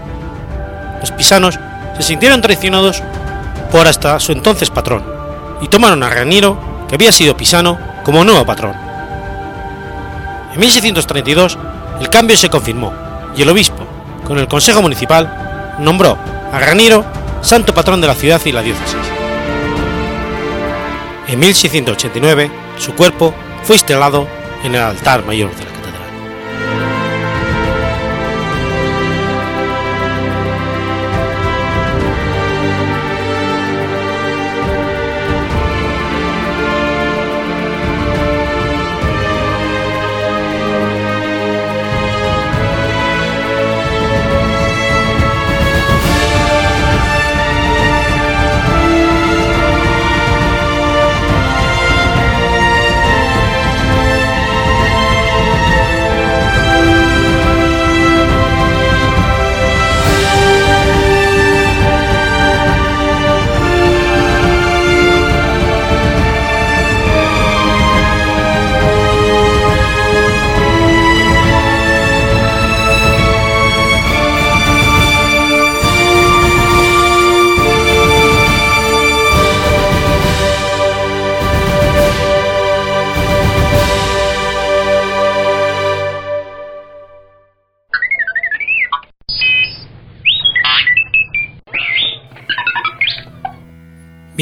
Los 1.01 1.11
pisanos 1.11 1.59
se 1.99 2.03
sintieron 2.03 2.41
traicionados 2.41 3.03
por 3.70 3.87
hasta 3.87 4.18
su 4.20 4.32
entonces 4.32 4.70
patrón 4.70 5.05
y 5.61 5.68
tomaron 5.68 6.03
a 6.03 6.09
Raniero, 6.09 6.59
que 6.89 6.95
había 6.95 7.12
sido 7.12 7.37
pisano, 7.37 7.78
como 8.05 8.24
nuevo 8.24 8.47
patrón. 8.47 8.74
En 10.55 10.61
1632 10.61 11.59
el 12.01 12.09
cambio 12.09 12.39
se 12.39 12.49
confirmó 12.49 12.91
y 13.37 13.43
el 13.43 13.51
obispo, 13.51 13.85
con 14.26 14.39
el 14.39 14.49
consejo 14.49 14.80
municipal, 14.80 15.76
nombró 15.78 16.16
a 16.51 16.59
Raniero 16.59 17.05
santo 17.43 17.74
patrón 17.74 18.01
de 18.01 18.07
la 18.07 18.14
ciudad 18.14 18.41
y 18.47 18.53
la 18.53 18.62
diócesis. 18.62 19.14
En 21.35 21.41
1689, 21.41 22.49
su 22.78 22.95
cuerpo 22.95 23.35
fue 23.64 23.74
instalado 23.74 24.28
en 24.62 24.76
el 24.76 24.80
altar 24.80 25.26
mayor 25.26 25.53
de 25.57 25.64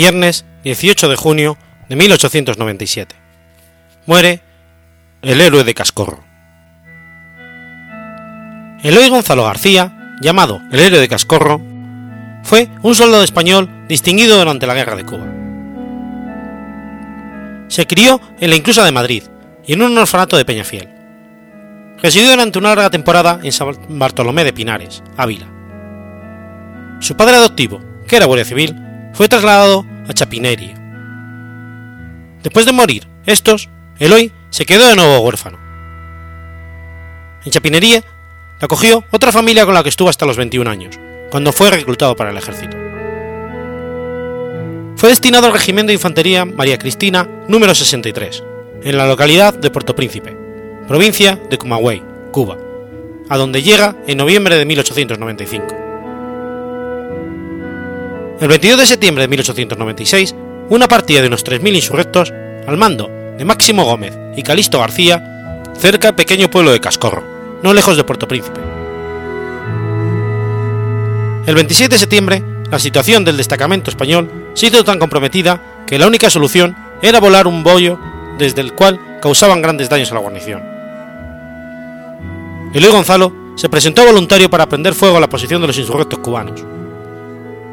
viernes 0.03 0.45
18 0.65 1.09
de 1.11 1.15
junio 1.15 1.57
de 1.89 1.95
1897. 1.95 3.15
Muere 4.07 4.41
el 5.23 5.41
héroe 5.41 5.63
de 5.63 5.75
Cascorro. 5.75 6.25
Eloy 8.83 9.09
Gonzalo 9.11 9.45
García, 9.45 10.17
llamado 10.21 10.61
el 10.73 10.81
héroe 10.81 10.99
de 10.99 11.07
Cascorro, 11.07 11.61
fue 12.43 12.69
un 12.83 12.97
soldado 12.97 13.23
español 13.23 13.71
distinguido 13.87 14.37
durante 14.37 14.67
la 14.67 14.75
Guerra 14.75 14.97
de 14.97 15.05
Cuba. 15.05 15.25
Se 17.69 17.87
crió 17.87 18.21
en 18.41 18.51
la 18.51 18.57
Inclusa 18.57 18.85
de 18.85 18.91
Madrid 18.91 19.23
y 19.65 19.75
en 19.75 19.83
un 19.83 19.97
orfanato 19.97 20.37
de 20.37 20.45
Peñafiel. 20.45 20.89
Residió 22.03 22.31
durante 22.31 22.59
una 22.59 22.71
larga 22.71 22.91
temporada 22.91 23.39
en 23.45 23.53
San 23.53 23.69
Bartolomé 23.89 24.43
de 24.43 24.53
Pinares, 24.53 25.01
Ávila. 25.17 25.47
Su 26.99 27.17
padre 27.17 27.37
adoptivo, 27.37 27.81
que 28.09 28.17
era 28.17 28.27
guardia 28.27 28.45
civil, 28.45 28.75
fue 29.13 29.29
trasladado 29.29 29.92
a 30.09 30.13
Chapinería. 30.13 30.75
Después 32.43 32.67
de 32.67 32.73
morir 32.73 33.07
estos, 33.27 33.69
Eloy 33.99 34.33
se 34.51 34.67
quedó 34.67 34.89
de 34.89 34.97
nuevo 34.97 35.21
huérfano. 35.21 35.59
En 37.45 37.53
Chapinería 37.53 38.03
la 38.61 38.67
acogió 38.67 39.05
otra 39.11 39.33
familia 39.33 39.65
con 39.65 39.75
la 39.75 39.83
que 39.83 39.89
estuvo 39.89 40.09
hasta 40.09 40.27
los 40.27 40.37
21 40.37 40.69
años, 40.69 40.99
cuando 41.31 41.53
fue 41.53 41.71
reclutado 41.71 42.17
para 42.17 42.31
el 42.31 42.37
ejército. 42.37 42.77
Fue 44.97 45.09
destinado 45.09 45.47
al 45.47 45.53
Regimiento 45.53 45.89
de 45.89 45.95
Infantería 45.95 46.45
María 46.45 46.79
Cristina 46.79 47.29
número 47.49 47.75
63, 47.75 48.43
en 48.85 48.97
la 48.97 49.07
localidad 49.07 49.55
de 49.55 49.71
Puerto 49.71 49.97
Príncipe, 49.97 50.37
provincia 50.87 51.41
de 51.51 51.59
Camagüey, 51.59 52.03
Cuba, 52.31 52.57
a 53.29 53.37
donde 53.37 53.63
llega 53.63 53.97
en 54.07 54.19
noviembre 54.19 54.57
de 54.57 54.65
1895. 54.65 55.92
El 58.43 58.49
22 58.49 58.77
de 58.77 58.87
septiembre 58.87 59.23
de 59.23 59.29
1896, 59.29 60.35
una 60.69 60.89
partida 60.89 61.21
de 61.21 61.29
unos 61.29 61.45
3.000 61.45 61.77
insurrectos, 61.77 62.33
al 62.67 62.77
mando 62.77 63.09
de 63.39 63.45
Máximo 63.45 63.85
Gómez 63.85 64.19
y 64.37 64.43
Calisto 64.43 64.81
García, 64.81 65.63
cerca 65.79 66.09
del 66.09 66.17
pequeño 66.17 66.51
pueblo 66.51 66.73
de 66.73 66.81
Cascorro, 66.81 67.23
no 67.63 67.73
lejos 67.73 67.97
de 67.97 68.03
Puerto 68.03 68.27
Príncipe. 68.27 68.59
El 71.47 71.55
27 71.55 71.95
de 71.95 71.99
septiembre, 72.01 72.43
la 72.69 72.81
situación 72.81 73.25
del 73.25 73.37
destacamento 73.37 73.91
español 73.91 74.29
se 74.55 74.67
hizo 74.67 74.83
tan 74.83 74.99
comprometida 74.99 75.85
que 75.87 76.01
la 76.01 76.09
única 76.09 76.29
solución 76.29 76.75
era 77.01 77.21
volar 77.21 77.47
un 77.47 77.63
bollo 77.63 77.97
desde 78.39 78.61
el 78.61 78.73
cual 78.73 78.99
causaban 79.23 79.63
grandes 79.63 79.89
daños 79.89 80.11
a 80.11 80.15
la 80.15 80.21
guarnición. 80.21 80.65
Eloy 82.75 82.91
Gonzalo 82.91 83.33
se 83.55 83.69
presentó 83.69 84.05
voluntario 84.05 84.51
para 84.51 84.69
prender 84.69 84.95
fuego 84.95 85.19
a 85.19 85.21
la 85.21 85.29
posición 85.29 85.61
de 85.61 85.69
los 85.69 85.79
insurrectos 85.79 86.19
cubanos. 86.19 86.72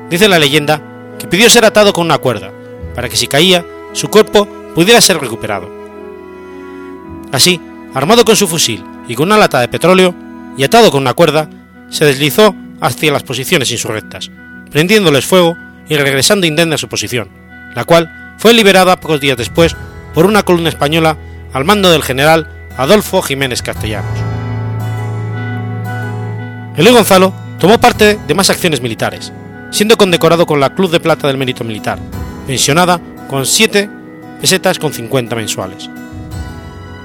Dice 0.10 0.28
la 0.28 0.40
leyenda 0.40 0.82
que 1.20 1.28
pidió 1.28 1.50
ser 1.50 1.66
atado 1.66 1.94
con 1.94 2.06
una 2.06 2.18
cuerda, 2.18 2.52
para 2.96 3.10
que 3.10 3.18
si 3.18 3.28
caía, 3.28 3.66
su 3.94 4.10
cuerpo 4.10 4.48
pudiera 4.74 5.02
ser 5.02 5.20
recuperado. 5.20 5.70
Así, 7.32 7.62
armado 7.94 8.26
con 8.26 8.36
su 8.36 8.48
fusil 8.48 8.84
y 9.08 9.16
con 9.16 9.28
una 9.28 9.38
lata 9.38 9.60
de 9.60 9.68
petróleo, 9.68 10.16
y 10.58 10.64
atado 10.64 10.92
con 10.92 11.02
una 11.02 11.14
cuerda, 11.14 11.50
se 11.90 12.06
deslizó 12.06 12.56
hacia 12.82 13.12
las 13.12 13.24
posiciones 13.24 13.72
insurrectas, 13.72 14.32
prendiéndoles 14.72 15.26
fuego 15.26 15.56
y 15.88 15.96
regresando 15.96 16.48
indemne 16.48 16.76
a 16.76 16.78
su 16.78 16.88
posición, 16.88 17.30
la 17.76 17.86
cual 17.86 18.36
fue 18.38 18.54
liberada 18.54 19.00
pocos 19.00 19.22
días 19.22 19.38
después 19.38 19.76
por 20.14 20.26
una 20.26 20.44
columna 20.44 20.70
española 20.70 21.18
al 21.54 21.66
mando 21.66 21.92
del 21.92 22.04
general 22.04 22.68
Adolfo 22.78 23.22
Jiménez 23.22 23.62
Castellanos. 23.62 24.20
Eloy 26.78 26.94
Gonzalo 26.94 27.34
tomó 27.60 27.80
parte 27.80 28.18
de 28.28 28.34
más 28.34 28.50
acciones 28.50 28.82
militares, 28.82 29.34
siendo 29.72 29.98
condecorado 29.98 30.46
con 30.46 30.60
la 30.60 30.74
Cruz 30.74 30.92
de 30.92 31.00
Plata 31.00 31.28
del 31.28 31.38
Mérito 31.38 31.64
Militar, 31.64 32.00
pensionada 32.48 33.00
con 33.30 33.46
7 33.46 33.90
pesetas 34.42 34.80
con 34.80 34.94
50 34.94 35.36
mensuales. 35.36 35.90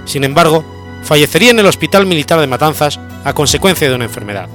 Sin 0.04 0.24
embargo, 0.24 0.64
fallecería 1.02 1.50
en 1.50 1.58
el 1.58 1.66
Hospital 1.66 2.06
Militar 2.06 2.40
de 2.40 2.46
Matanzas 2.46 2.98
a 3.24 3.32
consecuencia 3.32 3.88
de 3.88 3.94
una 3.94 4.04
enfermedad. 4.04 4.48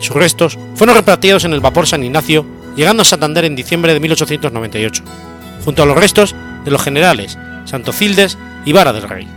Sus 0.00 0.16
restos 0.16 0.58
fueron 0.74 0.96
repatriados 0.96 1.44
en 1.44 1.52
el 1.52 1.60
vapor 1.60 1.86
San 1.86 2.04
Ignacio, 2.04 2.46
llegando 2.76 3.02
a 3.02 3.04
Santander 3.04 3.44
en 3.44 3.56
diciembre 3.56 3.92
de 3.92 4.00
1898, 4.00 5.02
junto 5.64 5.82
a 5.82 5.86
los 5.86 5.96
restos 5.96 6.34
de 6.64 6.70
los 6.70 6.82
generales 6.82 7.38
Santocildes 7.64 8.38
y 8.64 8.72
Vara 8.72 8.92
del 8.92 9.08
Rey. 9.08 9.28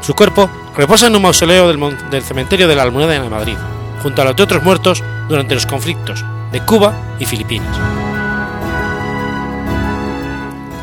Su 0.00 0.14
cuerpo 0.14 0.50
reposa 0.76 1.06
en 1.06 1.16
un 1.16 1.22
mausoleo 1.22 1.68
del, 1.68 2.22
cementerio 2.22 2.68
de 2.68 2.76
la 2.76 2.82
Almuneda 2.82 3.12
de 3.12 3.30
Madrid, 3.30 3.56
junto 4.02 4.20
a 4.20 4.24
los 4.26 4.36
de 4.36 4.42
otros 4.42 4.62
muertos 4.62 5.02
durante 5.28 5.54
los 5.54 5.66
conflictos 5.66 6.24
de 6.52 6.60
Cuba 6.60 6.92
y 7.18 7.26
Filipinas. 7.26 7.76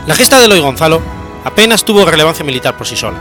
La 0.07 0.15
gesta 0.15 0.39
de 0.39 0.45
Eloy 0.45 0.59
Gonzalo 0.59 1.01
apenas 1.43 1.85
tuvo 1.85 2.05
relevancia 2.05 2.45
militar 2.45 2.75
por 2.75 2.87
sí 2.87 2.95
sola, 2.95 3.19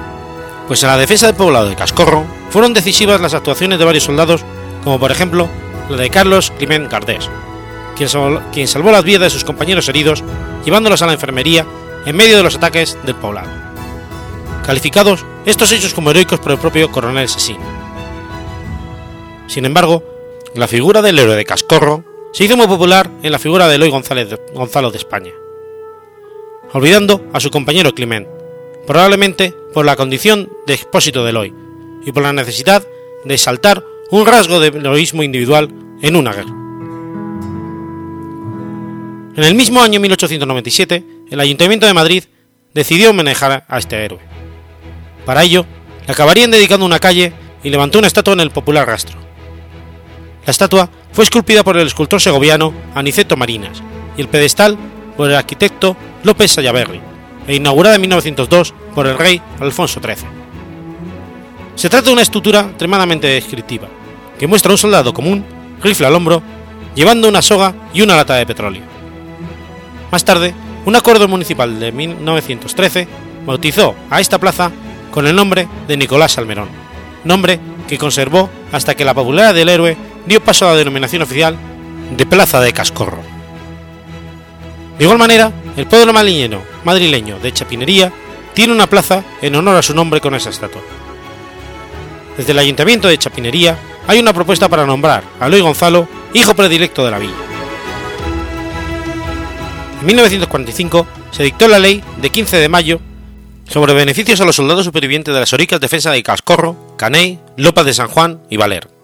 pues 0.66 0.82
en 0.82 0.88
la 0.88 0.96
defensa 0.96 1.26
del 1.26 1.36
poblado 1.36 1.68
de 1.68 1.76
Cascorro 1.76 2.24
fueron 2.50 2.72
decisivas 2.72 3.20
las 3.20 3.34
actuaciones 3.34 3.78
de 3.78 3.84
varios 3.84 4.04
soldados, 4.04 4.44
como 4.82 4.98
por 4.98 5.10
ejemplo 5.10 5.48
la 5.88 5.96
de 5.96 6.10
Carlos 6.10 6.52
Climent 6.56 6.90
Gardés, 6.90 7.28
quien, 7.96 8.68
salvó, 8.68 8.90
las 8.90 9.04
vidas 9.04 9.22
de 9.22 9.30
sus 9.30 9.44
compañeros 9.44 9.88
heridos, 9.88 10.24
llevándolos 10.64 11.02
a 11.02 11.06
la 11.06 11.12
enfermería 11.12 11.66
en 12.06 12.16
medio 12.16 12.36
de 12.36 12.42
los 12.42 12.56
ataques 12.56 12.96
del 13.04 13.14
poblado. 13.14 13.50
Calificados 14.64 15.26
estos 15.44 15.72
hechos 15.72 15.92
como 15.92 16.10
heroicos 16.10 16.40
por 16.40 16.52
el 16.52 16.58
propio 16.58 16.90
coronel 16.90 17.28
Sesín. 17.28 17.58
Sin 19.48 19.64
embargo, 19.64 20.02
la 20.54 20.66
figura 20.66 21.00
del 21.00 21.18
héroe 21.18 21.36
de 21.36 21.44
Cascorro 21.44 22.04
se 22.32 22.44
hizo 22.44 22.56
muy 22.56 22.66
popular 22.66 23.10
en 23.22 23.32
la 23.32 23.38
figura 23.38 23.68
de 23.68 23.76
Eloy 23.76 23.90
González 23.90 24.28
Gonzalo 24.52 24.90
de 24.90 24.98
España, 24.98 25.30
olvidando 26.72 27.24
a 27.32 27.40
su 27.40 27.50
compañero 27.50 27.94
Climent, 27.94 28.26
probablemente 28.86 29.54
por 29.72 29.84
la 29.84 29.96
condición 29.96 30.50
de 30.66 30.74
expósito 30.74 31.24
de 31.24 31.30
Eloy 31.30 31.54
y 32.04 32.12
por 32.12 32.22
la 32.22 32.32
necesidad 32.32 32.84
de 33.24 33.34
exaltar 33.34 33.84
un 34.10 34.26
rasgo 34.26 34.58
de 34.58 34.68
heroísmo 34.68 35.22
individual 35.22 35.70
en 36.02 36.16
una 36.16 36.32
guerra. 36.32 36.50
En 39.36 39.44
el 39.44 39.54
mismo 39.54 39.80
año 39.80 40.00
1897, 40.00 41.04
el 41.30 41.40
Ayuntamiento 41.40 41.86
de 41.86 41.94
Madrid 41.94 42.24
decidió 42.74 43.10
homenajear 43.10 43.64
a 43.68 43.78
este 43.78 44.04
héroe. 44.04 44.18
Para 45.24 45.44
ello, 45.44 45.64
le 46.06 46.12
acabarían 46.12 46.50
dedicando 46.50 46.84
una 46.84 46.98
calle 46.98 47.32
y 47.62 47.70
levantó 47.70 47.98
una 47.98 48.08
estatua 48.08 48.34
en 48.34 48.40
el 48.40 48.50
popular 48.50 48.88
rastro. 48.88 49.29
La 50.50 50.52
estatua 50.52 50.90
fue 51.12 51.22
esculpida 51.22 51.62
por 51.62 51.76
el 51.78 51.86
escultor 51.86 52.20
segoviano 52.20 52.74
Aniceto 52.96 53.36
Marinas 53.36 53.80
y 54.16 54.20
el 54.20 54.26
pedestal 54.26 54.76
por 55.16 55.30
el 55.30 55.36
arquitecto 55.36 55.96
López 56.24 56.50
Sayaberri 56.50 57.00
e 57.46 57.54
inaugurada 57.54 57.94
en 57.94 58.00
1902 58.00 58.74
por 58.92 59.06
el 59.06 59.16
rey 59.16 59.40
Alfonso 59.60 60.00
XIII. 60.00 60.28
Se 61.76 61.88
trata 61.88 62.06
de 62.06 62.14
una 62.14 62.22
estructura 62.22 62.62
extremadamente 62.62 63.28
descriptiva, 63.28 63.86
que 64.40 64.48
muestra 64.48 64.72
a 64.72 64.74
un 64.74 64.78
soldado 64.78 65.14
común, 65.14 65.44
rifle 65.84 66.08
al 66.08 66.16
hombro, 66.16 66.42
llevando 66.96 67.28
una 67.28 67.42
soga 67.42 67.72
y 67.94 68.02
una 68.02 68.16
lata 68.16 68.34
de 68.34 68.46
petróleo. 68.46 68.82
Más 70.10 70.24
tarde, 70.24 70.52
un 70.84 70.96
acuerdo 70.96 71.28
municipal 71.28 71.78
de 71.78 71.92
1913 71.92 73.06
bautizó 73.46 73.94
a 74.10 74.20
esta 74.20 74.40
plaza 74.40 74.72
con 75.12 75.28
el 75.28 75.36
nombre 75.36 75.68
de 75.86 75.96
Nicolás 75.96 76.32
Salmerón, 76.32 76.70
nombre 77.22 77.60
que 77.86 77.98
conservó 77.98 78.50
hasta 78.72 78.96
que 78.96 79.04
la 79.04 79.14
popularidad 79.14 79.54
del 79.54 79.68
héroe 79.68 80.10
dio 80.30 80.40
paso 80.40 80.64
a 80.64 80.70
la 80.70 80.76
denominación 80.76 81.22
oficial 81.22 81.56
de 82.16 82.24
Plaza 82.24 82.60
de 82.60 82.72
Cascorro. 82.72 83.20
De 84.96 85.02
igual 85.02 85.18
manera, 85.18 85.50
el 85.76 85.88
pueblo 85.88 86.12
madrileño, 86.12 86.62
madrileño 86.84 87.40
de 87.40 87.52
Chapinería 87.52 88.12
tiene 88.54 88.72
una 88.72 88.86
plaza 88.86 89.24
en 89.42 89.56
honor 89.56 89.74
a 89.74 89.82
su 89.82 89.92
nombre 89.92 90.20
con 90.20 90.36
esa 90.36 90.50
estatua. 90.50 90.82
Desde 92.36 92.52
el 92.52 92.60
ayuntamiento 92.60 93.08
de 93.08 93.18
Chapinería 93.18 93.76
hay 94.06 94.20
una 94.20 94.32
propuesta 94.32 94.68
para 94.68 94.86
nombrar 94.86 95.24
a 95.40 95.48
Luis 95.48 95.62
Gonzalo 95.62 96.08
hijo 96.32 96.54
predilecto 96.54 97.04
de 97.04 97.10
la 97.10 97.18
villa. 97.18 97.34
En 99.98 100.06
1945 100.06 101.08
se 101.32 101.42
dictó 101.42 101.66
la 101.66 101.80
ley 101.80 102.04
de 102.18 102.30
15 102.30 102.56
de 102.56 102.68
mayo 102.68 103.00
sobre 103.68 103.94
beneficios 103.94 104.40
a 104.40 104.44
los 104.44 104.54
soldados 104.54 104.84
supervivientes 104.84 105.34
de 105.34 105.40
las 105.40 105.52
horicas 105.52 105.80
defensa 105.80 106.12
de 106.12 106.22
Cascorro, 106.22 106.94
Caney, 106.96 107.40
López 107.56 107.84
de 107.84 107.94
San 107.94 108.06
Juan 108.06 108.40
y 108.48 108.58
Valer, 108.58 108.99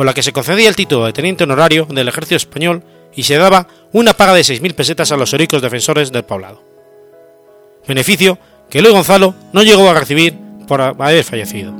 por 0.00 0.06
la 0.06 0.14
que 0.14 0.22
se 0.22 0.32
concedía 0.32 0.70
el 0.70 0.76
título 0.76 1.04
de 1.04 1.12
teniente 1.12 1.44
honorario 1.44 1.84
del 1.84 2.08
ejército 2.08 2.36
español 2.36 2.82
y 3.14 3.24
se 3.24 3.36
daba 3.36 3.66
una 3.92 4.14
paga 4.14 4.32
de 4.32 4.40
6.000 4.40 4.74
pesetas 4.74 5.12
a 5.12 5.16
los 5.18 5.30
heroicos 5.34 5.60
defensores 5.60 6.10
del 6.10 6.24
poblado. 6.24 6.64
Beneficio 7.86 8.38
que 8.70 8.80
Luis 8.80 8.94
Gonzalo 8.94 9.34
no 9.52 9.62
llegó 9.62 9.90
a 9.90 9.92
recibir 9.92 10.38
por 10.66 10.80
haber 10.80 11.22
fallecido. 11.22 11.72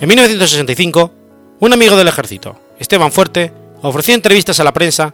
En 0.00 0.08
1965, 0.08 1.12
un 1.60 1.72
amigo 1.72 1.96
del 1.96 2.08
ejército, 2.08 2.58
Esteban 2.80 3.12
Fuerte, 3.12 3.52
ofreció 3.82 4.16
entrevistas 4.16 4.58
a 4.58 4.64
la 4.64 4.72
prensa 4.72 5.12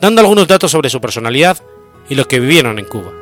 dando 0.00 0.20
algunos 0.20 0.46
datos 0.46 0.70
sobre 0.70 0.90
su 0.90 1.00
personalidad 1.00 1.58
y 2.08 2.14
lo 2.14 2.28
que 2.28 2.38
vivieron 2.38 2.78
en 2.78 2.84
Cuba. 2.84 3.21